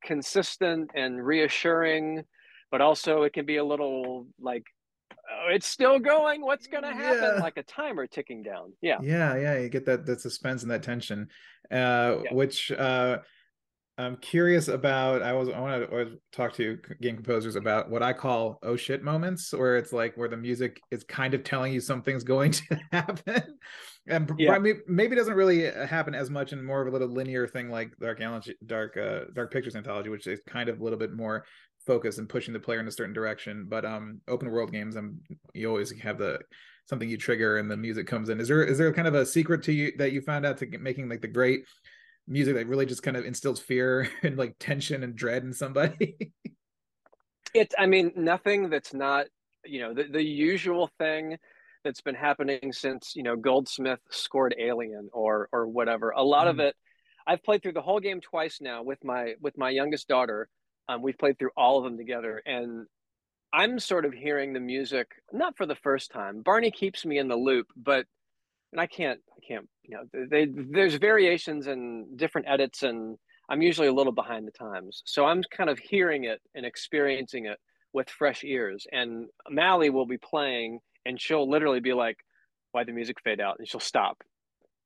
consistent 0.04 0.90
and 0.94 1.24
reassuring, 1.24 2.24
but 2.70 2.80
also 2.80 3.22
it 3.22 3.32
can 3.32 3.46
be 3.46 3.56
a 3.56 3.64
little 3.64 4.26
like 4.40 4.64
oh, 5.12 5.48
it's 5.50 5.66
still 5.66 5.98
going. 5.98 6.42
What's 6.42 6.66
going 6.66 6.84
to 6.84 6.92
happen? 6.92 7.34
Yeah. 7.36 7.42
Like 7.42 7.56
a 7.56 7.62
timer 7.62 8.06
ticking 8.06 8.42
down. 8.42 8.72
Yeah. 8.80 8.98
Yeah. 9.02 9.36
Yeah. 9.36 9.58
You 9.58 9.68
get 9.68 9.86
that, 9.86 10.06
that 10.06 10.20
suspense 10.20 10.62
and 10.62 10.70
that 10.70 10.82
tension, 10.82 11.28
uh, 11.70 12.16
yeah. 12.24 12.32
which, 12.32 12.72
uh, 12.72 13.18
I'm 13.98 14.16
curious 14.16 14.68
about. 14.68 15.22
I 15.22 15.34
was 15.34 15.48
I 15.50 15.60
want 15.60 15.90
to 15.90 16.18
talk 16.32 16.54
to 16.54 16.78
game 17.00 17.16
composers 17.16 17.56
about 17.56 17.90
what 17.90 18.02
I 18.02 18.12
call 18.12 18.58
oh 18.62 18.74
shit 18.74 19.02
moments, 19.02 19.52
where 19.52 19.76
it's 19.76 19.92
like 19.92 20.16
where 20.16 20.28
the 20.28 20.36
music 20.36 20.80
is 20.90 21.04
kind 21.04 21.34
of 21.34 21.44
telling 21.44 21.72
you 21.74 21.80
something's 21.80 22.24
going 22.24 22.52
to 22.52 22.80
happen, 22.92 23.42
and 24.06 24.32
yeah. 24.38 24.58
maybe 24.86 25.12
it 25.14 25.18
doesn't 25.18 25.34
really 25.34 25.70
happen 25.70 26.14
as 26.14 26.30
much 26.30 26.52
in 26.52 26.64
more 26.64 26.80
of 26.80 26.88
a 26.88 26.90
little 26.90 27.08
linear 27.08 27.46
thing 27.46 27.68
like 27.68 27.92
Dark 28.00 28.20
Dark 28.64 28.96
uh, 28.96 29.20
Dark 29.34 29.52
Pictures 29.52 29.76
Anthology, 29.76 30.08
which 30.08 30.26
is 30.26 30.40
kind 30.48 30.70
of 30.70 30.80
a 30.80 30.82
little 30.82 30.98
bit 30.98 31.12
more 31.12 31.44
focus 31.86 32.16
and 32.18 32.28
pushing 32.28 32.54
the 32.54 32.60
player 32.60 32.80
in 32.80 32.88
a 32.88 32.92
certain 32.92 33.14
direction. 33.14 33.66
But 33.68 33.84
um, 33.84 34.20
open 34.26 34.50
world 34.50 34.72
games, 34.72 34.96
um, 34.96 35.20
you 35.52 35.68
always 35.68 35.92
have 36.00 36.16
the 36.16 36.38
something 36.86 37.08
you 37.08 37.16
trigger 37.16 37.58
and 37.58 37.70
the 37.70 37.76
music 37.76 38.06
comes 38.06 38.28
in. 38.28 38.40
Is 38.40 38.48
there 38.48 38.64
is 38.64 38.78
there 38.78 38.92
kind 38.92 39.08
of 39.08 39.14
a 39.14 39.26
secret 39.26 39.62
to 39.64 39.72
you 39.72 39.92
that 39.98 40.12
you 40.12 40.20
found 40.20 40.46
out 40.46 40.58
to 40.58 40.78
making 40.78 41.08
like 41.08 41.20
the 41.20 41.28
great 41.28 41.64
music 42.26 42.54
that 42.54 42.66
really 42.66 42.86
just 42.86 43.02
kind 43.02 43.16
of 43.16 43.24
instills 43.24 43.60
fear 43.60 44.08
and 44.22 44.36
like 44.36 44.56
tension 44.58 45.02
and 45.02 45.14
dread 45.14 45.42
in 45.42 45.52
somebody? 45.52 46.16
it's 47.54 47.74
I 47.78 47.86
mean 47.86 48.12
nothing 48.16 48.70
that's 48.70 48.94
not 48.94 49.26
you 49.64 49.80
know 49.80 49.94
the, 49.94 50.04
the 50.04 50.22
usual 50.22 50.90
thing 50.98 51.36
that's 51.84 52.00
been 52.00 52.14
happening 52.14 52.72
since 52.72 53.14
you 53.14 53.22
know 53.22 53.36
Goldsmith 53.36 54.00
scored 54.10 54.54
Alien 54.58 55.10
or 55.12 55.48
or 55.52 55.66
whatever. 55.66 56.10
A 56.10 56.22
lot 56.22 56.46
mm. 56.46 56.50
of 56.50 56.60
it 56.60 56.76
I've 57.26 57.42
played 57.42 57.62
through 57.62 57.72
the 57.72 57.82
whole 57.82 58.00
game 58.00 58.20
twice 58.20 58.58
now 58.60 58.82
with 58.82 59.02
my 59.04 59.34
with 59.40 59.56
my 59.58 59.70
youngest 59.70 60.08
daughter 60.08 60.48
um, 60.88 61.02
we've 61.02 61.18
played 61.18 61.38
through 61.38 61.50
all 61.56 61.78
of 61.78 61.84
them 61.84 61.96
together, 61.96 62.42
and 62.44 62.86
I'm 63.52 63.78
sort 63.78 64.04
of 64.04 64.12
hearing 64.12 64.52
the 64.52 64.60
music 64.60 65.08
not 65.32 65.56
for 65.56 65.66
the 65.66 65.76
first 65.76 66.10
time. 66.10 66.42
Barney 66.42 66.70
keeps 66.70 67.04
me 67.04 67.18
in 67.18 67.28
the 67.28 67.36
loop, 67.36 67.66
but 67.76 68.06
and 68.72 68.80
I 68.80 68.86
can't, 68.86 69.20
I 69.36 69.40
can't, 69.46 69.68
you 69.82 69.96
know, 69.96 70.26
they, 70.30 70.46
there's 70.46 70.94
variations 70.94 71.66
and 71.66 72.16
different 72.16 72.48
edits, 72.48 72.82
and 72.82 73.18
I'm 73.48 73.62
usually 73.62 73.88
a 73.88 73.92
little 73.92 74.12
behind 74.12 74.46
the 74.46 74.52
times. 74.52 75.02
So 75.04 75.26
I'm 75.26 75.42
kind 75.54 75.68
of 75.68 75.78
hearing 75.78 76.24
it 76.24 76.40
and 76.54 76.64
experiencing 76.64 77.46
it 77.46 77.58
with 77.92 78.08
fresh 78.08 78.42
ears. 78.44 78.86
And 78.90 79.26
Mally 79.50 79.90
will 79.90 80.06
be 80.06 80.18
playing, 80.18 80.80
and 81.04 81.20
she'll 81.20 81.48
literally 81.48 81.80
be 81.80 81.92
like, 81.92 82.16
"Why 82.72 82.84
the 82.84 82.92
music 82.92 83.18
fade 83.22 83.40
out?" 83.40 83.56
and 83.58 83.68
she'll 83.68 83.80
stop, 83.80 84.22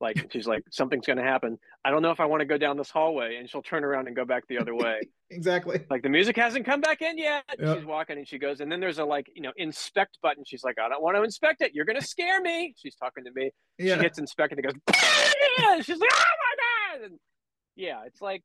like 0.00 0.30
she's 0.30 0.46
like, 0.46 0.62
something's 0.70 1.06
going 1.06 1.16
to 1.16 1.22
happen. 1.22 1.58
I 1.84 1.90
don't 1.90 2.02
know 2.02 2.10
if 2.10 2.20
I 2.20 2.26
want 2.26 2.40
to 2.40 2.44
go 2.44 2.58
down 2.58 2.76
this 2.76 2.90
hallway, 2.90 3.36
and 3.36 3.48
she'll 3.48 3.62
turn 3.62 3.84
around 3.84 4.06
and 4.08 4.16
go 4.16 4.24
back 4.24 4.46
the 4.48 4.58
other 4.58 4.74
way. 4.74 5.00
exactly. 5.30 5.80
Like 5.88 6.02
the 6.02 6.08
music 6.08 6.36
hasn't 6.36 6.66
come 6.66 6.80
back 6.80 7.00
in 7.00 7.16
yet. 7.16 7.44
Yep. 7.58 7.78
She's 7.78 7.86
walking 7.86 8.18
and 8.18 8.28
she 8.28 8.38
goes, 8.38 8.60
and 8.60 8.70
then 8.70 8.80
there's 8.80 8.98
a 8.98 9.04
like 9.04 9.30
you 9.34 9.42
know 9.42 9.52
inspect 9.56 10.18
button. 10.22 10.44
She's 10.46 10.64
like, 10.64 10.76
I 10.78 10.88
don't 10.88 11.02
want 11.02 11.16
to 11.16 11.22
inspect 11.22 11.62
it. 11.62 11.72
You're 11.74 11.86
going 11.86 12.00
to 12.00 12.06
scare 12.06 12.40
me. 12.40 12.74
She's 12.76 12.94
talking 12.94 13.24
to 13.24 13.30
me. 13.34 13.50
Yeah. 13.78 13.96
She 13.96 14.02
hits 14.02 14.18
inspect 14.18 14.52
and 14.52 14.64
it 14.64 14.66
goes. 14.66 15.84
she's 15.86 15.98
like, 15.98 16.10
oh 16.12 16.94
my 16.94 16.98
god. 16.98 17.04
And 17.06 17.18
yeah, 17.74 18.02
it's 18.06 18.20
like 18.20 18.42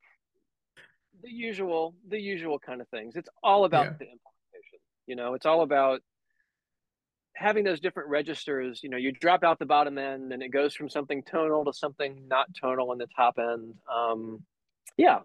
the 1.22 1.30
usual, 1.30 1.94
the 2.08 2.20
usual 2.20 2.58
kind 2.58 2.80
of 2.80 2.88
things. 2.88 3.16
It's 3.16 3.28
all 3.42 3.64
about 3.64 3.84
yeah. 3.84 3.90
the 3.90 4.04
implementation. 4.04 4.78
You 5.06 5.16
know, 5.16 5.34
it's 5.34 5.46
all 5.46 5.62
about 5.62 6.00
having 7.34 7.64
those 7.64 7.80
different 7.80 8.08
registers, 8.08 8.80
you 8.82 8.90
know, 8.90 8.96
you 8.96 9.12
drop 9.12 9.42
out 9.44 9.58
the 9.58 9.66
bottom 9.66 9.98
end 9.98 10.32
and 10.32 10.42
it 10.42 10.52
goes 10.52 10.74
from 10.74 10.88
something 10.88 11.22
tonal 11.22 11.64
to 11.64 11.72
something 11.72 12.24
not 12.28 12.46
tonal 12.54 12.92
in 12.92 12.98
the 12.98 13.08
top 13.16 13.38
end. 13.38 13.74
Um, 13.92 14.40
yeah, 14.96 15.20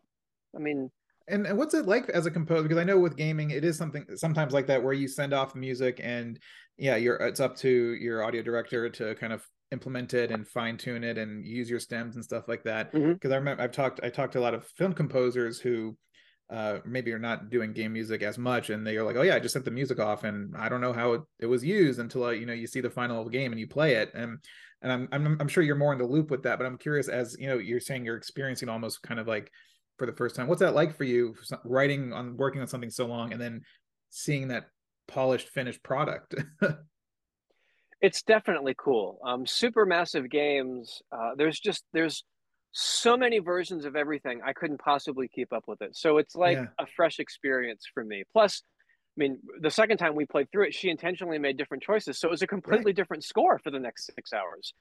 I 0.56 0.60
mean, 0.60 0.90
and, 1.28 1.46
and 1.46 1.58
what's 1.58 1.74
it 1.74 1.86
like 1.86 2.10
as 2.10 2.26
a 2.26 2.32
composer? 2.32 2.64
Because 2.64 2.78
I 2.78 2.84
know 2.84 2.98
with 2.98 3.18
gaming, 3.18 3.52
it 3.52 3.66
is 3.66 3.78
something 3.78 4.06
sometimes 4.16 4.54
like 4.54 4.68
that 4.68 4.82
where 4.82 4.94
you 4.94 5.08
send 5.08 5.34
off 5.34 5.56
music 5.56 6.00
and 6.02 6.40
yeah, 6.78 6.96
you're 6.96 7.16
it's 7.18 7.40
up 7.40 7.56
to 7.58 7.70
your 7.70 8.24
audio 8.24 8.42
director 8.42 8.90
to 8.90 9.16
kind 9.16 9.34
of 9.34 9.46
implement 9.72 10.14
it 10.14 10.32
and 10.32 10.48
fine 10.48 10.78
tune 10.78 11.04
it 11.04 11.18
and 11.18 11.46
use 11.46 11.70
your 11.70 11.80
stems 11.80 12.16
and 12.16 12.24
stuff 12.24 12.48
like 12.48 12.64
that. 12.64 12.92
Because 12.94 13.06
mm-hmm. 13.06 13.34
I 13.34 13.36
remember 13.36 13.64
I've 13.64 13.72
talked 13.72 14.00
I 14.04 14.10
talked 14.10 14.34
to 14.34 14.40
a 14.40 14.42
lot 14.42 14.54
of 14.54 14.66
film 14.66 14.94
composers 14.94 15.60
who 15.60 15.98
uh, 16.50 16.80
maybe 16.86 17.10
you're 17.10 17.20
not 17.20 17.50
doing 17.50 17.74
game 17.74 17.94
music 17.94 18.22
as 18.24 18.38
much 18.38 18.70
and 18.70 18.88
they're 18.88 19.04
like 19.04 19.18
oh 19.18 19.22
yeah 19.22 19.36
i 19.36 19.40
just 19.40 19.54
sent 19.54 19.66
the 19.66 19.72
music 19.72 20.00
off 20.00 20.24
and 20.24 20.56
i 20.56 20.70
don't 20.70 20.82
know 20.82 20.94
how 20.94 21.14
it, 21.14 21.22
it 21.40 21.46
was 21.46 21.64
used 21.64 22.00
until 22.00 22.24
uh, 22.24 22.30
you 22.30 22.46
know 22.46 22.54
you 22.54 22.68
see 22.68 22.80
the 22.80 22.90
final 22.90 23.28
game 23.28 23.52
and 23.52 23.60
you 23.60 23.68
play 23.68 23.96
it. 23.96 24.12
And 24.14 24.40
and 24.82 24.92
I'm, 24.92 25.10
I'm 25.12 25.38
i'm 25.42 25.48
sure 25.48 25.64
you're 25.64 25.76
more 25.76 25.92
in 25.92 26.00
the 26.00 26.06
loop 26.06 26.30
with 26.30 26.44
that 26.44 26.60
but 26.60 26.66
i'm 26.66 26.78
curious 26.78 27.08
as 27.08 27.36
you 27.40 27.48
know 27.48 27.58
you're 27.58 27.80
saying 27.80 28.06
you're 28.06 28.16
experiencing 28.16 28.70
almost 28.70 29.02
kind 29.02 29.20
of 29.20 29.28
like 29.28 29.52
for 29.98 30.06
the 30.06 30.14
first 30.14 30.36
time 30.36 30.48
what's 30.48 30.62
that 30.62 30.76
like 30.76 30.96
for 30.96 31.04
you 31.04 31.34
writing 31.66 32.14
on 32.14 32.38
working 32.38 32.62
on 32.62 32.68
something 32.68 32.92
so 32.92 33.08
long 33.08 33.34
and 33.34 33.42
then 33.42 33.62
seeing 34.10 34.50
that 34.50 34.66
polished 35.08 35.50
finished 35.50 35.84
product? 35.84 36.36
It's 38.00 38.22
definitely 38.22 38.76
cool. 38.78 39.20
Um 39.26 39.46
Supermassive 39.46 40.30
Games 40.30 41.02
uh 41.12 41.32
there's 41.36 41.60
just 41.60 41.84
there's 41.94 42.24
so 42.80 43.18
many 43.18 43.40
versions 43.40 43.86
of 43.86 43.96
everything 43.96 44.40
i 44.46 44.54
couldn't 44.54 44.80
possibly 44.80 45.28
keep 45.28 45.52
up 45.52 45.64
with 45.68 45.82
it 45.82 45.96
so 45.96 46.18
it's 46.18 46.36
like 46.36 46.58
yeah. 46.58 46.66
a 46.80 46.86
fresh 46.96 47.18
experience 47.18 47.86
for 47.92 48.04
me 48.04 48.24
plus 48.32 48.62
i 48.64 49.20
mean 49.20 49.40
the 49.62 49.72
second 49.72 49.98
time 49.98 50.14
we 50.14 50.26
played 50.26 50.48
through 50.52 50.64
it 50.66 50.76
she 50.76 50.90
intentionally 50.90 51.40
made 51.40 51.58
different 51.58 51.82
choices 51.82 52.20
so 52.20 52.28
it 52.28 52.32
was 52.32 52.44
a 52.44 52.48
completely 52.48 52.86
right. 52.86 52.96
different 52.96 53.24
score 53.24 53.58
for 53.58 53.72
the 53.72 53.80
next 53.80 54.12
six 54.14 54.32
hours 54.32 54.74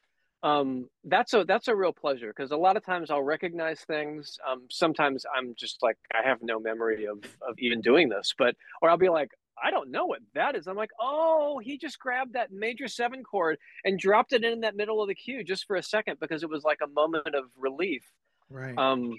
um, 0.42 0.88
that's 1.04 1.32
a 1.32 1.44
that's 1.44 1.66
a 1.68 1.74
real 1.74 1.92
pleasure 1.92 2.28
because 2.36 2.50
a 2.50 2.56
lot 2.56 2.76
of 2.76 2.84
times 2.84 3.10
I'll 3.10 3.22
recognize 3.22 3.80
things. 3.80 4.38
Um, 4.48 4.66
sometimes 4.70 5.24
I'm 5.34 5.54
just 5.58 5.82
like 5.82 5.96
I 6.14 6.28
have 6.28 6.38
no 6.42 6.60
memory 6.60 7.06
of 7.06 7.18
of 7.40 7.58
even 7.58 7.80
doing 7.80 8.08
this, 8.08 8.34
but 8.36 8.54
or 8.82 8.90
I'll 8.90 8.98
be 8.98 9.08
like, 9.08 9.30
I 9.62 9.70
don't 9.70 9.90
know 9.90 10.06
what 10.06 10.20
that 10.34 10.54
is. 10.54 10.66
I'm 10.66 10.76
like, 10.76 10.90
oh, 11.00 11.58
he 11.62 11.78
just 11.78 11.98
grabbed 11.98 12.34
that 12.34 12.52
major 12.52 12.88
seven 12.88 13.22
chord 13.22 13.58
and 13.84 13.98
dropped 13.98 14.32
it 14.32 14.44
in 14.44 14.60
that 14.60 14.76
middle 14.76 15.00
of 15.00 15.08
the 15.08 15.14
cue 15.14 15.42
just 15.42 15.66
for 15.66 15.76
a 15.76 15.82
second 15.82 16.18
because 16.20 16.42
it 16.42 16.50
was 16.50 16.64
like 16.64 16.78
a 16.82 16.88
moment 16.88 17.34
of 17.34 17.44
relief. 17.56 18.02
Right. 18.50 18.76
Um, 18.76 19.14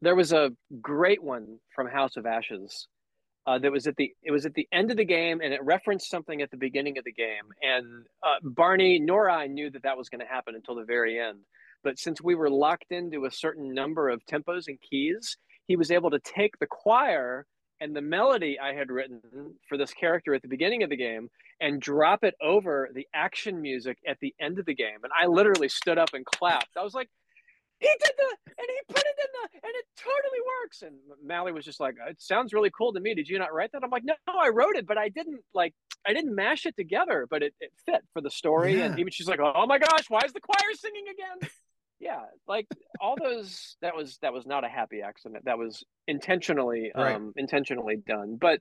there 0.00 0.14
was 0.14 0.32
a 0.32 0.52
great 0.80 1.22
one 1.22 1.58
from 1.74 1.88
House 1.88 2.16
of 2.16 2.26
Ashes, 2.26 2.88
uh, 3.46 3.58
that 3.58 3.72
was 3.72 3.86
at 3.86 3.96
the 3.96 4.12
it 4.22 4.30
was 4.30 4.46
at 4.46 4.54
the 4.54 4.68
end 4.72 4.90
of 4.90 4.96
the 4.96 5.04
game 5.04 5.40
and 5.42 5.52
it 5.52 5.62
referenced 5.64 6.08
something 6.10 6.42
at 6.42 6.50
the 6.50 6.56
beginning 6.56 6.98
of 6.98 7.04
the 7.04 7.12
game 7.12 7.44
and 7.62 8.04
uh, 8.22 8.36
barney 8.42 8.98
nor 9.00 9.28
i 9.28 9.46
knew 9.46 9.70
that 9.70 9.82
that 9.82 9.96
was 9.96 10.08
going 10.08 10.20
to 10.20 10.26
happen 10.26 10.54
until 10.54 10.74
the 10.74 10.84
very 10.84 11.18
end 11.18 11.38
but 11.82 11.98
since 11.98 12.22
we 12.22 12.34
were 12.34 12.50
locked 12.50 12.90
into 12.90 13.24
a 13.24 13.30
certain 13.30 13.74
number 13.74 14.08
of 14.08 14.24
tempos 14.26 14.68
and 14.68 14.78
keys 14.80 15.36
he 15.66 15.76
was 15.76 15.90
able 15.90 16.10
to 16.10 16.20
take 16.20 16.58
the 16.58 16.66
choir 16.66 17.46
and 17.82 17.94
the 17.96 18.00
melody 18.00 18.58
i 18.58 18.72
had 18.72 18.90
written 18.90 19.20
for 19.68 19.76
this 19.76 19.92
character 19.92 20.34
at 20.34 20.42
the 20.42 20.48
beginning 20.48 20.82
of 20.82 20.90
the 20.90 20.96
game 20.96 21.28
and 21.60 21.80
drop 21.80 22.24
it 22.24 22.34
over 22.42 22.90
the 22.94 23.06
action 23.14 23.60
music 23.62 23.96
at 24.06 24.18
the 24.20 24.34
end 24.40 24.58
of 24.58 24.66
the 24.66 24.74
game. 24.74 24.98
And 25.02 25.12
i 25.18 25.26
literally 25.26 25.68
stood 25.68 25.98
up 25.98 26.10
and 26.12 26.24
clapped. 26.26 26.76
I 26.76 26.82
was 26.82 26.94
like 26.94 27.08
he 27.78 27.88
did 27.88 28.12
the 28.16 28.36
and 28.46 28.66
he 28.68 28.94
put 28.94 29.02
it 29.02 29.16
in 29.18 29.26
the 29.32 29.48
and 29.66 29.72
it 29.74 29.84
totally 29.96 30.40
works. 30.60 30.82
And 30.82 30.96
mally 31.24 31.52
was 31.52 31.64
just 31.64 31.80
like 31.80 31.94
it 32.08 32.20
sounds 32.20 32.52
really 32.52 32.70
cool 32.76 32.92
to 32.92 33.00
me. 33.00 33.14
Did 33.14 33.28
you 33.28 33.38
not 33.38 33.52
write 33.52 33.72
that? 33.72 33.82
I'm 33.84 33.90
like 33.90 34.04
no, 34.04 34.14
no 34.26 34.34
i 34.38 34.48
wrote 34.48 34.76
it 34.76 34.86
but 34.86 34.98
i 34.98 35.08
didn't 35.08 35.40
like 35.54 35.74
i 36.06 36.12
didn't 36.12 36.34
mash 36.34 36.66
it 36.66 36.76
together 36.76 37.26
but 37.30 37.42
it, 37.42 37.54
it 37.60 37.72
fit 37.86 38.02
for 38.12 38.20
the 38.20 38.30
story. 38.30 38.78
Yeah. 38.78 38.86
and 38.86 38.98
even 38.98 39.12
she's 39.12 39.28
like 39.28 39.40
oh 39.40 39.66
my 39.66 39.78
gosh 39.78 40.06
why 40.08 40.20
is 40.24 40.32
the 40.32 40.40
choir 40.40 40.74
singing 40.74 41.04
again 41.08 41.50
yeah 42.02 42.22
like 42.48 42.66
all 43.00 43.16
those 43.18 43.76
that 43.80 43.96
was 43.96 44.18
that 44.20 44.32
was 44.32 44.44
not 44.44 44.64
a 44.64 44.68
happy 44.68 45.00
accident. 45.00 45.44
That 45.44 45.56
was 45.56 45.84
intentionally 46.08 46.90
right. 46.94 47.14
um 47.14 47.32
intentionally 47.36 47.96
done. 47.96 48.36
But 48.38 48.60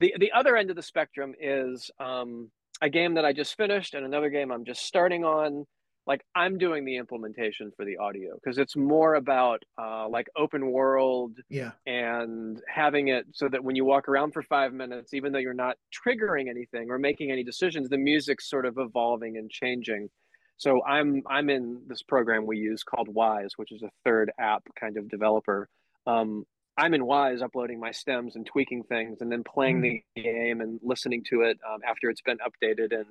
the 0.00 0.14
the 0.20 0.30
other 0.32 0.56
end 0.56 0.70
of 0.70 0.76
the 0.76 0.82
spectrum 0.82 1.34
is 1.40 1.90
um 1.98 2.50
a 2.82 2.90
game 2.90 3.14
that 3.14 3.24
i 3.24 3.32
just 3.32 3.56
finished 3.56 3.94
and 3.94 4.04
another 4.04 4.28
game 4.30 4.50
i'm 4.52 4.64
just 4.64 4.84
starting 4.84 5.24
on. 5.24 5.64
Like 6.06 6.22
i'm 6.34 6.58
doing 6.58 6.84
the 6.84 6.96
implementation 6.98 7.72
for 7.74 7.86
the 7.86 7.96
audio 7.96 8.34
because 8.34 8.58
it's 8.58 8.76
more 8.76 9.14
about 9.14 9.62
uh, 9.78 10.06
like 10.06 10.26
open 10.36 10.70
world 10.70 11.38
yeah. 11.48 11.70
and 11.86 12.60
having 12.68 13.08
it 13.08 13.24
so 13.32 13.48
that 13.48 13.64
when 13.64 13.74
you 13.74 13.86
walk 13.86 14.06
around 14.06 14.32
for 14.32 14.42
five 14.42 14.74
minutes 14.74 15.14
even 15.14 15.32
though 15.32 15.38
you're 15.38 15.54
not 15.54 15.76
triggering 16.06 16.50
anything 16.50 16.90
or 16.90 16.98
making 16.98 17.30
any 17.30 17.42
decisions 17.42 17.88
the 17.88 17.96
music's 17.96 18.50
sort 18.50 18.66
of 18.66 18.76
evolving 18.76 19.38
and 19.38 19.50
changing 19.50 20.10
so 20.56 20.82
i'm 20.84 21.22
i'm 21.28 21.50
in 21.50 21.82
this 21.86 22.02
program 22.02 22.46
we 22.46 22.58
use 22.58 22.82
called 22.82 23.08
Wwise, 23.08 23.50
which 23.56 23.72
is 23.72 23.82
a 23.82 23.90
third 24.04 24.30
app 24.38 24.62
kind 24.78 24.96
of 24.96 25.08
developer. 25.08 25.68
Um, 26.06 26.44
i'm 26.76 26.94
in 26.94 27.02
Wwise 27.02 27.42
uploading 27.42 27.80
my 27.80 27.90
stems 27.90 28.36
and 28.36 28.46
tweaking 28.46 28.82
things 28.84 29.20
and 29.20 29.30
then 29.30 29.44
playing 29.44 29.80
mm. 29.80 30.02
the 30.14 30.22
game 30.22 30.60
and 30.60 30.80
listening 30.82 31.24
to 31.30 31.42
it 31.42 31.58
um, 31.68 31.80
after 31.88 32.10
it's 32.10 32.22
been 32.22 32.38
updated. 32.38 32.94
And 32.94 33.06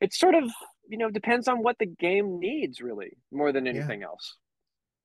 it's 0.00 0.18
sort 0.18 0.34
of 0.34 0.44
you 0.88 0.98
know 0.98 1.10
depends 1.10 1.48
on 1.48 1.62
what 1.62 1.78
the 1.78 1.86
game 1.86 2.38
needs 2.38 2.80
really 2.80 3.16
more 3.30 3.52
than 3.52 3.66
anything 3.66 4.00
yeah. 4.00 4.06
else. 4.06 4.36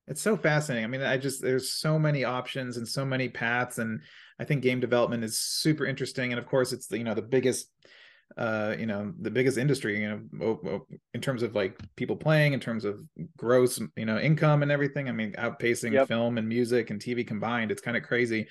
It's 0.06 0.22
so 0.22 0.36
fascinating. 0.36 0.84
I 0.84 0.88
mean 0.88 1.02
i 1.02 1.16
just 1.16 1.42
there's 1.42 1.72
so 1.72 1.98
many 1.98 2.24
options 2.24 2.76
and 2.76 2.86
so 2.86 3.04
many 3.04 3.28
paths 3.28 3.78
and 3.78 4.00
i 4.40 4.44
think 4.44 4.62
game 4.62 4.80
development 4.80 5.24
is 5.24 5.38
super 5.38 5.86
interesting. 5.86 6.32
And 6.32 6.38
of 6.38 6.46
course 6.46 6.72
it's 6.72 6.86
the 6.86 6.98
you 6.98 7.04
know 7.04 7.14
the 7.14 7.22
biggest 7.22 7.70
uh 8.36 8.74
you 8.78 8.86
know 8.86 9.12
the 9.20 9.30
biggest 9.30 9.58
industry 9.58 10.00
you 10.00 10.28
know 10.32 10.86
in 11.14 11.20
terms 11.20 11.42
of 11.42 11.54
like 11.54 11.78
people 11.96 12.14
playing 12.14 12.52
in 12.52 12.60
terms 12.60 12.84
of 12.84 13.00
gross 13.36 13.80
you 13.96 14.04
know 14.04 14.18
income 14.18 14.62
and 14.62 14.70
everything 14.70 15.08
i 15.08 15.12
mean 15.12 15.32
outpacing 15.32 15.92
yep. 15.92 16.06
film 16.06 16.38
and 16.38 16.48
music 16.48 16.90
and 16.90 17.00
tv 17.00 17.26
combined 17.26 17.70
it's 17.70 17.80
kind 17.80 17.96
of 17.96 18.02
crazy 18.02 18.46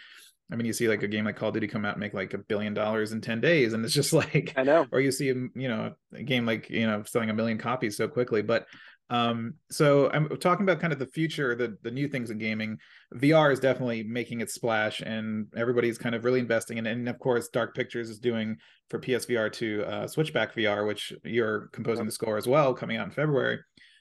I 0.51 0.55
mean, 0.55 0.65
you 0.65 0.73
see 0.73 0.87
like 0.87 1.03
a 1.03 1.07
game 1.07 1.25
like 1.25 1.35
Call 1.35 1.49
of 1.49 1.55
Duty 1.55 1.67
come 1.67 1.83
out 1.83 1.95
and 1.95 1.99
make 1.99 2.13
like 2.13 2.33
a 2.33 2.37
billion 2.37 2.73
dollars 2.73 3.11
in 3.11 3.19
10 3.19 3.41
days. 3.41 3.73
And 3.73 3.83
it's 3.83 3.93
just 3.93 4.13
like, 4.13 4.53
I 4.55 4.63
know, 4.63 4.87
or 4.91 5.01
you 5.01 5.11
see, 5.11 5.25
you 5.25 5.51
know, 5.55 5.93
a 6.13 6.23
game 6.23 6.45
like, 6.45 6.69
you 6.69 6.87
know, 6.87 7.03
selling 7.05 7.29
a 7.29 7.33
million 7.33 7.57
copies 7.57 7.97
so 7.97 8.07
quickly. 8.07 8.41
But 8.41 8.65
um, 9.09 9.53
so 9.71 10.09
I'm 10.11 10.27
talking 10.37 10.63
about 10.63 10.81
kind 10.81 10.91
of 10.91 10.99
the 10.99 11.07
future, 11.07 11.55
the, 11.55 11.77
the 11.81 11.91
new 11.91 12.07
things 12.07 12.29
in 12.29 12.37
gaming. 12.37 12.77
VR 13.15 13.51
is 13.51 13.59
definitely 13.59 14.03
making 14.03 14.41
its 14.41 14.53
splash 14.53 15.01
and 15.01 15.47
everybody's 15.55 15.97
kind 15.97 16.13
of 16.13 16.25
really 16.25 16.39
investing 16.39 16.77
in 16.77 16.85
it. 16.85 16.91
And 16.91 17.07
of 17.07 17.17
course, 17.19 17.47
Dark 17.47 17.73
Pictures 17.73 18.09
is 18.09 18.19
doing 18.19 18.57
for 18.89 18.99
PSVR 18.99 19.51
2 19.51 19.83
uh, 19.83 20.07
Switchback 20.07 20.55
VR, 20.55 20.85
which 20.85 21.13
you're 21.23 21.67
composing 21.67 22.05
the 22.05 22.11
score 22.11 22.37
as 22.37 22.47
well, 22.47 22.73
coming 22.73 22.97
out 22.97 23.05
in 23.05 23.11
February. 23.11 23.59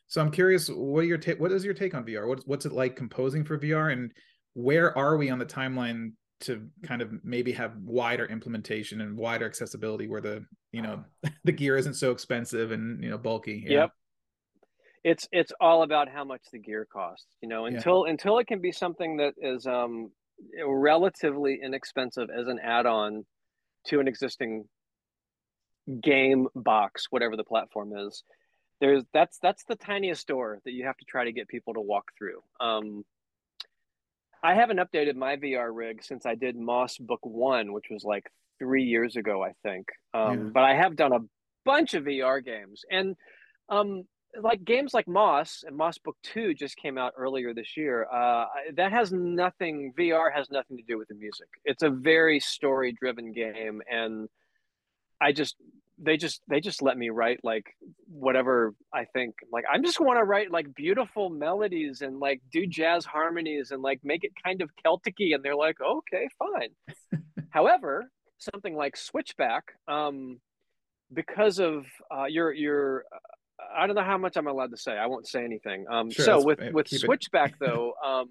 So 0.08 0.20
I'm 0.20 0.30
curious, 0.30 0.68
what 0.68 1.06
your 1.06 1.18
take? 1.18 1.40
What 1.40 1.50
is 1.50 1.64
your 1.64 1.74
take 1.74 1.94
on 1.94 2.04
VR? 2.04 2.28
What's 2.28 2.46
what's 2.46 2.64
it 2.64 2.72
like 2.72 2.94
composing 2.94 3.44
for 3.44 3.58
VR, 3.58 3.92
and 3.92 4.12
where 4.54 4.96
are 4.96 5.16
we 5.16 5.30
on 5.30 5.40
the 5.40 5.46
timeline 5.46 6.12
to 6.42 6.68
kind 6.84 7.02
of 7.02 7.10
maybe 7.24 7.50
have 7.52 7.76
wider 7.82 8.26
implementation 8.26 9.00
and 9.00 9.16
wider 9.16 9.46
accessibility 9.46 10.06
where 10.06 10.20
the 10.20 10.44
you 10.70 10.80
know 10.80 11.02
the 11.44 11.50
gear 11.50 11.76
isn't 11.76 11.94
so 11.94 12.12
expensive 12.12 12.70
and 12.70 13.02
you 13.02 13.10
know 13.10 13.18
bulky 13.18 13.64
yeah. 13.66 13.80
yep 13.80 13.90
it's 15.06 15.28
it's 15.30 15.52
all 15.60 15.84
about 15.84 16.08
how 16.08 16.24
much 16.24 16.42
the 16.52 16.58
gear 16.58 16.84
costs 16.92 17.28
you 17.40 17.48
know 17.48 17.66
until 17.66 18.04
yeah. 18.04 18.10
until 18.10 18.38
it 18.38 18.46
can 18.48 18.60
be 18.60 18.72
something 18.72 19.18
that 19.18 19.34
is 19.40 19.64
um 19.64 20.10
relatively 20.66 21.60
inexpensive 21.62 22.28
as 22.28 22.48
an 22.48 22.58
add-on 22.58 23.24
to 23.86 24.00
an 24.00 24.08
existing 24.08 24.64
game 26.02 26.48
box 26.56 27.06
whatever 27.10 27.36
the 27.36 27.44
platform 27.44 27.92
is 27.96 28.24
there's 28.80 29.04
that's 29.14 29.38
that's 29.38 29.62
the 29.68 29.76
tiniest 29.76 30.26
door 30.26 30.58
that 30.64 30.72
you 30.72 30.84
have 30.84 30.96
to 30.96 31.04
try 31.04 31.24
to 31.24 31.32
get 31.32 31.46
people 31.46 31.72
to 31.72 31.80
walk 31.80 32.06
through 32.18 32.40
um 32.60 33.04
I 34.42 34.54
haven't 34.54 34.78
updated 34.78 35.16
my 35.16 35.36
VR 35.36 35.70
rig 35.72 36.04
since 36.04 36.24
I 36.24 36.36
did 36.36 36.56
Moss 36.56 36.98
Book 36.98 37.18
One, 37.22 37.72
which 37.72 37.86
was 37.90 38.04
like 38.04 38.30
three 38.60 38.84
years 38.84 39.16
ago, 39.16 39.42
I 39.42 39.52
think. 39.64 39.88
Um, 40.14 40.38
yeah. 40.38 40.50
But 40.54 40.62
I 40.62 40.74
have 40.74 40.94
done 40.94 41.12
a 41.12 41.20
bunch 41.64 41.94
of 41.94 42.04
VR 42.04 42.44
games, 42.44 42.82
and 42.88 43.16
um, 43.68 44.04
like 44.40 44.64
games 44.64 44.94
like 44.94 45.08
Moss 45.08 45.64
and 45.66 45.76
Moss 45.76 45.98
Book 45.98 46.16
Two 46.22 46.54
just 46.54 46.76
came 46.76 46.98
out 46.98 47.12
earlier 47.16 47.54
this 47.54 47.76
year. 47.76 48.06
Uh, 48.12 48.46
that 48.74 48.92
has 48.92 49.12
nothing. 49.12 49.92
VR 49.98 50.32
has 50.34 50.50
nothing 50.50 50.76
to 50.76 50.82
do 50.82 50.98
with 50.98 51.08
the 51.08 51.14
music. 51.14 51.48
It's 51.64 51.82
a 51.82 51.90
very 51.90 52.40
story-driven 52.40 53.32
game, 53.32 53.82
and 53.90 54.28
I 55.20 55.32
just 55.32 55.56
they 55.98 56.16
just 56.16 56.42
they 56.48 56.60
just 56.60 56.82
let 56.82 56.98
me 56.98 57.08
write 57.10 57.40
like 57.42 57.64
whatever 58.08 58.74
I 58.92 59.04
think. 59.06 59.34
Like 59.50 59.64
I'm 59.70 59.82
just 59.82 60.00
want 60.00 60.18
to 60.18 60.24
write 60.24 60.50
like 60.50 60.74
beautiful 60.74 61.30
melodies 61.30 62.02
and 62.02 62.20
like 62.20 62.42
do 62.52 62.66
jazz 62.66 63.04
harmonies 63.04 63.70
and 63.70 63.82
like 63.82 64.00
make 64.04 64.24
it 64.24 64.32
kind 64.44 64.60
of 64.60 64.70
Celticy. 64.84 65.34
And 65.34 65.42
they're 65.42 65.56
like, 65.56 65.78
okay, 65.80 66.28
fine. 66.38 67.22
However, 67.50 68.10
something 68.38 68.76
like 68.76 68.96
Switchback, 68.96 69.64
um, 69.88 70.40
because 71.12 71.58
of 71.58 71.86
uh, 72.14 72.24
your 72.24 72.52
your 72.52 73.04
I 73.76 73.86
don't 73.86 73.96
know 73.96 74.04
how 74.04 74.18
much 74.18 74.36
I'm 74.36 74.46
allowed 74.46 74.70
to 74.70 74.76
say. 74.76 74.92
I 74.92 75.06
won't 75.06 75.26
say 75.26 75.44
anything. 75.44 75.86
Um, 75.90 76.10
sure, 76.10 76.24
so 76.24 76.44
with 76.44 76.60
with 76.72 76.88
Switchback 76.88 77.54
though, 77.60 77.94
um, 78.04 78.28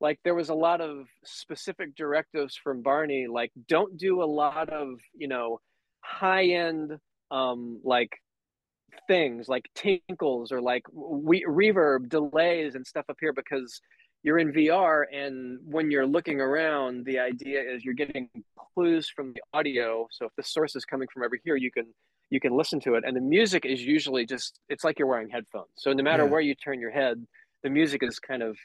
like 0.00 0.18
there 0.24 0.34
was 0.34 0.48
a 0.48 0.54
lot 0.54 0.80
of 0.80 1.06
specific 1.24 1.96
directives 1.96 2.56
from 2.56 2.82
Barney, 2.82 3.26
like 3.26 3.50
don't 3.68 3.96
do 3.96 4.22
a 4.22 4.26
lot 4.26 4.68
of 4.68 4.98
you 5.16 5.28
know 5.28 5.60
high 6.04 6.44
end 6.44 6.92
um 7.30 7.80
like 7.82 8.10
things 9.08 9.48
like 9.48 9.64
tinkles 9.74 10.52
or 10.52 10.60
like 10.60 10.84
we 10.92 11.44
reverb 11.44 12.08
delays 12.08 12.74
and 12.74 12.86
stuff 12.86 13.04
up 13.08 13.16
here 13.20 13.32
because 13.32 13.80
you're 14.22 14.38
in 14.38 14.52
VR 14.52 15.04
and 15.12 15.58
when 15.64 15.90
you're 15.90 16.06
looking 16.06 16.40
around 16.40 17.04
the 17.04 17.18
idea 17.18 17.60
is 17.60 17.84
you're 17.84 17.94
getting 17.94 18.28
clues 18.74 19.08
from 19.08 19.32
the 19.32 19.42
audio 19.52 20.06
so 20.10 20.26
if 20.26 20.32
the 20.36 20.42
source 20.42 20.76
is 20.76 20.84
coming 20.84 21.08
from 21.12 21.22
over 21.22 21.38
here 21.44 21.56
you 21.56 21.70
can 21.70 21.86
you 22.30 22.40
can 22.40 22.56
listen 22.56 22.80
to 22.80 22.94
it 22.94 23.04
and 23.06 23.16
the 23.16 23.20
music 23.20 23.64
is 23.64 23.82
usually 23.82 24.26
just 24.26 24.58
it's 24.68 24.84
like 24.84 24.98
you're 24.98 25.08
wearing 25.08 25.28
headphones 25.28 25.68
so 25.76 25.92
no 25.92 26.02
matter 26.02 26.24
yeah. 26.24 26.30
where 26.30 26.40
you 26.40 26.54
turn 26.54 26.80
your 26.80 26.90
head 26.90 27.24
the 27.62 27.70
music 27.70 28.02
is 28.02 28.18
kind 28.18 28.42
of 28.42 28.56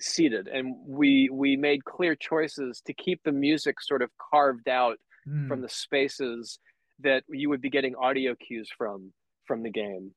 seated 0.00 0.46
and 0.48 0.74
we 0.86 1.28
we 1.32 1.56
made 1.56 1.84
clear 1.84 2.14
choices 2.14 2.82
to 2.86 2.92
keep 2.94 3.20
the 3.24 3.32
music 3.32 3.80
sort 3.80 4.02
of 4.02 4.10
carved 4.30 4.68
out 4.68 4.98
mm. 5.26 5.48
from 5.48 5.62
the 5.62 5.68
spaces 5.68 6.58
that 7.00 7.24
you 7.28 7.48
would 7.48 7.60
be 7.60 7.70
getting 7.70 7.94
audio 7.96 8.34
cues 8.34 8.68
from 8.76 9.12
from 9.46 9.62
the 9.62 9.70
game. 9.70 10.12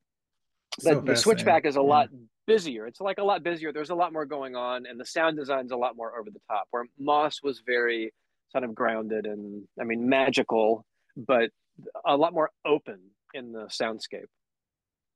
So 0.78 0.96
but 0.96 1.06
the 1.06 1.16
switchback 1.16 1.66
is 1.66 1.76
a 1.76 1.80
yeah. 1.80 1.86
lot 1.86 2.08
busier. 2.46 2.86
It's 2.86 3.00
like 3.00 3.18
a 3.18 3.24
lot 3.24 3.42
busier. 3.42 3.72
There's 3.72 3.90
a 3.90 3.94
lot 3.94 4.12
more 4.12 4.24
going 4.24 4.56
on, 4.56 4.86
and 4.86 4.98
the 4.98 5.04
sound 5.04 5.36
design's 5.36 5.72
a 5.72 5.76
lot 5.76 5.96
more 5.96 6.18
over 6.18 6.30
the 6.30 6.40
top. 6.48 6.66
Where 6.70 6.84
Moss 6.98 7.42
was 7.42 7.62
very 7.66 8.12
kind 8.52 8.64
of 8.64 8.74
grounded 8.74 9.26
and 9.26 9.64
I 9.80 9.84
mean 9.84 10.08
magical, 10.08 10.84
but 11.16 11.50
a 12.06 12.16
lot 12.16 12.32
more 12.32 12.50
open 12.64 12.98
in 13.34 13.52
the 13.52 13.66
soundscape. 13.66 14.26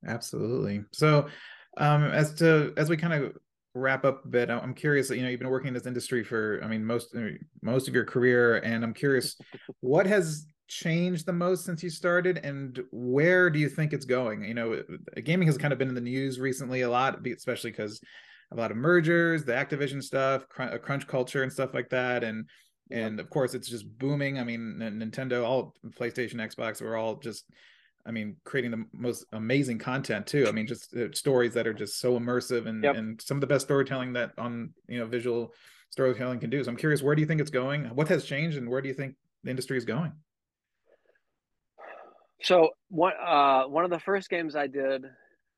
Absolutely. 0.07 0.85
So, 0.93 1.29
um, 1.77 2.05
as 2.05 2.35
to 2.35 2.73
as 2.77 2.89
we 2.89 2.97
kind 2.97 3.13
of 3.13 3.37
wrap 3.75 4.05
up 4.05 4.25
a 4.25 4.29
bit, 4.29 4.51
I'm 4.51 4.75
curious. 4.75 5.11
You 5.11 5.23
know, 5.23 5.29
you've 5.29 5.41
been 5.41 5.51
working 5.51 5.69
in 5.69 5.75
this 5.75 5.87
industry 5.87 6.23
for, 6.23 6.61
I 6.63 6.69
mean, 6.69 6.85
most 6.85 7.17
most 7.63 7.89
of 7.89 7.95
your 7.95 8.05
career, 8.05 8.59
and 8.59 8.85
I'm 8.85 8.95
curious, 8.95 9.37
what 9.81 10.07
has 10.07 10.47
changed 10.67 11.27
the 11.27 11.33
most 11.33 11.65
since 11.65 11.83
you 11.83 11.91
started 11.91 12.39
and 12.43 12.83
where 12.91 13.51
do 13.51 13.59
you 13.59 13.69
think 13.69 13.93
it's 13.93 14.07
going 14.07 14.43
you 14.43 14.55
know 14.55 14.83
gaming 15.23 15.47
has 15.47 15.59
kind 15.59 15.75
of 15.75 15.79
been 15.79 15.91
in 15.91 15.95
the 15.95 16.01
news 16.01 16.41
recently 16.41 16.81
a 16.81 16.89
lot 16.89 17.25
especially 17.27 17.71
because 17.71 18.01
a 18.51 18.57
lot 18.57 18.71
of 18.71 18.77
mergers 18.77 19.45
the 19.45 19.53
activision 19.53 20.03
stuff 20.03 20.47
uh, 20.59 20.79
crunch 20.79 21.07
culture 21.07 21.43
and 21.43 21.53
stuff 21.53 21.75
like 21.75 21.91
that 21.91 22.25
and 22.25 22.49
and 22.91 23.19
of 23.19 23.31
course 23.31 23.55
it's 23.55 23.69
just 23.69 23.87
booming 23.99 24.39
i 24.39 24.45
mean 24.45 24.77
nintendo 24.79 25.45
all 25.45 25.75
playstation 25.99 26.35
xbox 26.35 26.83
we're 26.83 26.97
all 26.97 27.17
just 27.17 27.47
i 28.07 28.11
mean 28.11 28.37
creating 28.45 28.71
the 28.71 28.85
most 28.93 29.25
amazing 29.33 29.79
content 29.79 30.27
too 30.27 30.47
i 30.49 30.53
mean 30.53 30.67
just 30.67 30.95
uh, 30.95 31.11
stories 31.13 31.55
that 31.55 31.67
are 31.67 31.73
just 31.73 31.99
so 31.99 32.19
immersive 32.19 32.67
and 32.67 32.85
yep. 32.85 32.97
and 32.97 33.21
some 33.23 33.37
of 33.37 33.41
the 33.41 33.47
best 33.47 33.65
storytelling 33.65 34.13
that 34.13 34.33
on 34.39 34.73
you 34.89 34.99
know 34.99 35.07
visual 35.07 35.53
storytelling 35.91 36.39
can 36.39 36.51
do 36.51 36.63
so 36.63 36.71
i'm 36.71 36.77
curious 36.77 37.03
where 37.03 37.15
do 37.15 37.21
you 37.23 37.27
think 37.27 37.41
it's 37.41 37.51
going 37.51 37.85
what 37.95 38.09
has 38.09 38.25
changed 38.25 38.59
and 38.59 38.69
where 38.69 38.83
do 38.83 38.89
you 38.89 38.95
think 38.95 39.15
the 39.45 39.51
industry 39.51 39.77
is 39.77 39.85
going. 39.85 40.13
So 42.43 42.71
one 42.89 43.13
uh, 43.25 43.65
one 43.65 43.85
of 43.85 43.91
the 43.91 44.01
first 44.01 44.29
games 44.29 44.57
I 44.57 44.67
did, 44.67 45.05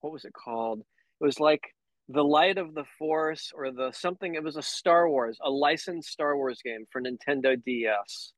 what 0.01 0.13
was 0.13 0.25
it 0.25 0.33
called? 0.33 0.81
It 0.81 1.25
was 1.25 1.41
like 1.41 1.63
the 2.09 2.25
Light 2.25 2.59
of 2.59 2.75
the 2.75 2.85
Force 2.99 3.53
or 3.55 3.71
the 3.71 3.93
something. 3.93 4.35
It 4.35 4.43
was 4.43 4.57
a 4.57 4.63
Star 4.63 5.09
Wars, 5.09 5.39
a 5.43 5.51
licensed 5.51 6.11
Star 6.11 6.37
Wars 6.37 6.61
game 6.65 6.85
for 6.91 7.01
Nintendo 7.01 7.63
DS, 7.63 8.33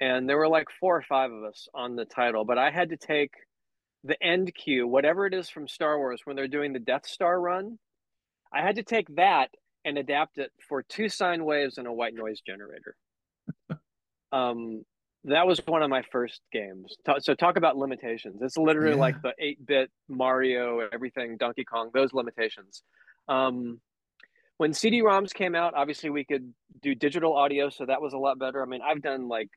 and 0.00 0.28
there 0.28 0.36
were 0.36 0.48
like 0.48 0.66
four 0.78 0.96
or 0.96 1.02
five 1.02 1.30
of 1.32 1.44
us 1.44 1.68
on 1.74 1.96
the 1.96 2.04
title. 2.04 2.44
But 2.44 2.58
I 2.58 2.70
had 2.70 2.90
to 2.90 2.96
take 2.96 3.32
the 4.04 4.22
end 4.22 4.54
cue, 4.54 4.86
whatever 4.86 5.26
it 5.26 5.34
is 5.34 5.48
from 5.48 5.68
Star 5.68 5.98
Wars 5.98 6.20
when 6.24 6.36
they're 6.36 6.48
doing 6.48 6.72
the 6.72 6.78
Death 6.78 7.06
Star 7.06 7.40
run. 7.40 7.78
I 8.52 8.62
had 8.62 8.76
to 8.76 8.82
take 8.82 9.14
that 9.16 9.50
and 9.84 9.98
adapt 9.98 10.38
it 10.38 10.50
for 10.68 10.82
two 10.82 11.08
sine 11.08 11.44
waves 11.44 11.78
and 11.78 11.86
a 11.86 11.92
white 11.92 12.14
noise 12.14 12.40
generator. 12.46 12.96
um, 14.32 14.84
that 15.26 15.46
was 15.46 15.60
one 15.66 15.82
of 15.82 15.90
my 15.90 16.02
first 16.10 16.40
games. 16.52 16.96
So 17.18 17.34
talk 17.34 17.56
about 17.56 17.76
limitations. 17.76 18.40
It's 18.40 18.56
literally 18.56 18.94
yeah. 18.94 19.00
like 19.00 19.22
the 19.22 19.32
8-bit 19.42 19.90
Mario, 20.08 20.88
everything, 20.92 21.36
Donkey 21.36 21.64
Kong, 21.64 21.90
those 21.92 22.12
limitations. 22.12 22.82
Um, 23.28 23.80
when 24.58 24.72
CD-ROMs 24.72 25.34
came 25.34 25.54
out, 25.54 25.74
obviously 25.74 26.10
we 26.10 26.24
could 26.24 26.52
do 26.80 26.94
digital 26.94 27.36
audio, 27.36 27.68
so 27.68 27.84
that 27.86 28.00
was 28.00 28.12
a 28.12 28.18
lot 28.18 28.38
better. 28.38 28.62
I 28.62 28.66
mean, 28.66 28.80
I've 28.82 29.02
done 29.02 29.28
like 29.28 29.50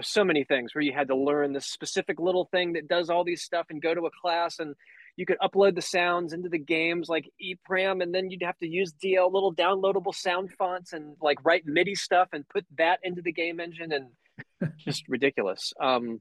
so 0.00 0.24
many 0.24 0.44
things 0.44 0.74
where 0.74 0.82
you 0.82 0.92
had 0.92 1.08
to 1.08 1.16
learn 1.16 1.52
this 1.52 1.66
specific 1.66 2.18
little 2.18 2.48
thing 2.50 2.72
that 2.72 2.88
does 2.88 3.10
all 3.10 3.24
these 3.24 3.42
stuff 3.42 3.66
and 3.70 3.80
go 3.80 3.94
to 3.94 4.06
a 4.06 4.10
class 4.22 4.58
and 4.58 4.74
you 5.18 5.26
could 5.26 5.38
upload 5.40 5.74
the 5.74 5.82
sounds 5.82 6.32
into 6.32 6.48
the 6.48 6.58
games 6.58 7.08
like 7.08 7.28
EPROM, 7.42 8.04
and 8.04 8.14
then 8.14 8.30
you'd 8.30 8.44
have 8.44 8.56
to 8.58 8.68
use 8.68 8.92
DL 9.04 9.30
little 9.32 9.52
downloadable 9.52 10.14
sound 10.14 10.52
fonts 10.52 10.92
and 10.92 11.16
like 11.20 11.44
write 11.44 11.66
MIDI 11.66 11.96
stuff 11.96 12.28
and 12.32 12.48
put 12.48 12.64
that 12.78 13.00
into 13.02 13.20
the 13.20 13.32
game 13.32 13.58
engine 13.58 13.90
and 13.92 14.06
just 14.78 15.08
ridiculous. 15.08 15.72
Um, 15.80 16.20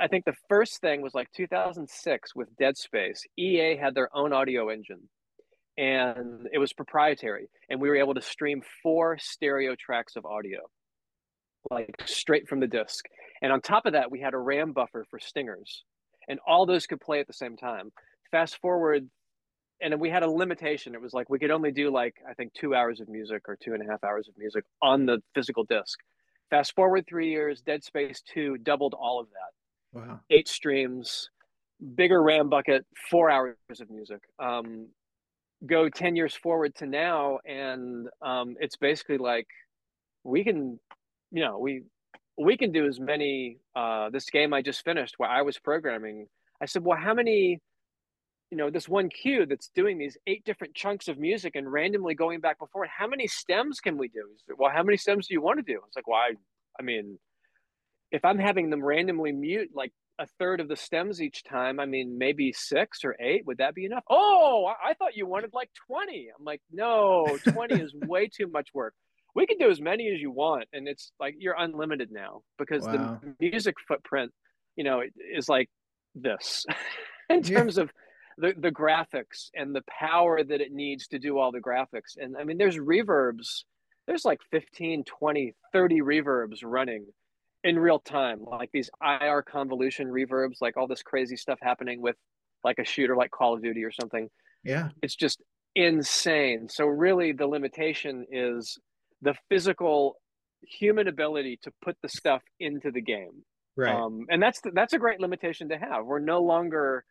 I 0.00 0.08
think 0.08 0.24
the 0.24 0.34
first 0.48 0.80
thing 0.80 1.00
was 1.00 1.14
like 1.14 1.30
2006 1.32 2.34
with 2.34 2.54
Dead 2.56 2.76
Space. 2.76 3.22
EA 3.38 3.76
had 3.76 3.94
their 3.94 4.14
own 4.14 4.32
audio 4.32 4.68
engine 4.68 5.08
and 5.78 6.48
it 6.52 6.58
was 6.58 6.72
proprietary 6.72 7.48
and 7.70 7.80
we 7.80 7.88
were 7.88 7.96
able 7.96 8.14
to 8.14 8.20
stream 8.20 8.62
four 8.82 9.16
stereo 9.18 9.74
tracks 9.78 10.16
of 10.16 10.26
audio 10.26 10.60
like 11.70 11.94
straight 12.04 12.48
from 12.48 12.60
the 12.60 12.66
disc. 12.66 13.04
And 13.42 13.52
on 13.52 13.60
top 13.60 13.86
of 13.86 13.92
that, 13.92 14.10
we 14.10 14.20
had 14.20 14.34
a 14.34 14.38
RAM 14.38 14.72
buffer 14.72 15.06
for 15.10 15.18
stingers 15.18 15.84
and 16.28 16.38
all 16.46 16.64
those 16.64 16.86
could 16.86 17.00
play 17.00 17.20
at 17.20 17.26
the 17.26 17.32
same 17.32 17.56
time 17.56 17.90
fast 18.30 18.58
forward 18.60 19.08
and 19.82 19.98
we 20.00 20.08
had 20.10 20.22
a 20.22 20.30
limitation 20.30 20.94
it 20.94 21.00
was 21.00 21.12
like 21.12 21.28
we 21.28 21.38
could 21.38 21.50
only 21.50 21.72
do 21.72 21.90
like 21.90 22.14
i 22.28 22.34
think 22.34 22.52
two 22.54 22.74
hours 22.74 23.00
of 23.00 23.08
music 23.08 23.42
or 23.48 23.56
two 23.56 23.74
and 23.74 23.82
a 23.82 23.90
half 23.90 24.02
hours 24.04 24.28
of 24.28 24.34
music 24.38 24.64
on 24.80 25.06
the 25.06 25.18
physical 25.34 25.64
disc 25.64 25.98
fast 26.50 26.74
forward 26.74 27.06
three 27.06 27.30
years 27.30 27.60
dead 27.62 27.82
space 27.82 28.22
2 28.32 28.58
doubled 28.58 28.94
all 28.94 29.20
of 29.20 29.28
that. 29.30 29.98
Wow. 29.98 30.20
Eight 30.30 30.48
streams 30.48 31.30
bigger 31.94 32.22
ram 32.22 32.50
bucket 32.50 32.84
four 33.10 33.30
hours 33.30 33.56
of 33.80 33.90
music. 33.90 34.20
Um, 34.38 34.88
go 35.66 35.88
10 35.88 36.16
years 36.16 36.34
forward 36.34 36.74
to 36.76 36.86
now 36.86 37.38
and 37.46 38.08
um, 38.22 38.56
it's 38.60 38.76
basically 38.76 39.18
like 39.18 39.46
we 40.24 40.44
can 40.44 40.78
you 41.30 41.42
know 41.42 41.58
we 41.58 41.82
we 42.38 42.56
can 42.56 42.72
do 42.72 42.86
as 42.86 42.98
many 42.98 43.58
uh, 43.76 44.08
this 44.10 44.28
game 44.30 44.52
i 44.54 44.62
just 44.62 44.84
finished 44.84 45.14
where 45.18 45.28
i 45.30 45.42
was 45.42 45.58
programming. 45.58 46.26
I 46.62 46.66
said 46.66 46.84
well 46.84 46.98
how 46.98 47.14
many 47.14 47.60
you 48.50 48.56
know 48.56 48.70
this 48.70 48.88
one 48.88 49.08
cue 49.08 49.46
that's 49.46 49.70
doing 49.74 49.98
these 49.98 50.16
eight 50.26 50.44
different 50.44 50.74
chunks 50.74 51.08
of 51.08 51.18
music 51.18 51.54
and 51.54 51.70
randomly 51.70 52.14
going 52.14 52.40
back 52.40 52.58
before 52.58 52.84
it 52.84 52.90
how 52.96 53.06
many 53.06 53.26
stems 53.26 53.80
can 53.80 53.96
we 53.96 54.08
do? 54.08 54.24
Said, 54.46 54.56
well 54.58 54.70
how 54.74 54.82
many 54.82 54.96
stems 54.96 55.28
do 55.28 55.34
you 55.34 55.42
want 55.42 55.58
to 55.58 55.72
do? 55.72 55.80
It's 55.86 55.96
like 55.96 56.08
well 56.08 56.18
I, 56.18 56.32
I 56.78 56.82
mean 56.82 57.18
if 58.10 58.24
i'm 58.24 58.38
having 58.38 58.70
them 58.70 58.84
randomly 58.84 59.32
mute 59.32 59.70
like 59.74 59.92
a 60.18 60.26
third 60.38 60.60
of 60.60 60.68
the 60.68 60.76
stems 60.76 61.22
each 61.22 61.42
time 61.44 61.80
i 61.80 61.86
mean 61.86 62.18
maybe 62.18 62.52
six 62.52 63.04
or 63.04 63.16
eight 63.20 63.46
would 63.46 63.58
that 63.58 63.74
be 63.74 63.86
enough? 63.86 64.04
Oh 64.10 64.66
i, 64.66 64.90
I 64.90 64.94
thought 64.94 65.16
you 65.16 65.26
wanted 65.26 65.50
like 65.54 65.70
20 65.86 66.28
i'm 66.36 66.44
like 66.44 66.60
no 66.70 67.38
20 67.48 67.74
is 67.76 67.94
way 68.06 68.28
too 68.28 68.48
much 68.48 68.68
work. 68.74 68.94
We 69.32 69.46
can 69.46 69.58
do 69.58 69.70
as 69.70 69.80
many 69.80 70.08
as 70.08 70.20
you 70.20 70.32
want 70.32 70.64
and 70.72 70.88
it's 70.88 71.12
like 71.20 71.36
you're 71.38 71.54
unlimited 71.56 72.10
now 72.10 72.42
because 72.58 72.84
wow. 72.84 73.20
the 73.22 73.34
music 73.40 73.76
footprint 73.86 74.32
you 74.76 74.84
know 74.84 75.02
is 75.34 75.48
like 75.48 75.70
this 76.14 76.66
in 77.30 77.42
terms 77.42 77.76
yeah. 77.76 77.84
of 77.84 77.92
the 78.38 78.54
the 78.58 78.70
graphics 78.70 79.50
and 79.54 79.74
the 79.74 79.82
power 79.88 80.42
that 80.42 80.60
it 80.60 80.72
needs 80.72 81.06
to 81.08 81.18
do 81.18 81.38
all 81.38 81.52
the 81.52 81.60
graphics. 81.60 82.16
And 82.16 82.36
i 82.36 82.44
mean 82.44 82.58
there's 82.58 82.76
reverbs 82.76 83.64
there's 84.06 84.24
like 84.24 84.40
15 84.50 85.04
20 85.04 85.54
30 85.72 86.00
reverbs 86.00 86.58
running 86.62 87.06
in 87.62 87.78
real 87.78 87.98
time 87.98 88.40
like 88.44 88.70
these 88.72 88.90
ir 89.02 89.42
convolution 89.42 90.08
reverbs 90.08 90.56
like 90.60 90.76
all 90.76 90.86
this 90.86 91.02
crazy 91.02 91.36
stuff 91.36 91.58
happening 91.62 92.00
with 92.00 92.16
like 92.64 92.78
a 92.78 92.84
shooter 92.84 93.16
like 93.16 93.30
call 93.30 93.54
of 93.54 93.62
duty 93.62 93.84
or 93.84 93.92
something. 93.92 94.28
Yeah. 94.64 94.88
It's 95.02 95.16
just 95.16 95.42
insane. 95.74 96.68
So 96.68 96.86
really 96.86 97.32
the 97.32 97.46
limitation 97.46 98.26
is 98.30 98.78
the 99.22 99.34
physical 99.48 100.16
human 100.62 101.08
ability 101.08 101.58
to 101.62 101.72
put 101.82 101.96
the 102.02 102.08
stuff 102.08 102.42
into 102.58 102.90
the 102.90 103.00
game. 103.00 103.44
Right. 103.76 103.94
Um, 103.94 104.26
and 104.28 104.42
that's 104.42 104.60
that's 104.74 104.92
a 104.92 104.98
great 104.98 105.20
limitation 105.20 105.68
to 105.70 105.78
have. 105.78 106.04
We're 106.04 106.18
no 106.18 106.42
longer 106.42 107.04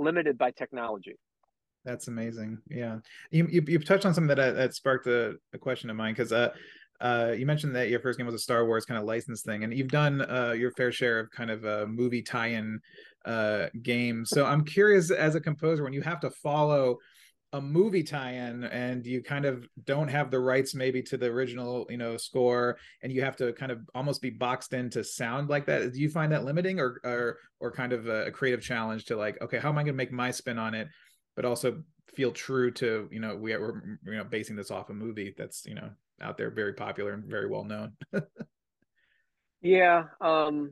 limited 0.00 0.38
by 0.38 0.50
technology. 0.50 1.16
That's 1.84 2.08
amazing. 2.08 2.58
Yeah, 2.68 2.98
you 3.30 3.46
you, 3.50 3.64
you 3.66 3.78
touched 3.78 4.04
on 4.04 4.14
something 4.14 4.28
that 4.34 4.38
uh, 4.38 4.52
that 4.52 4.74
sparked 4.74 5.06
a, 5.06 5.34
a 5.52 5.58
question 5.58 5.88
of 5.88 5.96
mine 5.96 6.12
because 6.12 6.32
uh, 6.32 6.50
uh, 7.00 7.32
you 7.36 7.46
mentioned 7.46 7.74
that 7.74 7.88
your 7.88 8.00
first 8.00 8.18
game 8.18 8.26
was 8.26 8.34
a 8.34 8.38
Star 8.38 8.66
Wars 8.66 8.84
kind 8.84 8.98
of 8.98 9.06
license 9.06 9.42
thing, 9.42 9.64
and 9.64 9.72
you've 9.72 9.88
done 9.88 10.20
uh, 10.20 10.52
your 10.52 10.70
fair 10.72 10.92
share 10.92 11.18
of 11.18 11.30
kind 11.30 11.50
of 11.50 11.64
a 11.64 11.86
movie 11.86 12.22
tie-in 12.22 12.80
uh, 13.24 13.66
games. 13.82 14.30
So 14.30 14.44
I'm 14.44 14.64
curious, 14.64 15.10
as 15.10 15.34
a 15.34 15.40
composer, 15.40 15.82
when 15.82 15.94
you 15.94 16.02
have 16.02 16.20
to 16.20 16.30
follow 16.30 16.98
a 17.52 17.60
movie 17.60 18.02
tie-in 18.02 18.64
and 18.64 19.04
you 19.04 19.22
kind 19.22 19.44
of 19.44 19.66
don't 19.84 20.08
have 20.08 20.30
the 20.30 20.38
rights 20.38 20.74
maybe 20.74 21.02
to 21.02 21.16
the 21.16 21.26
original 21.26 21.84
you 21.90 21.96
know 21.96 22.16
score 22.16 22.78
and 23.02 23.12
you 23.12 23.22
have 23.22 23.34
to 23.36 23.52
kind 23.54 23.72
of 23.72 23.80
almost 23.94 24.22
be 24.22 24.30
boxed 24.30 24.72
in 24.72 24.88
to 24.88 25.02
sound 25.02 25.48
like 25.48 25.66
that 25.66 25.92
do 25.92 26.00
you 26.00 26.08
find 26.08 26.30
that 26.30 26.44
limiting 26.44 26.78
or 26.78 27.00
or 27.04 27.38
or 27.58 27.72
kind 27.72 27.92
of 27.92 28.06
a, 28.06 28.30
creative 28.30 28.62
challenge 28.62 29.04
to 29.04 29.16
like 29.16 29.40
okay 29.42 29.58
how 29.58 29.68
am 29.68 29.78
i 29.78 29.82
going 29.82 29.94
to 29.94 29.96
make 29.96 30.12
my 30.12 30.30
spin 30.30 30.58
on 30.58 30.74
it 30.74 30.86
but 31.34 31.44
also 31.44 31.82
feel 32.14 32.30
true 32.30 32.70
to 32.70 33.08
you 33.10 33.18
know 33.18 33.34
we, 33.34 33.56
we're 33.56 33.98
you 34.06 34.16
know 34.16 34.24
basing 34.24 34.54
this 34.54 34.70
off 34.70 34.90
a 34.90 34.94
movie 34.94 35.34
that's 35.36 35.66
you 35.66 35.74
know 35.74 35.90
out 36.20 36.36
there 36.38 36.50
very 36.50 36.74
popular 36.74 37.12
and 37.14 37.24
very 37.24 37.48
well 37.48 37.64
known 37.64 37.92
yeah 39.60 40.04
um 40.20 40.70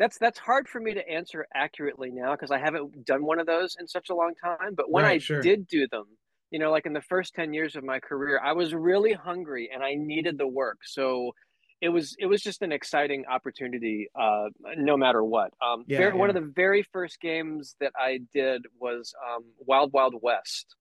that's 0.00 0.16
that's 0.16 0.38
hard 0.38 0.66
for 0.66 0.80
me 0.80 0.94
to 0.94 1.06
answer 1.08 1.46
accurately 1.54 2.10
now 2.10 2.32
because 2.32 2.50
I 2.50 2.58
haven't 2.58 3.04
done 3.04 3.22
one 3.22 3.38
of 3.38 3.46
those 3.46 3.76
in 3.78 3.86
such 3.86 4.08
a 4.08 4.14
long 4.14 4.32
time. 4.42 4.74
But 4.74 4.90
when 4.90 5.04
right, 5.04 5.16
I 5.16 5.18
sure. 5.18 5.42
did 5.42 5.66
do 5.66 5.86
them, 5.88 6.06
you 6.50 6.58
know, 6.58 6.70
like 6.70 6.86
in 6.86 6.92
the 6.92 7.02
first 7.02 7.34
10 7.34 7.54
years 7.54 7.76
of 7.76 7.84
my 7.84 8.00
career, 8.00 8.40
I 8.42 8.52
was 8.52 8.74
really 8.74 9.12
hungry 9.12 9.70
and 9.72 9.82
I 9.82 9.94
needed 9.94 10.38
the 10.38 10.48
work. 10.48 10.78
So 10.84 11.32
it 11.80 11.88
was 11.88 12.14
it 12.18 12.26
was 12.26 12.42
just 12.42 12.62
an 12.62 12.72
exciting 12.72 13.24
opportunity 13.26 14.10
uh, 14.14 14.48
no 14.76 14.96
matter 14.96 15.24
what. 15.24 15.52
Um, 15.62 15.84
yeah, 15.86 15.98
very, 15.98 16.12
yeah. 16.12 16.18
One 16.18 16.28
of 16.28 16.34
the 16.34 16.52
very 16.54 16.82
first 16.92 17.20
games 17.20 17.74
that 17.80 17.92
I 17.98 18.20
did 18.34 18.66
was 18.78 19.14
um, 19.26 19.44
Wild 19.58 19.92
Wild 19.92 20.14
West. 20.20 20.74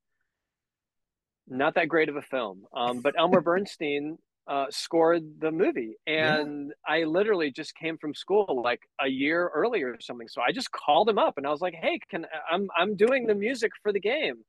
Not 1.47 1.75
that 1.75 1.87
great 1.87 2.09
of 2.09 2.15
a 2.15 2.21
film, 2.21 2.65
um, 2.73 2.99
but 2.99 3.15
Elmer 3.17 3.41
Bernstein 3.49 4.17
uh, 4.45 4.65
scored 4.69 5.23
the 5.39 5.51
movie, 5.51 5.95
and 6.05 6.67
yeah. 6.67 6.93
I 6.93 7.03
literally 7.05 7.49
just 7.51 7.75
came 7.75 7.97
from 7.97 8.13
school 8.13 8.61
like 8.63 8.81
a 9.01 9.07
year 9.07 9.49
earlier 9.55 9.93
or 9.93 10.01
something. 10.01 10.27
So 10.27 10.41
I 10.41 10.51
just 10.51 10.71
called 10.71 11.07
him 11.07 11.17
up 11.17 11.37
and 11.37 11.47
I 11.47 11.49
was 11.49 11.61
like, 11.61 11.75
"Hey, 11.75 11.99
can 12.09 12.25
I'm 12.51 12.67
I'm 12.77 12.97
doing 12.97 13.25
the 13.25 13.35
music 13.35 13.71
for 13.81 13.93
the 13.93 14.01
game." 14.01 14.43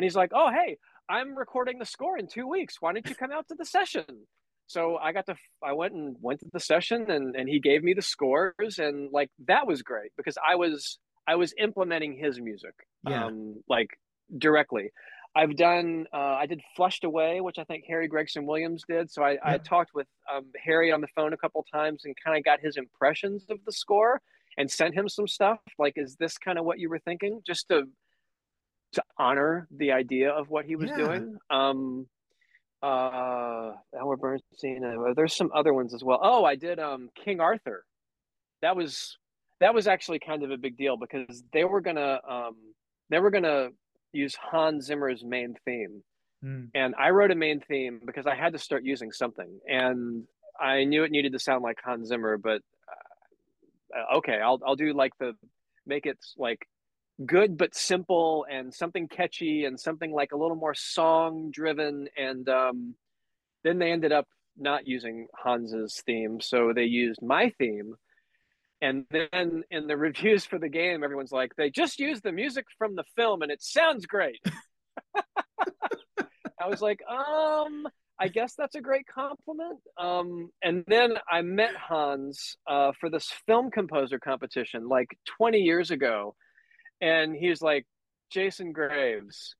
And 0.00 0.04
he's 0.04 0.16
like, 0.16 0.30
"Oh, 0.32 0.50
hey, 0.50 0.78
I'm 1.10 1.36
recording 1.36 1.78
the 1.78 1.84
score 1.84 2.16
in 2.16 2.26
two 2.26 2.48
weeks. 2.48 2.76
Why 2.80 2.94
don't 2.94 3.06
you 3.06 3.14
come 3.14 3.30
out 3.30 3.46
to 3.48 3.54
the 3.54 3.66
session?" 3.66 4.06
So 4.66 4.96
I 4.96 5.12
got 5.12 5.26
to, 5.26 5.34
I 5.62 5.74
went 5.74 5.92
and 5.92 6.16
went 6.22 6.40
to 6.40 6.46
the 6.54 6.58
session, 6.58 7.10
and 7.10 7.36
and 7.36 7.50
he 7.50 7.60
gave 7.60 7.84
me 7.84 7.92
the 7.92 8.00
scores, 8.00 8.78
and 8.78 9.10
like 9.12 9.28
that 9.46 9.66
was 9.66 9.82
great 9.82 10.12
because 10.16 10.38
I 10.38 10.56
was 10.56 10.98
I 11.26 11.34
was 11.34 11.52
implementing 11.58 12.16
his 12.16 12.40
music, 12.40 12.72
yeah. 13.06 13.26
um, 13.26 13.62
like 13.68 13.90
directly. 14.38 14.88
I've 15.36 15.54
done, 15.54 16.06
uh, 16.14 16.16
I 16.16 16.46
did 16.46 16.62
Flushed 16.74 17.04
Away, 17.04 17.42
which 17.42 17.58
I 17.58 17.64
think 17.64 17.84
Harry 17.86 18.08
Gregson 18.08 18.46
Williams 18.46 18.82
did. 18.88 19.12
So 19.12 19.22
I, 19.22 19.32
yeah. 19.32 19.38
I 19.44 19.58
talked 19.58 19.90
with 19.94 20.06
um, 20.34 20.46
Harry 20.64 20.90
on 20.90 21.02
the 21.02 21.08
phone 21.14 21.34
a 21.34 21.36
couple 21.36 21.62
times 21.72 22.06
and 22.06 22.16
kind 22.24 22.38
of 22.38 22.42
got 22.42 22.58
his 22.60 22.78
impressions 22.78 23.44
of 23.50 23.58
the 23.66 23.70
score 23.70 24.20
and 24.58 24.68
sent 24.68 24.94
him 24.94 25.08
some 25.08 25.28
stuff. 25.28 25.60
Like, 25.78 25.92
is 25.96 26.16
this 26.16 26.36
kind 26.36 26.58
of 26.58 26.64
what 26.64 26.80
you 26.80 26.90
were 26.90 26.98
thinking? 26.98 27.42
Just 27.46 27.68
to 27.68 27.84
to 28.92 29.02
honor 29.18 29.68
the 29.76 29.92
idea 29.92 30.30
of 30.30 30.50
what 30.50 30.64
he 30.64 30.76
was 30.76 30.90
yeah. 30.90 30.96
doing. 30.96 31.38
Um, 31.48 32.06
uh, 32.82 33.72
Elmer 33.98 34.16
Bernstein. 34.16 34.84
Uh, 34.84 35.12
there's 35.14 35.36
some 35.36 35.50
other 35.54 35.74
ones 35.74 35.94
as 35.94 36.02
well. 36.02 36.18
Oh, 36.22 36.44
I 36.44 36.56
did 36.56 36.78
um, 36.78 37.10
King 37.14 37.40
Arthur. 37.40 37.84
That 38.62 38.76
was 38.76 39.18
that 39.60 39.74
was 39.74 39.86
actually 39.86 40.18
kind 40.18 40.42
of 40.42 40.50
a 40.50 40.56
big 40.56 40.76
deal 40.76 40.96
because 40.96 41.42
they 41.52 41.64
were 41.64 41.80
gonna 41.80 42.20
um, 42.28 42.56
they 43.10 43.18
were 43.18 43.30
gonna 43.30 43.68
use 44.12 44.34
Hans 44.34 44.86
Zimmer's 44.86 45.22
main 45.24 45.54
theme, 45.64 46.02
mm. 46.44 46.68
and 46.74 46.94
I 46.98 47.10
wrote 47.10 47.30
a 47.30 47.34
main 47.36 47.60
theme 47.60 48.00
because 48.04 48.26
I 48.26 48.34
had 48.34 48.54
to 48.54 48.58
start 48.58 48.82
using 48.84 49.12
something, 49.12 49.60
and 49.68 50.24
I 50.58 50.84
knew 50.84 51.04
it 51.04 51.10
needed 51.10 51.32
to 51.32 51.38
sound 51.38 51.62
like 51.62 51.78
Hans 51.84 52.08
Zimmer, 52.08 52.38
but 52.38 52.62
uh, 53.94 54.16
okay, 54.18 54.40
I'll 54.42 54.60
I'll 54.66 54.76
do 54.76 54.92
like 54.94 55.12
the 55.18 55.34
make 55.86 56.06
it 56.06 56.18
like 56.36 56.66
good 57.26 57.56
but 57.56 57.74
simple 57.74 58.46
and 58.50 58.72
something 58.72 59.06
catchy 59.08 59.64
and 59.64 59.78
something 59.78 60.12
like 60.12 60.32
a 60.32 60.36
little 60.36 60.56
more 60.56 60.74
song 60.74 61.50
driven 61.52 62.08
and 62.16 62.48
um, 62.48 62.94
then 63.62 63.78
they 63.78 63.92
ended 63.92 64.12
up 64.12 64.26
not 64.56 64.86
using 64.86 65.26
Hans's 65.42 66.02
theme, 66.04 66.40
so 66.40 66.72
they 66.74 66.84
used 66.84 67.22
my 67.22 67.50
theme. 67.58 67.94
And 68.82 69.04
then 69.10 69.64
in 69.70 69.86
the 69.86 69.96
reviews 69.96 70.44
for 70.44 70.58
the 70.58 70.68
game, 70.68 71.02
everyone's 71.04 71.32
like, 71.32 71.54
they 71.56 71.70
just 71.70 71.98
used 71.98 72.22
the 72.22 72.32
music 72.32 72.66
from 72.78 72.94
the 72.94 73.04
film 73.16 73.42
and 73.42 73.50
it 73.50 73.62
sounds 73.62 74.06
great. 74.06 74.40
I 76.62 76.68
was 76.68 76.82
like, 76.82 77.00
um, 77.08 77.88
I 78.18 78.28
guess 78.28 78.54
that's 78.54 78.74
a 78.74 78.82
great 78.82 79.06
compliment. 79.06 79.80
Um, 79.96 80.50
and 80.62 80.84
then 80.86 81.14
I 81.30 81.40
met 81.40 81.74
Hans 81.74 82.56
uh, 82.66 82.92
for 83.00 83.08
this 83.08 83.32
film 83.46 83.70
composer 83.70 84.18
competition 84.18 84.86
like 84.88 85.08
20 85.38 85.58
years 85.58 85.90
ago. 85.90 86.34
And 87.00 87.34
he 87.34 87.48
was 87.48 87.62
like, 87.62 87.86
Jason 88.30 88.72
Graves, 88.72 89.54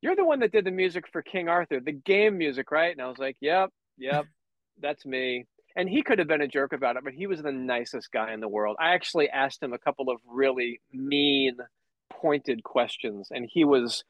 you're 0.00 0.16
the 0.16 0.24
one 0.24 0.40
that 0.40 0.52
did 0.52 0.64
the 0.64 0.70
music 0.70 1.04
for 1.10 1.22
King 1.22 1.48
Arthur, 1.48 1.80
the 1.80 1.92
game 1.92 2.36
music, 2.36 2.70
right? 2.70 2.92
And 2.92 3.00
I 3.00 3.08
was 3.08 3.18
like, 3.18 3.36
yep, 3.40 3.70
yep, 3.96 4.26
that's 4.80 5.06
me. 5.06 5.46
And 5.74 5.88
he 5.88 6.02
could 6.02 6.18
have 6.18 6.28
been 6.28 6.42
a 6.42 6.48
jerk 6.48 6.74
about 6.74 6.96
it, 6.96 7.04
but 7.04 7.14
he 7.14 7.26
was 7.26 7.40
the 7.40 7.52
nicest 7.52 8.12
guy 8.12 8.34
in 8.34 8.40
the 8.40 8.48
world. 8.48 8.76
I 8.78 8.90
actually 8.92 9.30
asked 9.30 9.62
him 9.62 9.72
a 9.72 9.78
couple 9.78 10.10
of 10.10 10.18
really 10.26 10.80
mean, 10.92 11.56
pointed 12.10 12.62
questions, 12.62 13.28
and 13.30 13.48
he 13.50 13.64
was 13.64 14.04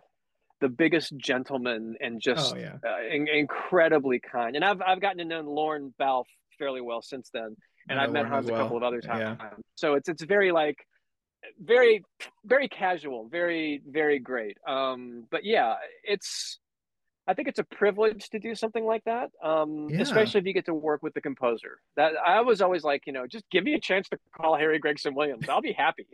the 0.61 0.69
biggest 0.69 1.17
gentleman 1.17 1.97
and 2.01 2.21
just 2.21 2.55
oh, 2.55 2.59
yeah. 2.59 2.77
uh, 2.85 3.15
in- 3.15 3.29
incredibly 3.29 4.19
kind. 4.19 4.57
And 4.57 4.65
I've 4.65 4.81
I've 4.81 5.01
gotten 5.01 5.19
to 5.19 5.25
know 5.25 5.41
Lorne 5.41 5.95
Balfe 5.99 6.27
fairly 6.59 6.81
well 6.81 7.03
since 7.03 7.31
then, 7.33 7.57
and 7.89 8.01
I've 8.01 8.13
met 8.13 8.27
Hans 8.27 8.47
well. 8.47 8.61
a 8.61 8.63
couple 8.65 8.77
of 8.77 8.83
other 8.83 9.01
times. 9.01 9.39
Yeah. 9.41 9.51
So 9.77 9.95
it's 9.95 10.09
it's 10.09 10.25
very 10.25 10.51
like 10.51 10.79
very 11.61 12.05
very 12.45 12.69
casual, 12.69 13.29
very 13.29 13.83
very 13.87 14.19
great. 14.19 14.59
Um, 14.67 15.25
but 15.31 15.45
yeah, 15.45 15.77
it's 16.05 16.59
I 17.27 17.35
think 17.35 17.49
it's 17.49 17.59
a 17.59 17.65
privilege 17.65 18.29
to 18.31 18.39
do 18.39 18.55
something 18.55 18.85
like 18.85 19.05
that, 19.05 19.31
um, 19.43 19.89
yeah. 19.89 20.01
especially 20.01 20.41
if 20.41 20.47
you 20.47 20.53
get 20.53 20.67
to 20.67 20.75
work 20.75 21.03
with 21.03 21.15
the 21.15 21.21
composer. 21.21 21.79
That 21.97 22.15
I 22.25 22.41
was 22.41 22.61
always 22.61 22.83
like, 22.83 23.03
you 23.07 23.13
know, 23.13 23.27
just 23.27 23.45
give 23.51 23.63
me 23.63 23.75
a 23.75 23.81
chance 23.81 24.09
to 24.09 24.19
call 24.37 24.57
Harry 24.57 24.79
Gregson 24.79 25.15
Williams. 25.15 25.49
I'll 25.49 25.61
be 25.61 25.73
happy. 25.73 26.07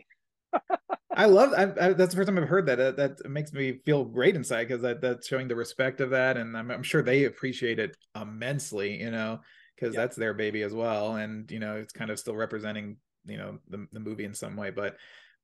I 1.15 1.25
love 1.25 1.53
I, 1.53 1.63
I, 1.63 1.93
that's 1.93 2.13
the 2.13 2.17
first 2.17 2.27
time 2.27 2.37
I've 2.37 2.47
heard 2.47 2.67
that. 2.67 2.77
That, 2.77 2.97
that 2.97 3.29
makes 3.29 3.53
me 3.53 3.79
feel 3.85 4.05
great 4.05 4.35
inside 4.35 4.67
because 4.67 4.81
that, 4.83 5.01
that's 5.01 5.27
showing 5.27 5.47
the 5.47 5.55
respect 5.55 5.99
of 6.01 6.11
that, 6.11 6.37
and 6.37 6.55
I'm, 6.55 6.69
I'm 6.69 6.83
sure 6.83 7.01
they 7.01 7.25
appreciate 7.25 7.79
it 7.79 7.97
immensely. 8.15 8.99
You 9.01 9.11
know, 9.11 9.39
because 9.75 9.95
yeah. 9.95 10.01
that's 10.01 10.15
their 10.15 10.33
baby 10.33 10.61
as 10.61 10.73
well, 10.73 11.15
and 11.15 11.49
you 11.51 11.59
know, 11.59 11.75
it's 11.75 11.93
kind 11.93 12.11
of 12.11 12.19
still 12.19 12.35
representing 12.35 12.97
you 13.25 13.37
know 13.37 13.59
the 13.69 13.87
the 13.91 13.99
movie 13.99 14.25
in 14.25 14.33
some 14.33 14.55
way, 14.55 14.69
but. 14.71 14.95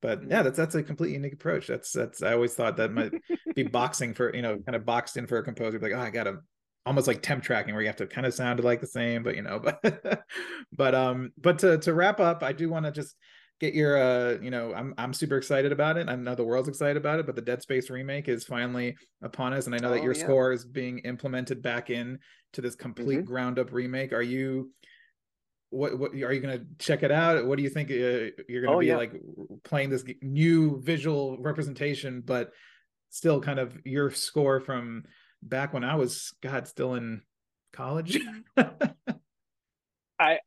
But 0.02 0.30
yeah, 0.30 0.44
that's 0.44 0.58
that's 0.58 0.76
a 0.76 0.84
completely 0.84 1.16
unique 1.16 1.34
approach. 1.34 1.66
That's 1.66 1.92
that's 1.92 2.22
I 2.22 2.34
always 2.34 2.54
thought 2.54 2.78
that 2.78 2.92
might 2.92 3.14
be 3.56 3.64
boxing 3.72 4.14
for 4.14 4.36
you 4.36 4.44
know 4.44 4.60
kind 4.60 4.76
of 4.76 4.86
boxed 4.86 5.18
in 5.18 5.26
for 5.26 5.38
a 5.38 5.44
composer. 5.44 5.80
Like 5.80 5.94
oh, 5.94 6.00
I 6.00 6.12
gotta 6.12 6.40
almost 6.86 7.08
like 7.08 7.24
temp 7.24 7.44
tracking 7.44 7.74
where 7.74 7.82
you 7.82 7.88
have 7.88 7.96
to 7.96 8.06
kind 8.06 8.28
of 8.28 8.34
sound 8.34 8.64
like 8.64 8.82
the 8.82 8.88
same, 8.88 9.24
but 9.24 9.36
you 9.36 9.42
know, 9.42 9.60
but 9.82 10.24
but 10.72 10.94
um, 10.94 11.32
but 11.40 11.60
to 11.60 11.80
to 11.80 11.94
wrap 11.94 12.20
up, 12.20 12.44
I 12.44 12.52
do 12.52 12.70
want 12.70 12.86
to 12.86 12.92
just 12.92 13.16
get 13.60 13.74
your 13.74 13.98
uh 13.98 14.38
you 14.42 14.52
know 14.52 14.74
i'm 14.74 14.94
i'm 14.98 15.14
super 15.14 15.38
excited 15.38 15.72
about 15.72 15.98
it 15.98 16.10
i 16.10 16.16
know 16.16 16.36
the 16.36 16.44
world's 16.44 16.68
excited 16.68 16.98
about 16.98 17.20
it 17.20 17.26
but 17.26 17.36
the 17.36 17.42
dead 17.42 17.62
space 17.62 17.90
remake 17.90 18.28
is 18.28 18.44
finally 18.44 18.96
upon 19.22 19.54
us 19.54 19.66
and 19.66 19.74
i 19.74 19.78
know 19.78 19.90
oh, 19.90 19.94
that 19.94 20.04
your 20.04 20.14
yeah. 20.14 20.24
score 20.24 20.52
is 20.52 20.66
being 20.66 21.00
implemented 21.00 21.62
back 21.62 21.90
in 21.90 22.20
to 22.52 22.62
this 22.62 22.76
complete 22.76 23.20
mm-hmm. 23.20 23.32
ground 23.32 23.58
up 23.58 23.72
remake 23.72 24.12
are 24.12 24.22
you 24.22 24.72
what 25.70 25.98
what 25.98 26.12
are 26.12 26.34
you 26.34 26.40
going 26.40 26.60
to 26.60 26.66
check 26.80 27.04
it 27.04 27.12
out 27.12 27.46
what 27.46 27.58
do 27.58 27.64
you 27.64 27.70
think 27.70 27.90
uh, 27.90 28.32
you're 28.48 28.62
going 28.62 28.72
to 28.72 28.76
oh, 28.76 28.80
be 28.80 28.88
yeah. 28.88 28.98
like 28.98 29.14
playing 29.64 29.90
this 29.90 30.04
new 30.22 30.82
visual 30.82 31.38
representation 31.40 32.22
but 32.26 32.52
still 33.10 33.42
kind 33.42 33.60
of 33.60 33.78
your 33.86 34.12
score 34.12 34.60
from 34.60 35.04
back 35.42 35.74
when 35.74 35.84
i 35.84 35.96
was 35.96 36.34
god 36.42 36.68
still 36.68 36.96
in 36.96 37.22
college 37.74 38.20
i 40.20 40.40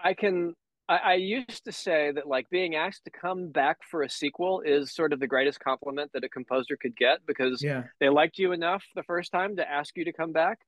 i 0.00 0.14
can 0.14 0.54
I, 0.88 0.96
I, 0.96 1.14
used 1.14 1.66
to 1.66 1.72
say 1.72 2.12
that 2.12 2.26
like 2.26 2.48
being 2.48 2.74
asked 2.74 3.04
to 3.04 3.10
come 3.10 3.50
back 3.50 3.78
for 3.90 4.02
a 4.02 4.10
sequel 4.10 4.62
is 4.64 4.94
sort 4.94 5.12
of 5.12 5.20
the 5.20 5.26
greatest 5.26 5.60
compliment 5.60 6.12
that 6.14 6.24
a 6.24 6.28
composer 6.28 6.78
could 6.80 6.96
get 6.96 7.18
because 7.26 7.62
yeah. 7.62 7.84
they 8.00 8.08
liked 8.08 8.38
you 8.38 8.52
enough 8.52 8.82
the 8.94 9.02
first 9.02 9.30
time 9.30 9.56
to 9.56 9.70
ask 9.70 9.96
you 9.96 10.06
to 10.06 10.12
come 10.12 10.32
back. 10.32 10.58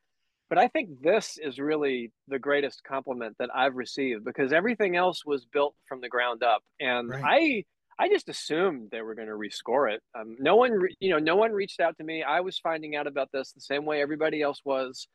But 0.50 0.58
I 0.58 0.68
think 0.68 1.00
this 1.00 1.38
is 1.40 1.58
really 1.58 2.12
the 2.28 2.38
greatest 2.38 2.82
compliment 2.84 3.36
that 3.38 3.50
I've 3.54 3.76
received 3.76 4.24
because 4.24 4.52
everything 4.52 4.96
else 4.96 5.24
was 5.24 5.46
built 5.46 5.74
from 5.88 6.00
the 6.00 6.08
ground 6.08 6.42
up, 6.42 6.62
and 6.80 7.08
right. 7.08 7.24
I 7.24 7.64
I 8.04 8.08
just 8.08 8.30
assumed 8.30 8.88
they 8.90 9.02
were 9.02 9.14
going 9.14 9.28
to 9.28 9.34
rescore 9.34 9.92
it. 9.92 10.02
Um, 10.18 10.34
no 10.40 10.56
one, 10.56 10.72
re- 10.72 10.96
you 11.00 11.10
know, 11.10 11.18
no 11.18 11.36
one 11.36 11.52
reached 11.52 11.80
out 11.80 11.98
to 11.98 12.04
me. 12.04 12.22
I 12.22 12.40
was 12.40 12.58
finding 12.58 12.96
out 12.96 13.06
about 13.06 13.28
this 13.30 13.52
the 13.52 13.60
same 13.60 13.84
way 13.84 14.00
everybody 14.00 14.40
else 14.40 14.60
was. 14.64 15.06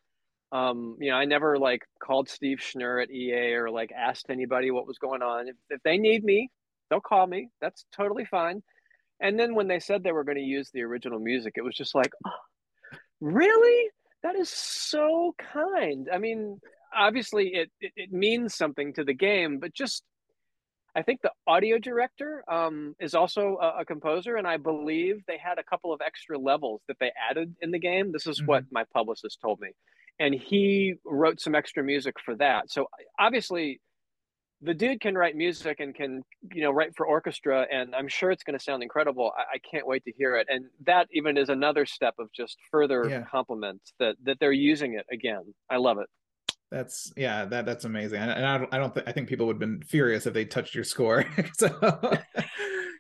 Um, 0.51 0.95
you 0.99 1.09
know, 1.09 1.17
I 1.17 1.25
never 1.25 1.57
like 1.57 1.81
called 1.99 2.29
Steve 2.29 2.59
Schnur 2.59 3.01
at 3.01 3.09
EA 3.09 3.55
or 3.55 3.71
like 3.71 3.91
asked 3.91 4.27
anybody 4.29 4.69
what 4.69 4.85
was 4.85 4.99
going 4.99 5.23
on. 5.23 5.47
If, 5.47 5.55
if 5.71 5.81
they 5.83 5.97
need 5.97 6.23
me, 6.23 6.51
they'll 6.89 7.01
call 7.01 7.25
me. 7.25 7.49
That's 7.59 7.85
totally 7.91 8.25
fine. 8.25 8.61
And 9.19 9.39
then 9.39 9.55
when 9.55 9.67
they 9.67 9.79
said 9.79 10.03
they 10.03 10.11
were 10.11 10.23
going 10.23 10.37
to 10.37 10.43
use 10.43 10.69
the 10.71 10.83
original 10.83 11.19
music, 11.19 11.55
it 11.57 11.63
was 11.63 11.75
just 11.75 11.95
like, 11.95 12.11
oh, 12.23 12.97
really? 13.19 13.89
That 14.25 14.35
is 14.35 14.49
so 14.49 15.35
kind. 15.53 16.09
I 16.11 16.17
mean, 16.17 16.59
obviously 16.95 17.49
it, 17.53 17.69
it, 17.79 17.91
it 17.95 18.11
means 18.11 18.55
something 18.55 18.91
to 18.93 19.03
the 19.03 19.13
game, 19.13 19.59
but 19.59 19.71
just 19.71 20.03
I 20.95 21.03
think 21.03 21.21
the 21.21 21.29
audio 21.45 21.77
director 21.77 22.43
um, 22.51 22.95
is 22.99 23.13
also 23.13 23.59
a, 23.61 23.81
a, 23.81 23.85
composer, 23.85 24.37
and 24.37 24.47
I 24.47 24.57
believe 24.57 25.21
they 25.27 25.37
had 25.37 25.59
a 25.59 25.63
couple 25.63 25.93
of 25.93 26.01
extra 26.03 26.39
levels 26.39 26.81
that 26.87 26.97
they 26.99 27.11
added 27.29 27.53
in 27.61 27.69
the 27.69 27.77
game. 27.77 28.11
This 28.11 28.25
is 28.25 28.39
mm-hmm. 28.39 28.47
what 28.47 28.63
my 28.71 28.83
publicist 28.95 29.39
told 29.41 29.59
me 29.59 29.69
and 30.19 30.33
he 30.33 30.95
wrote 31.05 31.41
some 31.41 31.55
extra 31.55 31.83
music 31.83 32.15
for 32.23 32.35
that. 32.35 32.71
So 32.71 32.87
obviously, 33.19 33.81
the 34.61 34.73
dude 34.73 35.01
can 35.01 35.15
write 35.15 35.35
music 35.35 35.79
and 35.79 35.93
can 35.93 36.23
you 36.53 36.61
know 36.61 36.71
write 36.71 36.95
for 36.95 37.05
orchestra, 37.05 37.65
and 37.71 37.93
I'm 37.95 38.07
sure 38.07 38.31
it's 38.31 38.43
going 38.43 38.57
to 38.57 38.63
sound 38.63 38.83
incredible. 38.83 39.31
I, 39.37 39.55
I, 39.55 39.57
can't 39.69 39.85
wait 39.85 40.03
to 40.05 40.11
hear 40.17 40.35
it, 40.35 40.47
and 40.49 40.65
that 40.85 41.07
even 41.11 41.37
is 41.37 41.49
another 41.49 41.85
step 41.85 42.15
of 42.19 42.31
just 42.33 42.57
further 42.71 43.07
yeah. 43.07 43.23
compliments 43.23 43.93
that 43.99 44.15
that 44.23 44.39
they're 44.39 44.51
using 44.51 44.93
it 44.93 45.05
again. 45.11 45.53
I 45.69 45.77
love 45.77 45.99
it. 45.99 46.07
That's 46.71 47.11
yeah, 47.15 47.45
that 47.45 47.65
that's 47.65 47.85
amazing, 47.85 48.21
and 48.21 48.45
I 48.45 48.57
don't, 48.57 48.73
I 48.73 48.77
don't 48.77 48.93
th- 48.93 49.05
I 49.07 49.11
think 49.11 49.29
people 49.29 49.45
would 49.47 49.55
have 49.55 49.59
been 49.59 49.81
furious 49.83 50.25
if 50.25 50.33
they 50.33 50.45
touched 50.45 50.73
your 50.73 50.83
score. 50.83 51.25
so 51.57 51.69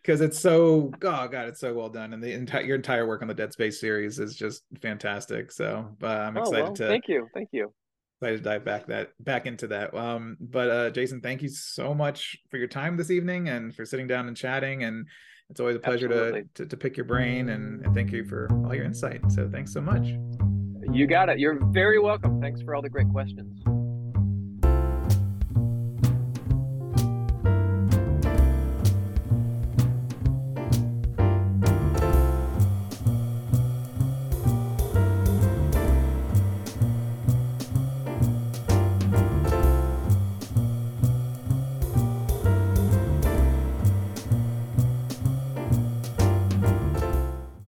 because 0.01 0.21
it's 0.21 0.39
so 0.39 0.91
oh 1.01 1.27
god 1.27 1.47
it's 1.47 1.59
so 1.59 1.73
well 1.73 1.89
done 1.89 2.13
and 2.13 2.21
the 2.21 2.31
entire 2.31 2.61
your 2.61 2.75
entire 2.75 3.07
work 3.07 3.23
on 3.23 3.27
the 3.27 3.33
dead 3.33 3.51
space 3.51 3.79
series 3.79 4.19
is 4.19 4.35
just 4.35 4.61
fantastic 4.79 5.51
so 5.51 5.89
uh, 6.03 6.07
i'm 6.07 6.37
excited 6.37 6.61
oh, 6.61 6.63
well, 6.65 6.73
to 6.73 6.87
thank 6.87 7.07
you 7.07 7.27
thank 7.33 7.49
you 7.51 7.73
excited 8.21 8.37
to 8.37 8.49
dive 8.49 8.65
back 8.65 8.87
that 8.87 9.11
back 9.19 9.45
into 9.45 9.67
that. 9.67 9.93
Um 9.93 10.37
but 10.39 10.69
uh 10.69 10.89
jason 10.91 11.21
thank 11.21 11.41
you 11.41 11.49
so 11.49 11.93
much 11.93 12.37
for 12.49 12.57
your 12.57 12.67
time 12.67 12.97
this 12.97 13.11
evening 13.11 13.49
and 13.49 13.75
for 13.75 13.85
sitting 13.85 14.07
down 14.07 14.27
and 14.27 14.35
chatting 14.35 14.83
and 14.83 15.07
it's 15.49 15.59
always 15.59 15.75
a 15.75 15.79
pleasure 15.79 16.07
to, 16.07 16.43
to, 16.55 16.65
to 16.65 16.77
pick 16.77 16.97
your 16.97 17.05
brain 17.05 17.49
and, 17.49 17.85
and 17.85 17.93
thank 17.93 18.11
you 18.11 18.25
for 18.25 18.49
all 18.65 18.73
your 18.73 18.83
insight. 18.83 19.31
So 19.31 19.47
thanks 19.47 19.71
so 19.71 19.79
much. 19.79 20.15
You 20.91 21.05
got 21.05 21.29
it. 21.29 21.37
You're 21.37 21.63
very 21.67 21.99
welcome. 21.99 22.41
Thanks 22.41 22.63
for 22.63 22.73
all 22.73 22.81
the 22.81 22.89
great 22.89 23.09
questions 23.09 23.61